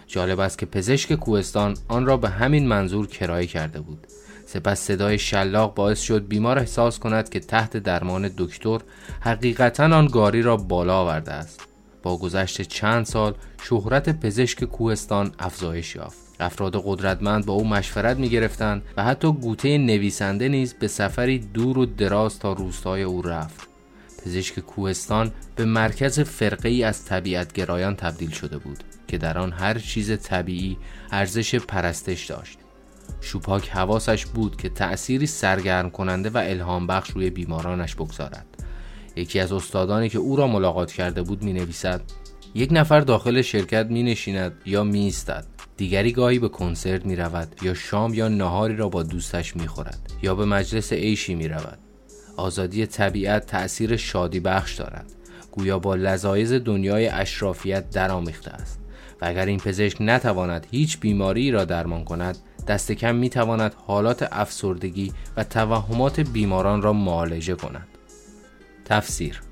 جالب 0.07 0.41
است 0.41 0.59
که 0.59 0.67
پزشک 0.67 1.15
کوهستان 1.15 1.77
آن 1.89 2.07
را 2.07 2.17
به 2.17 2.29
همین 2.29 2.69
منظور 2.69 3.07
کرایه 3.07 3.47
کرده 3.47 3.81
بود. 3.81 4.07
سپس 4.53 4.81
صدای 4.81 5.19
شلاق 5.19 5.75
باعث 5.75 6.01
شد 6.01 6.29
بیمار 6.29 6.59
احساس 6.59 6.99
کند 6.99 7.29
که 7.29 7.41
تحت 7.41 7.77
درمان 7.77 8.31
دکتر 8.38 8.79
حقیقتا 9.21 9.85
آن 9.85 10.07
گاری 10.07 10.43
را 10.43 10.57
بالا 10.57 10.99
آورده 10.99 11.33
است. 11.33 11.61
با 12.03 12.17
گذشت 12.17 12.62
چند 12.62 13.05
سال 13.05 13.35
شهرت 13.62 14.21
پزشک 14.21 14.65
کوهستان 14.65 15.33
افزایش 15.38 15.97
یافت. 15.97 16.19
افراد 16.41 16.83
قدرتمند 16.85 17.47
با 17.47 17.53
او 17.53 17.69
مشورت 17.69 18.17
می 18.17 18.29
گرفتند 18.29 18.83
و 18.97 19.05
حتی 19.05 19.33
گوته 19.33 19.79
نویسنده 19.79 20.49
نیز 20.49 20.75
به 20.75 20.88
سفری 20.88 21.38
دور 21.38 21.79
و 21.79 21.87
دراز 21.87 22.38
تا 22.38 22.53
روستای 22.53 23.03
او 23.03 23.23
رفت. 23.23 23.69
پزشک 24.25 24.61
کوهستان 24.61 25.33
به 25.57 25.65
مرکز 25.65 26.21
فرقه 26.21 26.69
ای 26.69 26.85
از 26.85 27.05
طبیعتگرایان 27.05 27.97
تبدیل 27.97 28.31
شده 28.31 28.59
بود 28.59 28.85
که 29.09 29.19
در 29.19 29.38
آن 29.38 29.53
هر 29.53 29.79
چیز 29.79 30.19
طبیعی 30.23 30.79
ارزش 31.12 31.55
پرستش 31.55 32.27
داشت. 32.27 32.62
شوپاک 33.23 33.69
حواسش 33.69 34.27
بود 34.27 34.57
که 34.57 34.69
تأثیری 34.69 35.27
سرگرم 35.27 35.91
کننده 35.91 36.31
و 36.31 36.39
الهام 36.39 36.87
بخش 36.87 37.11
روی 37.11 37.31
بیمارانش 37.31 37.95
بگذارد. 37.95 38.47
یکی 39.17 39.41
از 39.41 39.53
استادانی 39.53 40.09
که 40.09 40.19
او 40.19 40.37
را 40.37 40.47
ملاقات 40.47 40.93
کرده 40.93 41.23
بود 41.23 41.43
می 41.43 41.53
نویسد 41.53 42.01
یک 42.55 42.69
نفر 42.73 43.01
داخل 43.01 43.43
شرکت 43.43 43.87
می 43.87 44.03
نشیند 44.03 44.53
یا 44.67 44.85
می 44.85 45.01
ایستد 45.01 45.45
دیگری 45.77 46.13
گاهی 46.13 46.39
به 46.39 46.49
کنسرت 46.49 47.07
می 47.07 47.17
رود 47.17 47.57
یا 47.63 47.75
شام 47.75 48.15
یا 48.15 48.29
نهاری 48.29 48.77
را 48.77 48.89
با 48.89 49.03
دوستش 49.03 49.57
می 49.57 49.67
خورد 49.67 50.13
یا 50.23 50.35
به 50.35 50.45
مجلس 50.45 50.93
عیشی 50.93 51.35
می 51.35 51.49
رود 51.49 51.79
آزادی 52.37 52.87
طبیعت 52.87 53.47
تأثیر 53.47 53.97
شادی 53.97 54.41
بخش 54.41 54.75
دارد. 54.75 55.13
گویا 55.53 55.79
با 55.79 55.95
لذایز 55.95 56.53
دنیای 56.53 57.09
اشرافیت 57.09 57.91
درآمیخته 57.91 58.51
است. 58.51 58.81
و 59.21 59.25
اگر 59.25 59.47
این 59.47 59.59
پزشک 59.59 59.97
نتواند 60.01 60.67
هیچ 60.71 61.01
بیماری 61.01 61.51
را 61.51 61.65
درمان 61.65 62.05
کند 62.05 62.37
دست 62.66 62.92
کم 62.92 63.14
می 63.14 63.29
تواند 63.29 63.75
حالات 63.87 64.29
افسردگی 64.33 65.12
و 65.37 65.44
توهمات 65.44 66.20
بیماران 66.20 66.83
را 66.83 66.92
معالجه 66.92 67.55
کند. 67.55 67.88
تفسیر 68.85 69.42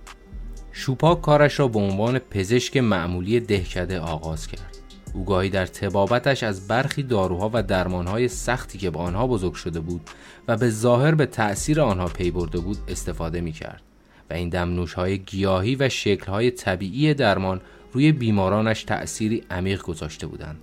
شوپاک 0.72 1.20
کارش 1.20 1.60
را 1.60 1.68
به 1.68 1.78
عنوان 1.78 2.18
پزشک 2.18 2.76
معمولی 2.76 3.40
دهکده 3.40 4.00
آغاز 4.00 4.46
کرد. 4.46 4.76
او 5.14 5.24
گاهی 5.24 5.50
در 5.50 5.66
تبابتش 5.66 6.42
از 6.42 6.68
برخی 6.68 7.02
داروها 7.02 7.50
و 7.52 7.62
درمانهای 7.62 8.28
سختی 8.28 8.78
که 8.78 8.90
با 8.90 9.00
آنها 9.00 9.26
بزرگ 9.26 9.54
شده 9.54 9.80
بود 9.80 10.10
و 10.48 10.56
به 10.56 10.70
ظاهر 10.70 11.14
به 11.14 11.26
تأثیر 11.26 11.80
آنها 11.80 12.06
پی 12.06 12.30
برده 12.30 12.58
بود 12.60 12.78
استفاده 12.88 13.40
می 13.40 13.52
کرد 13.52 13.82
و 14.30 14.34
این 14.34 14.48
دمنوش 14.48 14.94
های 14.94 15.18
گیاهی 15.18 15.76
و 15.76 15.88
شکل 15.88 16.26
های 16.26 16.50
طبیعی 16.50 17.14
درمان 17.14 17.60
روی 17.92 18.12
بیمارانش 18.12 18.84
تأثیری 18.84 19.44
عمیق 19.50 19.82
گذاشته 19.82 20.26
بودند. 20.26 20.62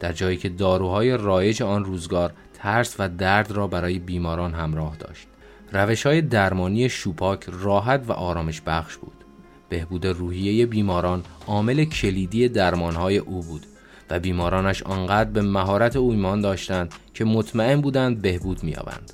در 0.00 0.12
جایی 0.12 0.36
که 0.36 0.48
داروهای 0.48 1.16
رایج 1.16 1.62
آن 1.62 1.84
روزگار 1.84 2.32
ترس 2.54 2.96
و 2.98 3.08
درد 3.08 3.50
را 3.50 3.66
برای 3.66 3.98
بیماران 3.98 4.54
همراه 4.54 4.96
داشت. 4.96 5.28
روش 5.72 6.06
های 6.06 6.22
درمانی 6.22 6.88
شوپاک 6.88 7.46
راحت 7.52 8.04
و 8.08 8.12
آرامش 8.12 8.60
بخش 8.60 8.96
بود. 8.96 9.24
بهبود 9.68 10.06
روحیه 10.06 10.66
بیماران 10.66 11.22
عامل 11.46 11.84
کلیدی 11.84 12.48
درمانهای 12.48 13.18
او 13.18 13.42
بود 13.42 13.66
و 14.10 14.20
بیمارانش 14.20 14.82
آنقدر 14.82 15.30
به 15.30 15.42
مهارت 15.42 15.96
او 15.96 16.10
ایمان 16.10 16.40
داشتند 16.40 16.94
که 17.14 17.24
مطمئن 17.24 17.80
بودند 17.80 18.22
بهبود 18.22 18.64
مییابند. 18.64 19.12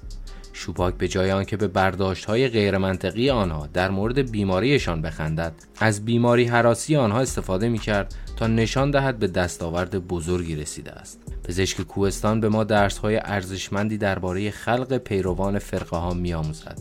شوپاک 0.52 0.94
به 0.94 1.08
جای 1.08 1.32
آنکه 1.32 1.56
به 1.56 1.68
برداشت 1.68 2.24
های 2.24 2.48
غیرمنطقی 2.48 3.30
آنها 3.30 3.68
در 3.72 3.90
مورد 3.90 4.30
بیماریشان 4.30 5.02
بخندد 5.02 5.52
از 5.80 6.04
بیماری 6.04 6.44
حراسی 6.44 6.96
آنها 6.96 7.20
استفاده 7.20 7.68
می 7.68 7.78
کرد 7.78 8.14
تا 8.36 8.46
نشان 8.46 8.90
دهد 8.90 9.18
به 9.18 9.26
دستاورد 9.26 10.06
بزرگی 10.08 10.56
رسیده 10.56 10.92
است. 10.92 11.20
پزشک 11.44 11.82
کوهستان 11.82 12.40
به 12.40 12.48
ما 12.48 12.64
درس 12.64 12.98
های 12.98 13.16
ارزشمندی 13.16 13.98
درباره 13.98 14.50
خلق 14.50 14.96
پیروان 14.96 15.58
فرقه 15.58 15.96
ها 15.96 16.14
می 16.14 16.34
آموزد 16.34 16.78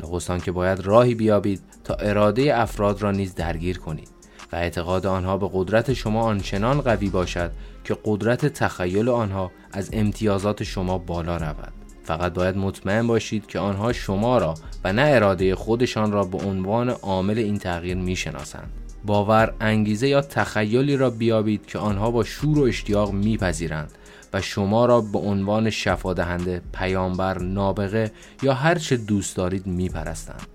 نخستان 0.00 0.40
که 0.40 0.52
باید 0.52 0.80
راهی 0.80 1.14
بیابید 1.14 1.60
تا 1.84 1.94
اراده 1.94 2.60
افراد 2.60 3.02
را 3.02 3.10
نیز 3.10 3.34
درگیر 3.34 3.78
کنید 3.78 4.08
و 4.52 4.56
اعتقاد 4.56 5.06
آنها 5.06 5.38
به 5.38 5.50
قدرت 5.52 5.92
شما 5.92 6.22
آنچنان 6.22 6.80
قوی 6.80 7.08
باشد 7.08 7.50
که 7.84 7.96
قدرت 8.04 8.46
تخیل 8.46 9.08
آنها 9.08 9.50
از 9.72 9.90
امتیازات 9.92 10.62
شما 10.62 10.98
بالا 10.98 11.36
رود. 11.36 11.72
فقط 12.04 12.32
باید 12.32 12.56
مطمئن 12.56 13.06
باشید 13.06 13.46
که 13.46 13.58
آنها 13.58 13.92
شما 13.92 14.38
را 14.38 14.54
و 14.84 14.92
نه 14.92 15.02
اراده 15.02 15.54
خودشان 15.54 16.12
را 16.12 16.24
به 16.24 16.38
عنوان 16.38 16.88
عامل 16.90 17.38
این 17.38 17.58
تغییر 17.58 17.96
می‌شناسند 17.96 18.70
باور 19.06 19.54
انگیزه 19.60 20.08
یا 20.08 20.20
تخیلی 20.20 20.96
را 20.96 21.10
بیابید 21.10 21.66
که 21.66 21.78
آنها 21.78 22.10
با 22.10 22.24
شور 22.24 22.58
و 22.58 22.62
اشتیاق 22.62 23.12
میپذیرند 23.12 23.92
و 24.32 24.40
شما 24.40 24.86
را 24.86 25.00
به 25.00 25.18
عنوان 25.18 25.70
شفادهنده، 25.70 26.62
پیامبر، 26.72 27.38
نابغه 27.38 28.12
یا 28.42 28.54
هر 28.54 28.74
چه 28.74 28.96
دوست 28.96 29.36
دارید 29.36 29.66
میپرستند. 29.66 30.46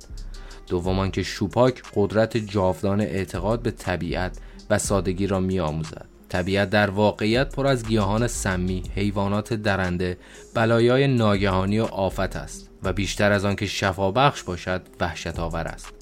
دومان 0.67 1.11
که 1.11 1.23
شوپاک 1.23 1.83
قدرت 1.95 2.37
جاودان 2.37 3.01
اعتقاد 3.01 3.61
به 3.61 3.71
طبیعت 3.71 4.37
و 4.69 4.77
سادگی 4.77 5.27
را 5.27 5.39
میآموزد. 5.39 6.08
طبیعت 6.29 6.69
در 6.69 6.89
واقعیت 6.89 7.55
پر 7.55 7.67
از 7.67 7.85
گیاهان 7.85 8.27
سمی، 8.27 8.83
حیوانات 8.95 9.53
درنده، 9.53 10.17
بلایای 10.53 11.07
ناگهانی 11.07 11.79
و 11.79 11.83
آفت 11.83 12.35
است 12.35 12.69
و 12.83 12.93
بیشتر 12.93 13.31
از 13.31 13.45
آنکه 13.45 13.65
شفابخش 13.65 14.43
باشد 14.43 14.81
وحشت 14.99 15.39
آور 15.39 15.67
است. 15.67 15.93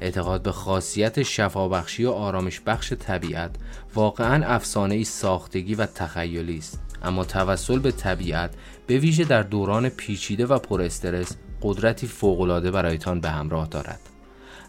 اعتقاد 0.00 0.42
به 0.42 0.52
خاصیت 0.52 1.22
شفابخشی 1.22 2.04
و 2.04 2.10
آرامش 2.10 2.60
بخش 2.60 2.92
طبیعت 2.92 3.50
واقعا 3.94 4.46
افسانه 4.46 4.94
ای 4.94 5.04
ساختگی 5.04 5.74
و 5.74 5.86
تخیلی 5.86 6.58
است. 6.58 6.80
اما 7.02 7.24
توسل 7.24 7.78
به 7.78 7.92
طبیعت 7.92 8.50
به 8.86 8.98
ویژه 8.98 9.24
در 9.24 9.42
دوران 9.42 9.88
پیچیده 9.88 10.46
و 10.46 10.58
پر 10.58 10.82
استرس 10.82 11.36
قدرتی 11.62 12.06
فوقالعاده 12.06 12.70
برایتان 12.70 13.20
به 13.20 13.30
همراه 13.30 13.68
دارد. 13.68 14.00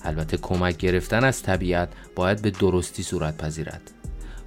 البته 0.03 0.37
کمک 0.37 0.77
گرفتن 0.77 1.23
از 1.23 1.43
طبیعت 1.43 1.89
باید 2.15 2.41
به 2.41 2.51
درستی 2.51 3.03
صورت 3.03 3.37
پذیرد. 3.37 3.98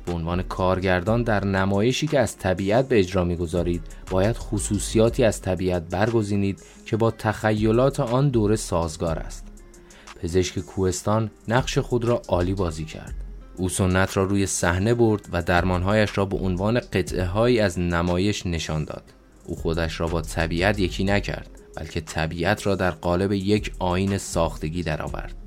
به 0.06 0.12
عنوان 0.12 0.42
کارگردان 0.42 1.22
در 1.22 1.44
نمایشی 1.44 2.06
که 2.06 2.18
از 2.18 2.36
طبیعت 2.36 2.88
به 2.88 2.98
اجرا 2.98 3.24
می‌گذارید 3.24 3.82
باید 4.10 4.36
خصوصیاتی 4.36 5.24
از 5.24 5.40
طبیعت 5.40 5.82
برگزینید 5.82 6.62
که 6.86 6.96
با 6.96 7.10
تخیلات 7.10 8.00
آن 8.00 8.28
دوره 8.28 8.56
سازگار 8.56 9.18
است. 9.18 9.44
پزشک 10.22 10.58
کوهستان 10.58 11.30
نقش 11.48 11.78
خود 11.78 12.04
را 12.04 12.22
عالی 12.28 12.54
بازی 12.54 12.84
کرد. 12.84 13.14
او 13.56 13.68
سنت 13.68 14.16
را 14.16 14.24
روی 14.24 14.46
صحنه 14.46 14.94
برد 14.94 15.28
و 15.32 15.42
درمانهایش 15.42 16.18
را 16.18 16.24
به 16.24 16.36
عنوان 16.36 16.80
قطعه 16.80 17.24
هایی 17.24 17.60
از 17.60 17.78
نمایش 17.78 18.46
نشان 18.46 18.84
داد. 18.84 19.02
او 19.44 19.56
خودش 19.56 20.00
را 20.00 20.06
با 20.08 20.22
طبیعت 20.22 20.78
یکی 20.78 21.04
نکرد 21.04 21.50
بلکه 21.76 22.00
طبیعت 22.00 22.66
را 22.66 22.74
در 22.74 22.90
قالب 22.90 23.32
یک 23.32 23.72
آین 23.78 24.18
ساختگی 24.18 24.82
درآورد. 24.82 25.41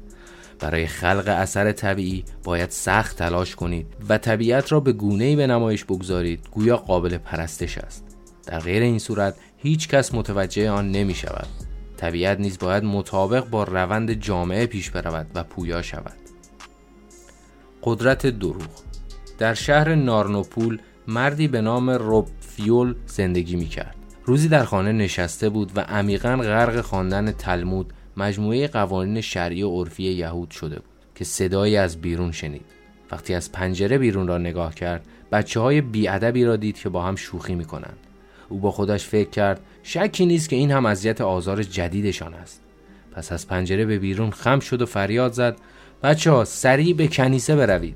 برای 0.59 0.87
خلق 0.87 1.23
اثر 1.27 1.71
طبیعی 1.71 2.23
باید 2.43 2.69
سخت 2.69 3.17
تلاش 3.17 3.55
کنید 3.55 3.87
و 4.09 4.17
طبیعت 4.17 4.71
را 4.71 4.79
به 4.79 4.93
گونه‌ای 4.93 5.35
به 5.35 5.47
نمایش 5.47 5.83
بگذارید. 5.83 6.47
گویا 6.51 6.77
قابل 6.77 7.17
پرستش 7.17 7.77
است. 7.77 8.03
در 8.47 8.59
غیر 8.59 8.83
این 8.83 8.99
صورت 8.99 9.35
هیچ 9.57 9.87
کس 9.87 10.13
متوجه 10.13 10.69
آن 10.69 10.91
نمی 10.91 11.15
شود 11.15 11.47
طبیعت 11.97 12.39
نیز 12.39 12.57
باید 12.59 12.83
مطابق 12.83 13.49
با 13.49 13.63
روند 13.63 14.13
جامعه 14.13 14.65
پیش 14.65 14.89
برود 14.89 15.27
و 15.35 15.43
پویا 15.43 15.81
شود. 15.81 16.17
قدرت 17.83 18.27
دروغ. 18.27 18.69
در 19.37 19.53
شهر 19.53 19.95
نارنوپول 19.95 20.79
مردی 21.07 21.47
به 21.47 21.61
نام 21.61 21.89
روب 21.89 22.27
فیول 22.39 22.95
زندگی 23.05 23.55
می 23.55 23.65
کرد 23.65 23.95
روزی 24.25 24.47
در 24.47 24.65
خانه 24.65 24.91
نشسته 24.91 25.49
بود 25.49 25.71
و 25.75 25.79
عمیقا 25.79 26.35
غرق 26.35 26.81
خواندن 26.81 27.31
تلمود 27.31 27.93
مجموعه 28.17 28.67
قوانین 28.67 29.21
شرعی 29.21 29.63
و 29.63 29.69
عرفی 29.69 30.03
یهود 30.03 30.51
شده 30.51 30.75
بود 30.75 30.95
که 31.15 31.23
صدایی 31.23 31.77
از 31.77 32.01
بیرون 32.01 32.31
شنید. 32.31 32.65
وقتی 33.11 33.33
از 33.33 33.51
پنجره 33.51 33.97
بیرون 33.97 34.27
را 34.27 34.37
نگاه 34.37 34.75
کرد 34.75 35.05
بچه 35.31 35.59
های 35.59 35.81
بیادبی 35.81 36.45
را 36.45 36.55
دید 36.55 36.79
که 36.79 36.89
با 36.89 37.03
هم 37.03 37.15
شوخی 37.15 37.55
می 37.55 37.65
کنند 37.65 37.97
او 38.49 38.59
با 38.59 38.71
خودش 38.71 39.05
فکر 39.05 39.29
کرد 39.29 39.61
شکی 39.83 40.25
نیست 40.25 40.49
که 40.49 40.55
این 40.55 40.71
هم 40.71 40.85
اذیت 40.85 41.21
آزار 41.21 41.63
جدیدشان 41.63 42.33
است. 42.33 42.61
پس 43.11 43.31
از 43.31 43.47
پنجره 43.47 43.85
به 43.85 43.99
بیرون 43.99 44.31
خم 44.31 44.59
شد 44.59 44.81
و 44.81 44.85
فریاد 44.85 45.33
زد 45.33 45.57
بچه 46.03 46.31
ها 46.31 46.45
سریع 46.45 46.95
به 46.95 47.07
کنیسه 47.07 47.55
بروید. 47.55 47.95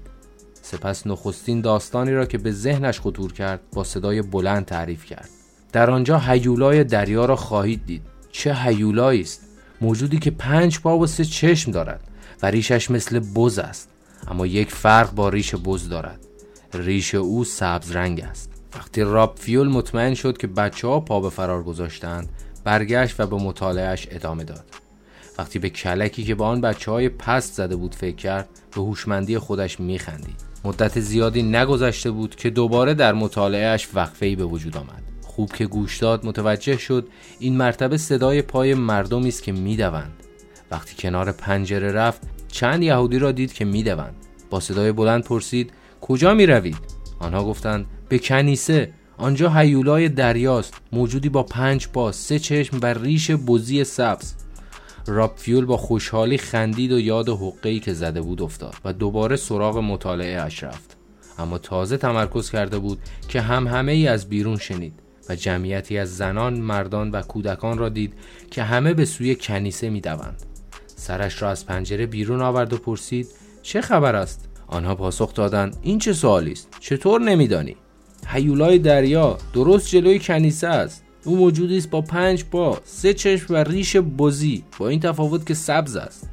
سپس 0.54 1.08
نخستین 1.08 1.62
داستانی 1.62 2.12
را 2.12 2.26
که 2.26 2.38
به 2.38 2.52
ذهنش 2.52 3.00
خطور 3.00 3.34
کرد 3.34 3.60
با 3.74 3.84
صدای 3.84 4.22
بلند 4.22 4.66
تعریف 4.66 5.06
کرد. 5.06 5.30
در 5.72 5.92
آنجا 5.92 6.20
هیولای 6.20 6.84
دریا 6.84 7.26
را 7.26 7.36
خواهید 7.36 7.86
دید. 7.86 8.02
چه 8.32 8.54
هیولایی 8.54 9.22
است؟ 9.22 9.49
موجودی 9.82 10.20
که 10.20 10.32
پنج 10.32 10.80
پا 10.80 10.98
و 10.98 11.08
سه 11.08 11.26
چشم 11.26 11.72
دارد 11.72 12.02
و 12.44 12.46
ریشش 12.46 12.92
مثل 12.92 13.20
بز 13.20 13.60
است. 13.60 13.90
اما 14.28 14.48
یک 14.48 14.72
فرق 14.72 15.12
با 15.12 15.30
ریش 15.30 15.56
بز 15.56 15.90
دارد. 15.90 16.20
ریش 16.74 17.16
او 17.16 17.44
سبز 17.44 17.92
رنگ 17.92 18.22
است. 18.22 18.50
وقتی 18.76 19.02
راب 19.02 19.36
فیول 19.40 19.68
مطمئن 19.68 20.14
شد 20.14 20.38
که 20.38 20.48
بچه 20.48 20.88
ها 20.88 21.00
پا 21.00 21.20
به 21.20 21.30
فرار 21.30 21.64
گذاشتند 21.64 22.30
برگشت 22.64 23.20
و 23.20 23.28
به 23.28 23.36
مطالعهش 23.36 24.08
ادامه 24.12 24.44
داد. 24.44 24.66
وقتی 25.38 25.60
به 25.60 25.70
کلکی 25.70 26.24
که 26.24 26.36
با 26.36 26.48
آن 26.48 26.62
بچه 26.62 26.92
های 26.92 27.10
پست 27.10 27.54
زده 27.54 27.76
بود 27.76 27.96
فکر 27.96 28.16
کرد 28.16 28.50
به 28.76 28.82
هوشمندی 28.82 29.38
خودش 29.38 29.80
میخندید. 29.80 30.50
مدت 30.66 31.00
زیادی 31.00 31.44
نگذشته 31.44 32.12
بود 32.12 32.36
که 32.36 32.50
دوباره 32.50 32.94
در 32.94 33.14
مطالعهش 33.14 33.88
وقفه‌ای 33.94 34.36
به 34.36 34.46
وجود 34.46 34.78
آمد. 34.78 35.09
خوب 35.40 35.52
که 35.52 35.66
گوش 35.66 35.98
داد 35.98 36.26
متوجه 36.26 36.78
شد 36.78 37.08
این 37.40 37.58
مرتبه 37.58 37.98
صدای 37.98 38.42
پای 38.42 38.74
مردمی 38.74 39.28
است 39.28 39.44
که 39.44 39.52
می‌دوند. 39.52 40.12
وقتی 40.72 40.96
کنار 41.00 41.32
پنجره 41.32 41.92
رفت 41.92 42.22
چند 42.48 42.84
یهودی 42.84 43.20
را 43.20 43.32
دید 43.32 43.54
که 43.54 43.66
می‌دوند. 43.66 44.16
با 44.50 44.60
صدای 44.60 44.92
بلند 44.92 45.24
پرسید 45.24 45.72
کجا 46.02 46.34
می 46.34 46.46
روید؟ 46.46 46.78
آنها 47.20 47.44
گفتند 47.44 47.86
به 48.10 48.20
کنیسه. 48.20 48.94
آنجا 49.18 49.50
هیولای 49.50 50.10
دریاست. 50.10 50.74
موجودی 50.92 51.30
با 51.30 51.44
پنج 51.44 51.88
پا 51.88 52.12
سه 52.12 52.40
چشم 52.40 52.80
و 52.82 52.86
ریش 52.86 53.32
بزی 53.32 53.84
سبز. 53.84 54.34
فیول 55.36 55.66
با 55.66 55.78
خوشحالی 55.78 56.38
خندید 56.38 56.92
و 56.92 57.00
یاد 57.00 57.30
حقهی 57.30 57.80
که 57.80 57.94
زده 57.94 58.22
بود 58.22 58.42
افتاد 58.42 58.76
و 58.86 58.94
دوباره 58.94 59.36
سراغ 59.36 59.78
مطالعه 59.78 60.42
اش 60.42 60.64
رفت. 60.64 60.98
اما 61.38 61.58
تازه 61.58 61.98
تمرکز 61.98 62.52
کرده 62.52 62.80
بود 62.80 63.00
که 63.28 63.42
هم 63.42 63.68
همه 63.68 63.92
ای 63.92 64.08
از 64.08 64.30
بیرون 64.30 64.58
شنید. 64.58 65.09
و 65.30 65.36
جمعیتی 65.36 65.98
از 65.98 66.18
زنان، 66.18 66.60
مردان 66.60 67.12
و 67.12 67.22
کودکان 67.22 67.78
را 67.78 67.90
دید 67.90 68.14
که 68.52 68.64
همه 68.64 68.94
به 68.94 69.06
سوی 69.06 69.36
کنیسه 69.36 69.90
می 69.90 70.02
دوند. 70.02 70.44
سرش 70.96 71.42
را 71.42 71.50
از 71.50 71.66
پنجره 71.66 72.06
بیرون 72.06 72.42
آورد 72.42 72.74
و 72.74 72.78
پرسید 72.78 73.28
چه 73.62 73.82
خبر 73.82 74.16
است؟ 74.16 74.50
آنها 74.68 74.96
پاسخ 74.96 75.34
دادند 75.34 75.78
این 75.82 76.00
چه 76.00 76.14
سوالی 76.14 76.52
است؟ 76.52 76.68
چطور 76.80 77.22
نمیدانی؟ 77.22 77.76
هیولای 78.28 78.80
دریا 78.80 79.38
درست 79.54 79.90
جلوی 79.90 80.20
کنیسه 80.20 80.68
است 80.68 81.04
او 81.26 81.38
موجودی 81.38 81.78
است 81.78 81.90
با 81.90 82.02
پنج 82.02 82.46
پا 82.46 82.82
سه 82.84 83.14
چشم 83.14 83.54
و 83.54 83.58
ریش 83.58 83.98
بزی 83.98 84.64
با 84.78 84.90
این 84.90 85.00
تفاوت 85.00 85.46
که 85.46 85.54
سبز 85.54 85.96
است 85.96 86.30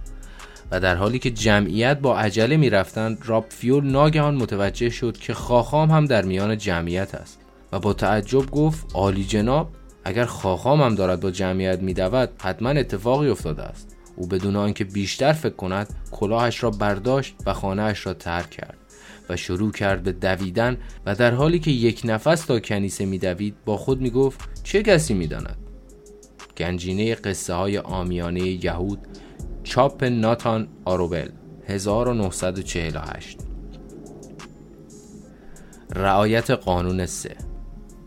و 0.70 0.80
در 0.80 0.96
حالی 0.96 1.18
که 1.18 1.30
جمعیت 1.30 1.98
با 1.98 2.18
عجله 2.18 2.56
می‌رفتند 2.56 3.18
راب 3.24 3.46
فیول 3.48 3.86
ناگهان 3.86 4.34
متوجه 4.34 4.90
شد 4.90 5.16
که 5.16 5.34
خاخام 5.34 5.90
هم 5.90 6.04
در 6.04 6.24
میان 6.24 6.58
جمعیت 6.58 7.14
است 7.14 7.45
و 7.72 7.78
با 7.78 7.92
تعجب 7.92 8.50
گفت 8.50 8.86
عالی 8.94 9.24
جناب 9.24 9.68
اگر 10.04 10.24
خاخام 10.24 10.80
هم 10.80 10.94
دارد 10.94 11.20
با 11.20 11.30
جمعیت 11.30 11.80
میدود 11.80 12.30
حتما 12.42 12.68
اتفاقی 12.68 13.28
افتاده 13.28 13.62
است. 13.62 13.96
او 14.16 14.26
بدون 14.26 14.56
آنکه 14.56 14.84
بیشتر 14.84 15.32
فکر 15.32 15.56
کند 15.56 15.94
کلاهش 16.10 16.62
را 16.62 16.70
برداشت 16.70 17.34
و 17.46 17.52
خانهاش 17.52 18.06
را 18.06 18.14
ترک 18.14 18.50
کرد 18.50 18.78
و 19.28 19.36
شروع 19.36 19.72
کرد 19.72 20.02
به 20.02 20.12
دویدن 20.12 20.76
و 21.06 21.14
در 21.14 21.34
حالی 21.34 21.58
که 21.58 21.70
یک 21.70 22.02
نفس 22.04 22.44
تا 22.44 22.60
کنیسه 22.60 23.04
میدوید 23.04 23.54
با 23.64 23.76
خود 23.76 24.00
می‌گفت 24.00 24.62
چه 24.62 24.82
کسی 24.82 25.14
می‌داند؟ 25.14 25.56
گنجینه 26.56 27.14
قصه 27.14 27.54
های 27.54 27.78
آمیانه 27.78 28.64
یهود 28.64 28.98
چاپ 29.64 30.04
ناتان 30.04 30.68
آروبل 30.84 31.28
1948 31.68 33.38
رعایت 35.94 36.50
قانون 36.50 37.06
سه 37.06 37.36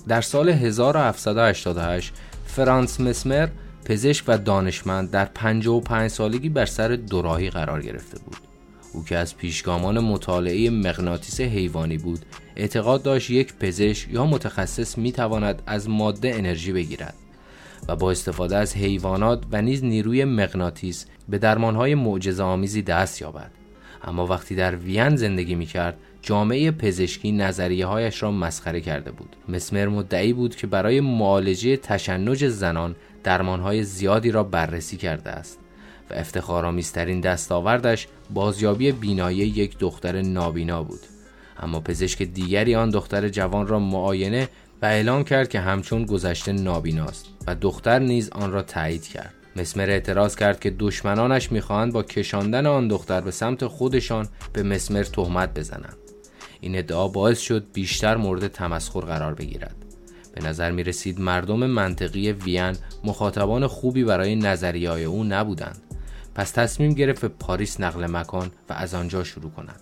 در 0.10 0.22
سال 0.22 0.50
1788 0.50 2.14
فرانس 2.46 3.00
مسمر 3.00 3.50
پزشک 3.86 4.24
و 4.28 4.38
دانشمند 4.38 5.12
در 5.12 5.26
55 5.26 6.12
سالگی 6.12 6.50
بر 6.50 6.66
سر 6.66 6.88
دوراهی 6.88 7.50
قرار 7.50 7.82
گرفته 7.82 8.20
بود. 8.20 8.38
او 8.94 9.04
که 9.04 9.18
از 9.18 9.38
پیشگامان 9.38 10.00
مطالعه 10.00 10.70
مغناطیس 10.70 11.42
حیوانی 11.42 11.98
بود 11.98 12.26
اعتقاد 12.56 13.04
داشت 13.04 13.30
یک 13.30 13.54
پزشک 13.54 14.10
یا 14.12 14.26
متخصص 14.26 14.98
می 14.98 15.12
تواند 15.12 15.62
از 15.66 15.90
ماده 15.90 16.36
انرژی 16.36 16.72
بگیرد 16.72 17.16
و 17.88 17.96
با 17.96 18.12
استفاده 18.12 18.58
از 18.58 18.76
حیوانات 18.76 19.44
و 19.52 19.62
نیز 19.62 19.84
نیروی 19.84 20.26
مغناطیس 20.26 21.06
به 21.30 21.38
درمانهای 21.38 21.96
معجزه 21.96 22.44
آمیزی 22.44 22.82
دست 22.82 23.22
یابد. 23.22 23.59
اما 24.04 24.28
وقتی 24.28 24.56
در 24.56 24.76
وین 24.76 25.16
زندگی 25.16 25.56
می 25.56 25.66
کرد 25.66 25.98
جامعه 26.22 26.72
پزشکی 26.72 27.32
نظریه 27.32 27.86
هایش 27.86 28.24
را 28.24 28.32
مسخره 28.32 28.82
کرده 28.82 29.12
بود. 29.12 29.36
مسمر 29.50 29.88
مدعی 29.88 30.34
بود 30.34 30.56
که 30.56 30.68
برای 30.68 31.02
معالجه 31.02 31.78
تشنج 31.78 32.48
زنان 32.48 32.96
درمانهای 33.24 33.84
زیادی 33.84 34.32
را 34.32 34.44
بررسی 34.44 34.98
کرده 34.98 35.32
است 35.32 35.60
و 36.10 36.14
افتخارآمیزترین 36.14 37.22
دستاوردش 37.22 38.08
بازیابی 38.34 38.92
بینایی 38.92 39.38
یک 39.38 39.78
دختر 39.78 40.22
نابینا 40.22 40.84
بود. 40.84 41.00
اما 41.60 41.80
پزشک 41.80 42.24
دیگری 42.24 42.76
آن 42.76 42.90
دختر 42.90 43.30
جوان 43.30 43.68
را 43.68 43.80
معاینه 43.80 44.50
و 44.82 44.86
اعلام 44.86 45.24
کرد 45.24 45.50
که 45.50 45.60
همچون 45.60 46.06
گذشته 46.06 46.52
نابیناست 46.52 47.26
و 47.48 47.56
دختر 47.56 48.00
نیز 48.00 48.30
آن 48.30 48.52
را 48.52 48.62
تایید 48.62 49.08
کرد. 49.08 49.34
مسمر 49.56 49.90
اعتراض 49.90 50.36
کرد 50.36 50.60
که 50.60 50.76
دشمنانش 50.80 51.52
می‌خواهند 51.52 51.94
با 51.94 52.04
کشاندن 52.04 52.66
آن 52.66 52.88
دختر 52.88 53.22
به 53.22 53.32
سمت 53.32 53.68
خودشان 53.68 54.28
به 54.54 54.64
مسمر 54.64 55.04
تهمت 55.04 55.60
بزنند. 55.60 55.98
این 56.62 56.78
ادعا 56.78 57.08
باعث 57.08 57.40
شد 57.40 57.66
بیشتر 57.74 58.16
مورد 58.18 58.48
تمسخر 58.48 59.00
قرار 59.00 59.34
بگیرد. 59.34 59.76
به 60.36 60.48
نظر 60.48 60.72
می 60.72 60.84
رسید 60.84 61.22
مردم 61.22 61.66
منطقی 61.66 62.32
وین 62.32 62.76
مخاطبان 63.04 63.68
خوبی 63.68 64.04
برای 64.04 64.36
نظریه 64.36 64.90
او 64.90 65.24
نبودند. 65.24 65.82
پس 66.36 66.52
تصمیم 66.52 66.94
گرفت 66.94 67.22
به 67.22 67.28
پاریس 67.28 67.80
نقل 67.80 68.06
مکان 68.06 68.52
و 68.70 68.74
از 68.74 68.94
آنجا 68.94 69.24
شروع 69.24 69.52
کند. 69.52 69.80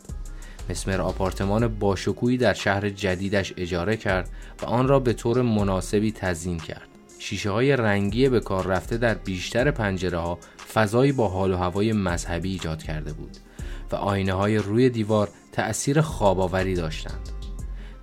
مسمر 0.70 1.02
آپارتمان 1.02 1.68
باشکوهی 1.68 2.38
در 2.38 2.54
شهر 2.54 2.90
جدیدش 2.90 3.54
اجاره 3.58 3.98
کرد 3.98 4.30
و 4.62 4.66
آن 4.66 4.88
را 4.88 5.00
به 5.00 5.14
طور 5.14 5.42
مناسبی 5.42 6.12
تزیین 6.12 6.58
کرد. 6.58 6.87
شیشه 7.28 7.50
های 7.50 7.76
رنگی 7.76 8.30
به 8.30 8.40
کار 8.40 8.68
رفته 8.68 8.98
در 8.98 9.14
بیشتر 9.14 9.72
پنجره 9.72 10.18
ها 10.18 10.40
فضایی 10.74 11.12
با 11.12 11.28
حال 11.28 11.52
و 11.52 11.58
هوای 11.58 11.94
مذهبی 11.94 12.52
ایجاد 12.52 12.84
کرده 12.84 13.14
بود 13.14 13.38
و 13.92 13.96
آینه 13.96 14.34
های 14.34 14.58
روی 14.58 14.90
دیوار 14.90 15.30
تأثیر 15.52 16.02
خواباوری 16.02 16.76
داشتند 16.76 17.30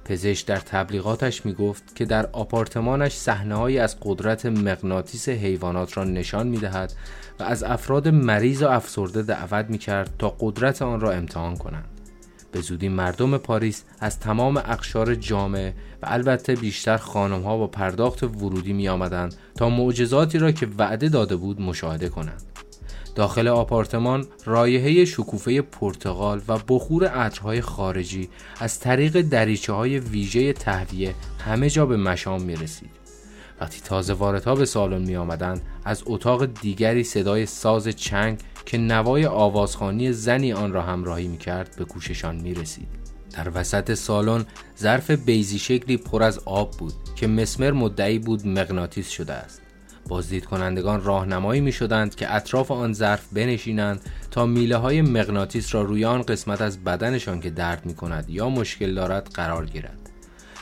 پزشک 0.04 0.46
در 0.46 0.56
تبلیغاتش 0.56 1.46
می 1.46 1.52
گفت 1.52 1.96
که 1.96 2.04
در 2.04 2.26
آپارتمانش 2.26 3.12
صحنه 3.12 3.80
از 3.80 3.96
قدرت 4.02 4.46
مغناطیس 4.46 5.28
حیوانات 5.28 5.96
را 5.96 6.04
نشان 6.04 6.46
می 6.46 6.58
دهد 6.58 6.92
و 7.40 7.42
از 7.42 7.62
افراد 7.62 8.08
مریض 8.08 8.62
و 8.62 8.68
افسرده 8.68 9.22
دعوت 9.22 9.66
می 9.70 9.78
کرد 9.78 10.10
تا 10.18 10.36
قدرت 10.40 10.82
آن 10.82 11.00
را 11.00 11.12
امتحان 11.12 11.56
کنند. 11.56 11.93
به 12.54 12.60
زودی 12.60 12.88
مردم 12.88 13.38
پاریس 13.38 13.84
از 14.00 14.20
تمام 14.20 14.56
اقشار 14.56 15.14
جامعه 15.14 15.74
و 16.02 16.06
البته 16.08 16.54
بیشتر 16.54 16.96
خانم 16.96 17.42
ها 17.42 17.56
با 17.56 17.66
پرداخت 17.66 18.22
ورودی 18.22 18.72
می 18.72 18.88
آمدند 18.88 19.34
تا 19.54 19.70
معجزاتی 19.70 20.38
را 20.38 20.52
که 20.52 20.68
وعده 20.78 21.08
داده 21.08 21.36
بود 21.36 21.60
مشاهده 21.60 22.08
کنند. 22.08 22.42
داخل 23.14 23.48
آپارتمان 23.48 24.26
رایحه 24.44 25.04
شکوفه 25.04 25.62
پرتغال 25.62 26.40
و 26.48 26.58
بخور 26.68 27.06
عطرهای 27.06 27.60
خارجی 27.60 28.28
از 28.60 28.80
طریق 28.80 29.20
دریچه 29.20 29.72
های 29.72 29.98
ویژه 29.98 30.52
تهویه 30.52 31.14
همه 31.44 31.70
جا 31.70 31.86
به 31.86 31.96
مشام 31.96 32.42
می 32.42 32.56
رسید. 32.56 32.90
وقتی 33.60 33.80
تازه 33.80 34.12
واردها 34.12 34.54
به 34.54 34.64
سالن 34.64 35.02
می 35.02 35.16
آمدن 35.16 35.60
از 35.84 36.02
اتاق 36.06 36.46
دیگری 36.46 37.04
صدای 37.04 37.46
ساز 37.46 37.88
چنگ 37.88 38.38
که 38.66 38.78
نوای 38.78 39.26
آوازخانی 39.26 40.12
زنی 40.12 40.52
آن 40.52 40.72
را 40.72 40.82
همراهی 40.82 41.28
می 41.28 41.38
کرد 41.38 41.74
به 41.78 41.84
گوششان 41.84 42.36
می 42.36 42.54
رسید. 42.54 42.88
در 43.36 43.50
وسط 43.54 43.94
سالن 43.94 44.44
ظرف 44.78 45.10
بیزی 45.10 45.58
شکلی 45.58 45.96
پر 45.96 46.22
از 46.22 46.40
آب 46.44 46.70
بود 46.70 46.94
که 47.16 47.26
مسمر 47.26 47.72
مدعی 47.72 48.18
بود 48.18 48.46
مغناطیس 48.46 49.08
شده 49.08 49.32
است. 49.32 49.60
بازدید 50.08 50.44
کنندگان 50.44 51.04
راهنمایی 51.04 51.60
می 51.60 51.72
شدند 51.72 52.14
که 52.14 52.34
اطراف 52.34 52.70
آن 52.70 52.92
ظرف 52.92 53.26
بنشینند 53.32 54.00
تا 54.30 54.46
میله 54.46 54.76
های 54.76 55.02
مغناطیس 55.02 55.74
را 55.74 55.82
روی 55.82 56.04
آن 56.04 56.22
قسمت 56.22 56.60
از 56.60 56.84
بدنشان 56.84 57.40
که 57.40 57.50
درد 57.50 57.86
می 57.86 57.94
کند 57.94 58.30
یا 58.30 58.48
مشکل 58.48 58.94
دارد 58.94 59.30
قرار 59.34 59.66
گیرد. 59.66 60.10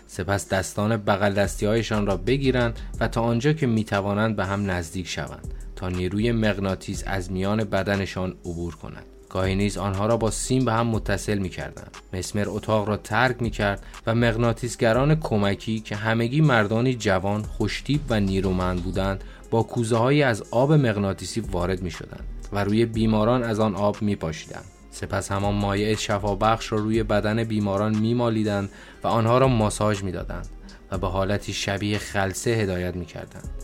سپس 0.07 0.49
دستان 0.49 0.97
بغل 0.97 1.33
دستی 1.33 1.67
هایشان 1.67 2.07
را 2.07 2.17
بگیرند 2.17 2.79
و 3.01 3.09
تا 3.09 3.21
آنجا 3.23 3.53
که 3.53 3.67
می 3.67 3.85
توانند 3.85 4.37
به 4.37 4.45
هم 4.45 4.71
نزدیک 4.71 5.09
شوند 5.09 5.55
تا 5.83 5.89
نیروی 5.89 6.33
مغناطیس 6.33 7.05
از 7.07 7.33
میان 7.33 7.65
بدنشان 7.65 8.35
عبور 8.45 8.75
کند. 8.75 9.05
گاهی 9.29 9.55
نیز 9.55 9.79
آنها 9.79 10.07
را 10.07 10.17
با 10.17 10.31
سیم 10.31 10.65
به 10.65 10.73
هم 10.73 10.87
متصل 10.87 11.39
می 11.39 11.49
کردند. 11.49 11.97
مسمر 12.13 12.45
اتاق 12.49 12.89
را 12.89 12.97
ترک 12.97 13.43
می 13.43 13.51
کرد 13.51 13.83
و 14.07 14.15
مغناطیسگران 14.15 15.15
کمکی 15.15 15.81
که 15.81 15.97
همگی 15.97 16.41
مردانی 16.41 16.95
جوان، 16.95 17.43
خوشتیب 17.43 18.01
و 18.09 18.21
نیرومند 18.21 18.83
بودند 18.83 19.25
با 19.51 19.63
کوزه 19.63 19.97
هایی 19.97 20.23
از 20.23 20.43
آب 20.51 20.73
مغناطیسی 20.73 21.41
وارد 21.41 21.83
می 21.83 21.91
شدند 21.91 22.25
و 22.53 22.65
روی 22.65 22.87
بیماران 22.87 23.43
از 23.43 23.61
آن 23.61 23.75
آب 23.75 24.03
می 24.03 24.17
پاشیدند. 24.17 24.65
سپس 24.91 25.33
همان 25.33 25.55
مایع 25.55 25.95
شفابخش 25.95 26.73
را 26.73 26.79
روی 26.79 27.03
بدن 27.03 27.45
بیماران 27.45 27.99
می 27.99 28.15
مالیدند 28.15 28.71
و 29.05 29.09
آنها 29.09 29.39
را 29.39 29.49
ماساژ 29.49 30.03
می 30.03 30.13
دادند 30.13 30.49
و 30.91 30.99
به 30.99 31.09
حالتی 31.09 31.53
شبیه 31.53 31.99
خلسه 31.99 32.51
هدایت 32.51 32.97
می 32.97 33.07
کردند. 33.07 33.62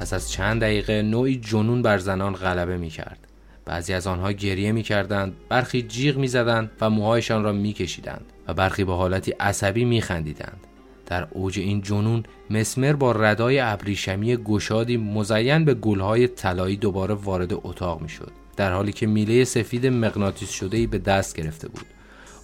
پس 0.00 0.12
از 0.12 0.30
چند 0.30 0.60
دقیقه 0.60 1.02
نوعی 1.02 1.36
جنون 1.36 1.82
بر 1.82 1.98
زنان 1.98 2.34
غلبه 2.34 2.76
می 2.76 2.90
کرد. 2.90 3.18
بعضی 3.64 3.92
از 3.92 4.06
آنها 4.06 4.32
گریه 4.32 4.72
می 4.72 4.82
کردند، 4.82 5.32
برخی 5.48 5.82
جیغ 5.82 6.16
می 6.16 6.28
زدند 6.28 6.70
و 6.80 6.90
موهایشان 6.90 7.44
را 7.44 7.52
می 7.52 7.72
کشیدند 7.72 8.24
و 8.48 8.54
برخی 8.54 8.84
به 8.84 8.92
حالتی 8.92 9.30
عصبی 9.30 9.84
می 9.84 10.00
خندیدند. 10.00 10.60
در 11.06 11.28
اوج 11.30 11.58
این 11.58 11.80
جنون 11.82 12.22
مسمر 12.50 12.92
با 12.92 13.12
ردای 13.12 13.58
ابریشمی 13.58 14.36
گشادی 14.36 14.96
مزین 14.96 15.64
به 15.64 15.74
گلهای 15.74 16.28
طلایی 16.28 16.76
دوباره 16.76 17.14
وارد 17.14 17.52
اتاق 17.52 18.00
می 18.00 18.08
شد 18.08 18.32
در 18.56 18.72
حالی 18.72 18.92
که 18.92 19.06
میله 19.06 19.44
سفید 19.44 19.86
مغناطیس 19.86 20.50
شده 20.50 20.76
ای 20.76 20.86
به 20.86 20.98
دست 20.98 21.36
گرفته 21.36 21.68
بود 21.68 21.86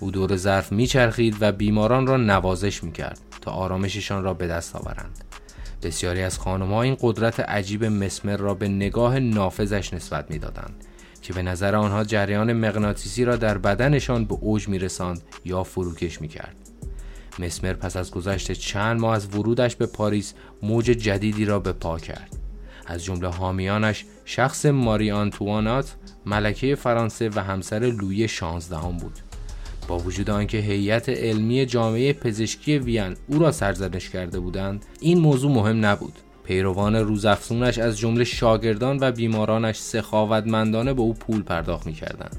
او 0.00 0.10
دور 0.10 0.36
ظرف 0.36 0.72
میچرخید 0.72 1.36
و 1.40 1.52
بیماران 1.52 2.06
را 2.06 2.16
نوازش 2.16 2.84
می‌کرد 2.84 3.18
تا 3.40 3.50
آرامششان 3.50 4.22
را 4.22 4.34
به 4.34 4.46
دست 4.46 4.76
آورند 4.76 5.24
بسیاری 5.82 6.22
از 6.22 6.38
خانمها 6.38 6.82
این 6.82 6.96
قدرت 7.00 7.40
عجیب 7.40 7.84
مسمر 7.84 8.36
را 8.36 8.54
به 8.54 8.68
نگاه 8.68 9.18
نافذش 9.18 9.94
نسبت 9.94 10.30
می‌دادند 10.30 10.84
که 11.22 11.32
به 11.32 11.42
نظر 11.42 11.76
آنها 11.76 12.04
جریان 12.04 12.52
مغناطیسی 12.52 13.24
را 13.24 13.36
در 13.36 13.58
بدنشان 13.58 14.24
به 14.24 14.34
اوج 14.40 14.68
میرساند 14.68 15.22
یا 15.44 15.62
فروکش 15.62 16.20
می‌کرد. 16.20 16.56
مسمر 17.38 17.72
پس 17.72 17.96
از 17.96 18.10
گذشت 18.10 18.52
چند 18.52 19.00
ماه 19.00 19.14
از 19.14 19.34
ورودش 19.34 19.76
به 19.76 19.86
پاریس 19.86 20.34
موج 20.62 20.84
جدیدی 20.84 21.44
را 21.44 21.58
به 21.58 21.72
پا 21.72 21.98
کرد. 21.98 22.36
از 22.86 23.04
جمله 23.04 23.28
حامیانش 23.28 24.04
شخص 24.24 24.66
ماری 24.66 25.10
آنتوانات 25.10 25.96
ملکه 26.26 26.74
فرانسه 26.74 27.30
و 27.34 27.40
همسر 27.40 27.78
لویی 27.78 28.28
شانزدهم 28.28 28.96
بود. 28.96 29.18
با 29.88 29.98
وجود 29.98 30.30
آنکه 30.30 30.58
هیئت 30.58 31.08
علمی 31.08 31.66
جامعه 31.66 32.12
پزشکی 32.12 32.78
وین 32.78 33.16
او 33.26 33.38
را 33.38 33.52
سرزنش 33.52 34.10
کرده 34.10 34.40
بودند 34.40 34.84
این 35.00 35.18
موضوع 35.18 35.52
مهم 35.52 35.86
نبود. 35.86 36.18
پیروان 36.44 36.96
روزافزونش 36.96 37.78
از 37.78 37.98
جمله 37.98 38.24
شاگردان 38.24 38.98
و 39.00 39.12
بیمارانش 39.12 39.78
سخاوتمندانه 39.78 40.94
به 40.94 41.02
او 41.02 41.14
پول 41.14 41.42
پرداخت 41.42 41.86
می‌کردند. 41.86 42.36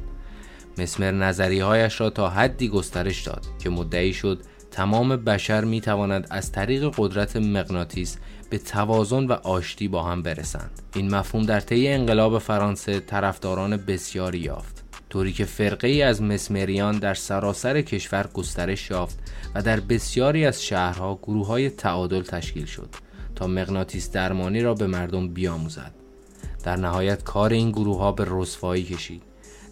مسمر 0.77 1.11
نظریهایش 1.11 2.01
را 2.01 2.09
تا 2.09 2.29
حدی 2.29 2.67
گسترش 2.67 3.21
داد 3.21 3.45
که 3.59 3.69
مدعی 3.69 4.13
شد 4.13 4.41
تمام 4.71 5.15
بشر 5.15 5.63
می 5.63 5.81
تواند 5.81 6.27
از 6.29 6.51
طریق 6.51 6.91
قدرت 6.97 7.35
مغناطیس 7.35 8.17
به 8.49 8.57
توازن 8.57 9.25
و 9.25 9.31
آشتی 9.33 9.87
با 9.87 10.03
هم 10.03 10.21
برسند. 10.21 10.81
این 10.95 11.15
مفهوم 11.15 11.45
در 11.45 11.59
طی 11.59 11.87
انقلاب 11.87 12.39
فرانسه 12.39 12.99
طرفداران 12.99 13.77
بسیاری 13.77 14.39
یافت. 14.39 14.72
طوری 15.13 15.33
که 15.33 15.45
فرقه 15.45 15.87
ای 15.87 16.01
از 16.01 16.21
مسمریان 16.21 16.99
در 16.99 17.13
سراسر 17.13 17.81
کشور 17.81 18.29
گسترش 18.33 18.89
یافت 18.89 19.19
و 19.55 19.61
در 19.61 19.79
بسیاری 19.79 20.45
از 20.45 20.63
شهرها 20.63 21.19
گروه 21.23 21.47
های 21.47 21.69
تعادل 21.69 22.21
تشکیل 22.21 22.65
شد 22.65 22.89
تا 23.35 23.47
مغناطیس 23.47 24.11
درمانی 24.11 24.61
را 24.61 24.73
به 24.73 24.87
مردم 24.87 25.27
بیاموزد 25.27 25.91
در 26.63 26.75
نهایت 26.75 27.23
کار 27.23 27.53
این 27.53 27.71
گروه 27.71 27.97
ها 27.97 28.11
به 28.11 28.25
رسوایی 28.27 28.83
کشید 28.83 29.21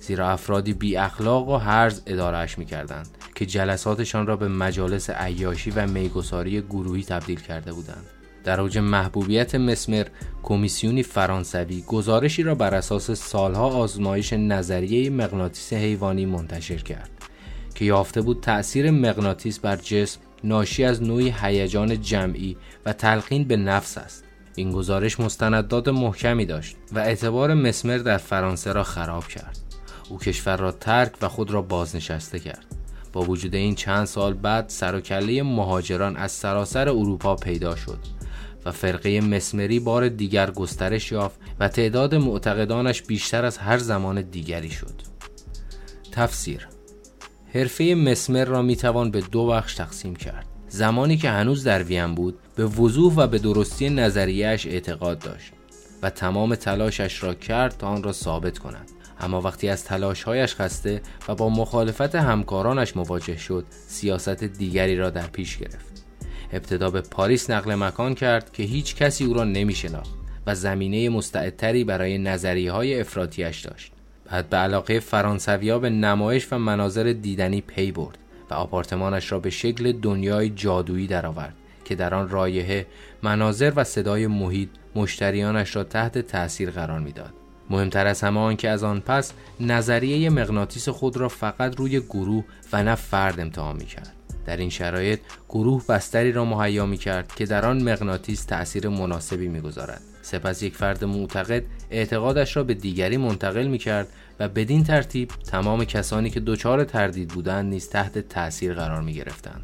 زیرا 0.02 0.30
افرادی 0.30 0.74
بی 0.74 0.98
اخلاق 0.98 1.50
و 1.50 1.58
هرز 1.58 2.02
ادارهش 2.06 2.58
می 2.58 2.66
کردند 2.66 3.08
که 3.36 3.46
جلساتشان 3.46 4.28
را 4.28 4.36
به 4.36 4.48
مجالس 4.48 5.10
عیاشی 5.10 5.72
و 5.72 5.88
میگساری 5.88 6.62
گروهی 6.62 7.04
تبدیل 7.04 7.40
کرده 7.40 7.74
بودند. 7.74 8.21
در 8.44 8.62
اوج 8.62 8.78
محبوبیت 8.78 9.56
مسمر 9.56 10.06
کمیسیونی 10.44 11.04
فرانسوی 11.04 11.84
گزارشی 11.88 12.44
را 12.44 12.56
بر 12.56 12.76
اساس 12.76 13.12
سالها 13.12 13.68
آزمایش 13.70 14.34
نظریه 14.34 15.10
مغناطیس 15.10 15.74
حیوانی 15.74 16.26
منتشر 16.26 16.78
کرد 16.78 17.10
که 17.76 17.86
یافته 17.86 18.22
بود 18.22 18.42
تأثیر 18.42 18.92
مغناطیس 18.92 19.60
بر 19.60 19.76
جسم 19.76 20.20
ناشی 20.44 20.84
از 20.84 21.04
نوعی 21.04 21.34
هیجان 21.42 22.02
جمعی 22.02 22.58
و 22.86 22.94
تلقین 22.94 23.44
به 23.44 23.58
نفس 23.58 23.98
است. 23.98 24.24
این 24.56 24.72
گزارش 24.72 25.20
مستندات 25.20 25.88
محکمی 25.88 26.46
داشت 26.46 26.76
و 26.92 27.00
اعتبار 27.00 27.54
مسمر 27.54 27.98
در 27.98 28.18
فرانسه 28.18 28.74
را 28.74 28.84
خراب 28.84 29.28
کرد. 29.28 29.60
او 30.10 30.18
کشور 30.18 30.58
را 30.58 30.72
ترک 30.72 31.12
و 31.22 31.28
خود 31.28 31.52
را 31.52 31.62
بازنشسته 31.62 32.40
کرد. 32.40 32.66
با 33.14 33.22
وجود 33.22 33.56
این 33.56 33.76
چند 33.76 34.06
سال 34.06 34.34
بعد 34.34 34.70
سر 34.70 34.96
و 34.96 35.00
کله 35.00 35.44
مهاجران 35.44 36.18
از 36.18 36.32
سراسر 36.32 36.90
اروپا 36.90 37.36
پیدا 37.36 37.76
شد. 37.76 38.00
و 38.66 38.72
فرقه 38.72 39.22
مسمری 39.22 39.80
بار 39.80 40.10
دیگر 40.10 40.52
گسترش 40.52 41.12
یافت 41.12 41.40
و 41.60 41.68
تعداد 41.68 42.16
معتقدانش 42.16 43.02
بیشتر 43.02 43.46
از 43.46 43.58
هر 43.58 43.78
زمان 43.78 44.22
دیگری 44.22 44.70
شد. 44.70 45.02
تفسیر 46.12 46.68
حرفه 47.54 47.84
مسمر 47.84 48.46
را 48.46 48.62
می‌توان 48.62 49.12
به 49.12 49.22
دو 49.22 49.48
بخش 49.48 49.76
تقسیم 49.76 50.16
کرد. 50.16 50.46
زمانی 50.68 51.18
که 51.18 51.30
هنوز 51.30 51.64
در 51.64 51.84
وین 51.84 52.16
بود 52.16 52.40
به 52.56 52.66
وضوح 52.66 53.14
و 53.14 53.28
به 53.28 53.40
درستی 53.40 53.90
نظریهش 53.90 54.68
اعتقاد 54.68 55.20
داشت 55.20 55.52
و 56.02 56.10
تمام 56.10 56.56
تلاشش 56.56 57.24
را 57.24 57.34
کرد 57.34 57.78
تا 57.78 57.88
آن 57.88 58.04
را 58.04 58.12
ثابت 58.12 58.60
کند. 58.60 58.92
اما 59.20 59.42
وقتی 59.42 59.70
از 59.70 59.84
تلاشهایش 59.84 60.56
خسته 60.56 61.02
و 61.28 61.36
با 61.36 61.50
مخالفت 61.50 62.16
همکارانش 62.16 62.98
مواجه 62.98 63.38
شد 63.38 63.66
سیاست 63.88 64.44
دیگری 64.44 64.98
را 64.98 65.10
در 65.10 65.28
پیش 65.28 65.58
گرفت. 65.58 65.91
ابتدا 66.54 66.90
به 66.90 67.02
پاریس 67.02 67.50
نقل 67.50 67.76
مکان 67.76 68.16
کرد 68.16 68.54
که 68.54 68.64
هیچ 68.64 68.96
کسی 68.96 69.26
او 69.26 69.34
را 69.34 69.44
نمی 69.44 69.76
شناخت 69.76 70.14
و 70.48 70.56
زمینه 70.56 71.10
مستعدتری 71.10 71.84
برای 71.84 72.18
نظریه 72.18 72.72
های 72.72 73.00
افراتیش 73.00 73.60
داشت 73.60 73.92
بعد 74.26 74.50
به 74.50 74.58
علاقه 74.58 75.00
فرانسویا 75.00 75.80
به 75.80 75.90
نمایش 75.90 76.54
و 76.54 76.58
مناظر 76.58 77.04
دیدنی 77.04 77.62
پی 77.62 77.92
برد 77.92 78.18
و 78.50 78.54
آپارتمانش 78.54 79.32
را 79.32 79.40
به 79.40 79.50
شکل 79.50 79.92
دنیای 79.92 80.50
جادویی 80.50 81.08
درآورد 81.08 81.54
که 81.86 81.96
در 81.96 82.14
آن 82.14 82.30
رایحه 82.30 82.86
مناظر 83.24 83.74
و 83.76 83.84
صدای 83.84 84.28
محیط 84.28 84.70
مشتریانش 84.96 85.76
را 85.76 85.84
تحت 85.84 86.18
تأثیر 86.18 86.72
قرار 86.72 87.00
می‌داد 87.00 87.34
مهمتر 87.70 88.08
از 88.08 88.22
همه 88.22 88.40
آن 88.40 88.56
که 88.56 88.70
از 88.70 88.84
آن 88.84 89.00
پس 89.00 89.34
نظریه 89.60 90.30
مغناطیس 90.30 90.90
خود 90.90 91.18
را 91.18 91.30
فقط 91.30 91.76
روی 91.76 92.00
گروه 92.00 92.44
و 92.74 92.84
نه 92.84 92.96
فرد 92.96 93.40
امتحان 93.40 93.76
می 93.76 93.86
کرد. 93.86 94.21
در 94.46 94.58
این 94.58 94.70
شرایط 94.70 95.20
گروه 95.50 95.84
بستری 95.90 96.32
را 96.32 96.46
مهیا 96.46 96.86
می 96.86 96.98
کرد 96.98 97.36
که 97.36 97.46
در 97.46 97.66
آن 97.66 97.84
مغناطیس 97.84 98.44
تأثیر 98.46 98.90
مناسبی 98.90 99.48
می 99.48 99.62
گذارد. 99.62 100.02
سپس 100.22 100.64
یک 100.64 100.76
فرد 100.76 101.04
معتقد 101.04 101.64
اعتقادش 101.92 102.58
را 102.58 102.64
به 102.64 102.74
دیگری 102.74 103.18
منتقل 103.18 103.68
می 103.68 103.78
کرد 103.78 104.08
و 104.40 104.48
بدین 104.48 104.84
ترتیب 104.84 105.30
تمام 105.52 105.86
کسانی 105.86 106.30
که 106.30 106.40
دچار 106.40 106.84
تردید 106.84 107.28
بودند 107.28 107.70
نیز 107.70 107.90
تحت 107.90 108.20
تأثیر 108.20 108.74
قرار 108.74 109.02
می 109.02 109.14
گرفتند. 109.14 109.62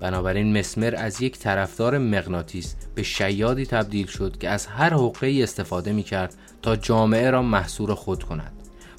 بنابراین 0.00 0.58
مسمر 0.58 0.94
از 0.96 1.22
یک 1.22 1.38
طرفدار 1.38 1.98
مغناطیس 1.98 2.74
به 2.94 3.02
شیادی 3.02 3.66
تبدیل 3.66 4.06
شد 4.06 4.38
که 4.38 4.50
از 4.50 4.66
هر 4.66 4.94
حقه 4.94 5.40
استفاده 5.42 5.92
می 5.92 6.02
کرد 6.02 6.34
تا 6.62 6.76
جامعه 6.76 7.30
را 7.30 7.42
محصور 7.42 7.94
خود 7.94 8.22
کند 8.22 8.52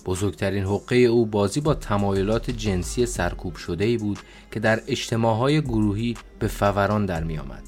بزرگترین 0.08 0.64
حقه 0.64 0.96
او 0.96 1.26
بازی 1.26 1.62
با 1.62 1.74
تمایلات 1.74 2.52
جنسی 2.52 3.06
سرکوب 3.06 3.56
شده 3.56 3.86
ای 3.86 3.98
بود 3.98 4.20
که 4.52 4.60
در 4.60 4.82
اجتماعهای 4.88 5.62
گروهی 5.62 6.18
به 6.40 6.48
فوران 6.48 7.06
در 7.06 7.24
می 7.24 7.38
آمد. 7.38 7.64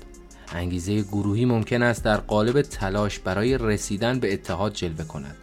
انگیزه 0.56 1.02
گروهی 1.02 1.46
ممکن 1.46 1.84
است 1.84 2.04
در 2.04 2.18
قالب 2.18 2.62
تلاش 2.62 3.20
برای 3.20 3.58
رسیدن 3.58 4.20
به 4.20 4.34
اتحاد 4.34 4.74
جلوه 4.74 5.06
کند. 5.06 5.36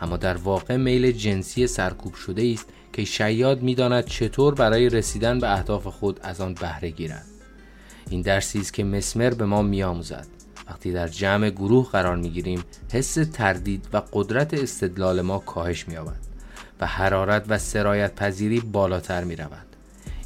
اما 0.00 0.16
در 0.16 0.36
واقع 0.36 0.76
میل 0.76 1.12
جنسی 1.12 1.66
سرکوب 1.66 2.14
شده 2.14 2.50
است 2.54 2.66
که 2.92 3.04
شیاد 3.04 3.62
می‌داند 3.62 4.04
چطور 4.04 4.54
برای 4.54 4.88
رسیدن 4.88 5.38
به 5.38 5.52
اهداف 5.52 5.86
خود 5.86 6.20
از 6.22 6.40
آن 6.40 6.54
بهره 6.54 6.90
گیرد. 6.90 7.26
این 8.10 8.22
درسی 8.22 8.60
است 8.60 8.74
که 8.74 8.84
مسمر 8.84 9.30
به 9.30 9.44
ما 9.44 9.62
میآموزد. 9.62 10.26
وقتی 10.68 10.92
در 10.92 11.08
جمع 11.08 11.50
گروه 11.50 11.90
قرار 11.90 12.16
می‌گیریم 12.16 12.64
حس 12.92 13.14
تردید 13.14 13.88
و 13.92 14.02
قدرت 14.12 14.54
استدلال 14.54 15.20
ما 15.20 15.38
کاهش 15.38 15.88
مییابد. 15.88 16.27
و 16.80 16.86
حرارت 16.86 17.44
و 17.48 17.58
سرایت 17.58 18.14
پذیری 18.14 18.60
بالاتر 18.60 19.24
می 19.24 19.36
رود. 19.36 19.66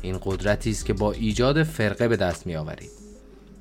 این 0.03 0.19
قدرتی 0.23 0.71
است 0.71 0.87
که 0.87 0.93
با 0.93 1.13
ایجاد 1.13 1.63
فرقه 1.63 2.09
به 2.09 2.17
دست 2.17 2.47
می 2.47 2.57
آورید. 2.57 2.91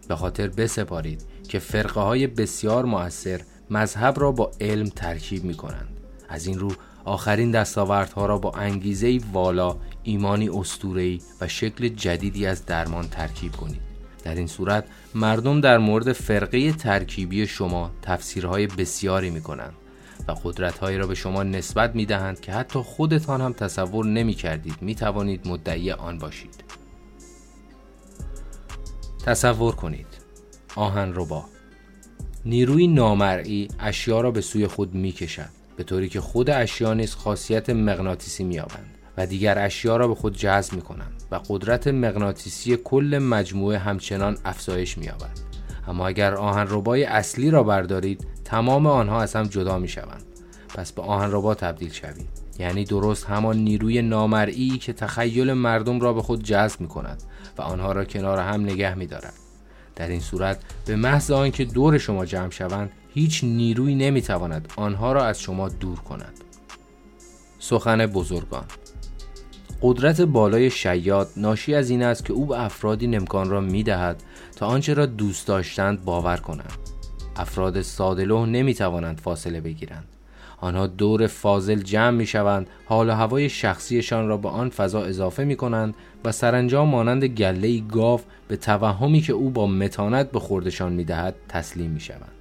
به 0.07 0.15
خاطر 0.15 0.47
بسپارید 0.47 1.21
که 1.47 1.59
فرقه 1.59 2.01
های 2.01 2.27
بسیار 2.27 2.85
مؤثر 2.85 3.41
مذهب 3.69 4.19
را 4.19 4.31
با 4.31 4.51
علم 4.61 4.89
ترکیب 4.89 5.43
می 5.43 5.53
کنند. 5.53 5.97
از 6.29 6.47
این 6.47 6.59
رو 6.59 6.71
آخرین 7.05 7.51
دستاوردها 7.51 8.25
را 8.25 8.37
با 8.37 8.51
انگیزه 8.51 9.19
والا، 9.33 9.77
ایمانی 10.03 10.49
استورهی 10.49 11.21
و 11.41 11.47
شکل 11.47 11.87
جدیدی 11.87 12.45
از 12.45 12.65
درمان 12.65 13.07
ترکیب 13.07 13.51
کنید. 13.51 13.81
در 14.23 14.35
این 14.35 14.47
صورت 14.47 14.85
مردم 15.15 15.61
در 15.61 15.77
مورد 15.77 16.13
فرقه 16.13 16.71
ترکیبی 16.71 17.47
شما 17.47 17.91
تفسیرهای 18.01 18.67
بسیاری 18.67 19.29
می 19.29 19.41
کنند 19.41 19.73
و 20.27 20.31
قدرتهایی 20.43 20.97
را 20.97 21.07
به 21.07 21.15
شما 21.15 21.43
نسبت 21.43 21.95
می 21.95 22.05
دهند 22.05 22.39
که 22.39 22.51
حتی 22.51 22.79
خودتان 22.79 23.41
هم 23.41 23.53
تصور 23.53 24.05
نمی 24.05 24.33
کردید 24.33 24.81
می 24.81 24.95
توانید 24.95 25.47
مدعی 25.47 25.91
آن 25.91 26.17
باشید. 26.17 26.63
تصور 29.25 29.75
کنید. 29.75 30.07
آهن 30.75 31.13
ربا 31.15 31.45
نیروی 32.45 32.87
نامرئی 32.87 33.67
اشیا 33.79 34.21
را 34.21 34.31
به 34.31 34.41
سوی 34.41 34.67
خود 34.67 34.93
می 34.93 35.11
کشد 35.11 35.49
به 35.77 35.83
طوری 35.83 36.09
که 36.09 36.21
خود 36.21 36.49
اشیا 36.49 36.93
نیز 36.93 37.15
خاصیت 37.15 37.69
مغناطیسی 37.69 38.43
می 38.43 38.59
آبند 38.59 38.97
و 39.17 39.25
دیگر 39.25 39.59
اشیا 39.59 39.97
را 39.97 40.07
به 40.07 40.15
خود 40.15 40.37
جذب 40.37 40.73
می 40.73 40.81
کنند 40.81 41.23
و 41.31 41.39
قدرت 41.49 41.87
مغناطیسی 41.87 42.77
کل 42.77 43.19
مجموعه 43.23 43.77
همچنان 43.77 44.37
افزایش 44.45 44.97
می 44.97 45.09
آبند. 45.09 45.39
اما 45.87 46.07
اگر 46.07 46.33
آهن 46.35 46.67
ربای 46.69 47.03
اصلی 47.03 47.51
را 47.51 47.63
بردارید 47.63 48.27
تمام 48.51 48.87
آنها 48.87 49.21
از 49.21 49.35
هم 49.35 49.43
جدا 49.43 49.79
می 49.79 49.87
شوند 49.87 50.23
پس 50.75 50.91
به 50.91 51.01
آهن 51.01 51.31
ربا 51.31 51.55
تبدیل 51.55 51.91
شوید 51.91 52.29
یعنی 52.59 52.85
درست 52.85 53.25
همان 53.25 53.57
نیروی 53.57 54.01
نامرئی 54.01 54.69
که 54.69 54.93
تخیل 54.93 55.53
مردم 55.53 55.99
را 55.99 56.13
به 56.13 56.21
خود 56.21 56.43
جذب 56.43 56.81
می 56.81 56.87
کند 56.87 57.23
و 57.57 57.61
آنها 57.61 57.91
را 57.91 58.05
کنار 58.05 58.39
هم 58.39 58.61
نگه 58.61 58.95
می 58.95 59.05
دارد. 59.05 59.33
در 59.95 60.07
این 60.07 60.19
صورت 60.19 60.59
به 60.85 60.95
محض 60.95 61.31
آنکه 61.31 61.65
دور 61.65 61.97
شما 61.97 62.25
جمع 62.25 62.49
شوند 62.49 62.91
هیچ 63.13 63.43
نیروی 63.43 63.95
نمی 63.95 64.21
تواند 64.21 64.73
آنها 64.75 65.13
را 65.13 65.25
از 65.25 65.41
شما 65.41 65.69
دور 65.69 65.99
کند. 65.99 66.33
سخن 67.59 68.05
بزرگان 68.05 68.65
قدرت 69.81 70.21
بالای 70.21 70.69
شیاد 70.69 71.29
ناشی 71.37 71.75
از 71.75 71.89
این 71.89 72.03
است 72.03 72.25
که 72.25 72.33
او 72.33 72.45
به 72.45 72.61
افرادی 72.61 73.15
امکان 73.15 73.49
را 73.49 73.61
می 73.61 73.83
دهد 73.83 74.23
تا 74.55 74.67
آنچه 74.67 74.93
را 74.93 75.05
دوست 75.05 75.47
داشتند 75.47 76.05
باور 76.05 76.37
کنند. 76.37 76.90
افراد 77.35 77.81
سادلو 77.81 78.45
نمی 78.45 78.73
توانند 78.73 79.19
فاصله 79.19 79.61
بگیرند. 79.61 80.07
آنها 80.61 80.87
دور 80.87 81.27
فاضل 81.27 81.79
جمع 81.81 82.17
می 82.17 82.25
شوند 82.25 82.67
حال 82.85 83.09
و 83.09 83.13
هوای 83.13 83.49
شخصیشان 83.49 84.27
را 84.27 84.37
به 84.37 84.49
آن 84.49 84.69
فضا 84.69 85.03
اضافه 85.03 85.43
می 85.43 85.55
کنند 85.55 85.95
و 86.25 86.31
سرانجام 86.31 86.89
مانند 86.89 87.23
گله 87.23 87.79
گاو 87.79 88.21
به 88.47 88.55
توهمی 88.55 89.21
که 89.21 89.33
او 89.33 89.49
با 89.49 89.67
متانت 89.67 90.31
به 90.31 90.39
خوردشان 90.39 90.93
می 90.93 91.03
دهد 91.03 91.35
تسلیم 91.49 91.91
می 91.91 91.99
شوند 91.99 92.31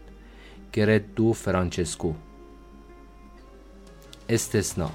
گرد 0.72 1.14
دو 1.14 1.32
فرانچسکو. 1.32 2.12
استثناء. 4.28 4.90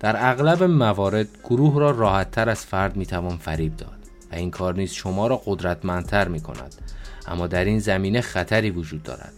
در 0.00 0.30
اغلب 0.30 0.62
موارد 0.62 1.28
گروه 1.44 1.80
را 1.80 1.90
راحت 1.90 2.30
تر 2.30 2.48
از 2.48 2.66
فرد 2.66 2.96
می 2.96 3.06
توان 3.06 3.36
فریب 3.36 3.76
داد 3.76 3.98
و 4.32 4.34
این 4.34 4.50
کار 4.50 4.74
نیز 4.74 4.92
شما 4.92 5.26
را 5.26 5.42
قدرتمندتر 5.46 6.28
می 6.28 6.40
کند 6.40 6.74
اما 7.28 7.46
در 7.46 7.64
این 7.64 7.78
زمینه 7.78 8.20
خطری 8.20 8.70
وجود 8.70 9.02
دارد. 9.02 9.32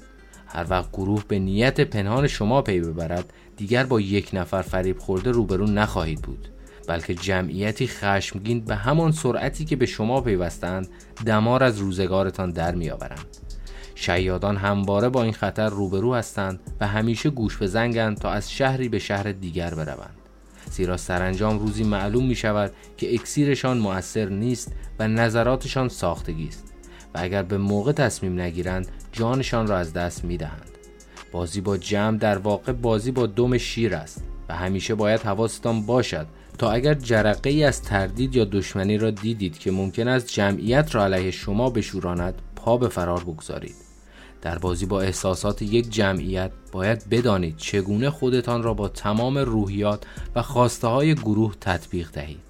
هر 0.47 0.67
وقت 0.71 0.93
گروه 0.93 1.25
به 1.29 1.39
نیت 1.39 1.81
پنهان 1.81 2.27
شما 2.27 2.63
پی 2.63 2.81
ببرد 2.81 3.33
دیگر 3.57 3.85
با 3.85 4.01
یک 4.01 4.31
نفر 4.33 4.63
فریب 4.63 4.99
خورده 4.99 5.31
روبرو 5.31 5.67
نخواهید 5.67 6.23
بود 6.23 6.49
بلکه 6.87 7.15
جمعیتی 7.15 7.87
خشمگین 7.87 8.61
به 8.61 8.77
همان 8.77 9.13
سرعتی 9.13 9.65
که 9.65 9.77
به 9.77 9.87
شما 9.87 10.21
پیوستند 10.21 10.89
دمار 11.27 11.65
از 11.65 11.79
روزگارتان 11.79 12.51
در 12.51 12.75
میآورند. 12.75 13.27
شیادان 13.95 14.57
همواره 14.57 15.09
با 15.09 15.23
این 15.23 15.33
خطر 15.33 15.69
روبرو 15.69 16.15
هستند 16.15 16.61
و 16.81 16.87
همیشه 16.87 17.31
گوش 17.31 17.57
به 17.57 17.67
زنگند 17.67 18.19
تا 18.19 18.31
از 18.31 18.53
شهری 18.53 18.89
به 18.89 18.99
شهر 18.99 19.33
دیگر 19.33 19.75
بروند. 19.75 20.17
زیرا 20.71 20.97
سرانجام 20.97 21.59
روزی 21.59 21.85
معلوم 21.85 22.27
می 22.27 22.35
شود 22.35 22.73
که 22.97 23.15
اکسیرشان 23.15 23.79
مؤثر 23.79 24.29
نیست 24.29 24.73
و 24.99 25.09
نظراتشان 25.09 25.89
ساختگی 25.89 26.49
است. 26.49 26.70
و 27.15 27.19
اگر 27.23 27.43
به 27.43 27.59
موقع 27.59 27.93
تصمیم 27.93 28.41
نگیرند 28.41 28.87
جانشان 29.13 29.67
را 29.67 29.79
از 29.79 29.93
دست 29.93 30.25
می 30.25 30.37
دهند. 30.37 30.71
بازی 31.33 31.61
با 31.61 31.77
جمع 31.77 32.19
در 32.19 32.39
واقع 32.39 32.73
بازی 32.73 33.11
با 33.11 33.27
دم 33.27 33.59
شیر 33.59 33.95
است 33.95 34.23
و 34.49 34.55
همیشه 34.55 34.95
باید 34.95 35.21
حواستان 35.21 35.87
باشد 35.87 36.27
تا 36.59 36.71
اگر 36.71 36.95
جرقه 36.95 37.51
ای 37.51 37.65
از 37.65 37.83
تردید 37.83 38.37
یا 38.37 38.45
دشمنی 38.45 38.99
را 38.99 39.11
دیدید 39.11 39.59
که 39.59 39.71
ممکن 39.71 40.09
است 40.09 40.27
جمعیت 40.27 40.95
را 40.95 41.05
علیه 41.05 41.31
شما 41.31 41.71
بشوراند 41.71 42.35
پا 42.57 42.77
به 42.77 42.89
فرار 42.89 43.25
بگذارید. 43.25 43.75
در 44.43 44.59
بازی 44.59 44.87
با 44.87 45.01
احساسات 45.01 45.63
یک 45.63 45.91
جمعیت 45.91 46.51
باید 46.73 47.09
بدانید 47.11 47.57
چگونه 47.57 48.11
خودتان 48.11 48.63
را 48.63 48.75
با 48.75 48.89
تمام 48.89 49.39
روحیات 49.39 50.05
و 50.35 50.43
خواسته 50.43 50.87
های 50.87 51.15
گروه 51.15 51.55
تطبیق 51.61 52.11
دهید. 52.11 52.41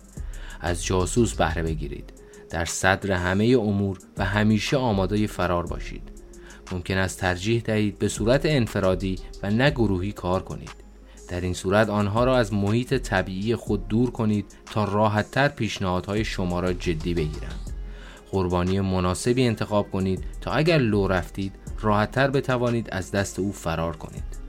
از 0.61 0.85
جاسوس 0.85 1.35
بهره 1.35 1.63
بگیرید. 1.63 2.20
در 2.51 2.65
صدر 2.65 3.13
همه 3.13 3.57
امور 3.61 3.99
و 4.19 4.25
همیشه 4.25 4.77
آماده 4.77 5.27
فرار 5.27 5.67
باشید. 5.67 6.03
ممکن 6.73 6.99
است 6.99 7.21
ترجیح 7.21 7.63
دهید 7.63 7.99
به 7.99 8.09
صورت 8.09 8.41
انفرادی 8.45 9.19
و 9.43 9.51
نه 9.51 9.71
گروهی 9.71 10.13
کار 10.13 10.43
کنید. 10.43 10.75
در 11.29 11.41
این 11.41 11.55
صورت 11.55 11.89
آنها 11.89 12.25
را 12.25 12.39
از 12.39 12.55
محیط 12.55 12.95
طبیعی 12.95 13.57
خود 13.57 13.89
دور 13.89 14.11
کنید 14.11 14.47
تا 14.67 14.85
راحتتر 14.85 15.49
پیشنهادهای 15.49 16.25
شما 16.25 16.61
را 16.61 16.73
جدی 16.73 17.15
بگیرند. 17.15 17.71
قربانی 18.31 18.81
مناسبی 18.81 19.47
انتخاب 19.47 19.91
کنید 19.91 20.25
تا 20.41 20.53
اگر 20.53 20.79
لو 20.79 21.09
رفتید 21.09 21.53
راحتتر 21.81 22.31
بتوانید 22.31 22.89
از 22.93 23.11
دست 23.11 23.39
او 23.39 23.53
فرار 23.53 23.97
کنید. 23.97 24.40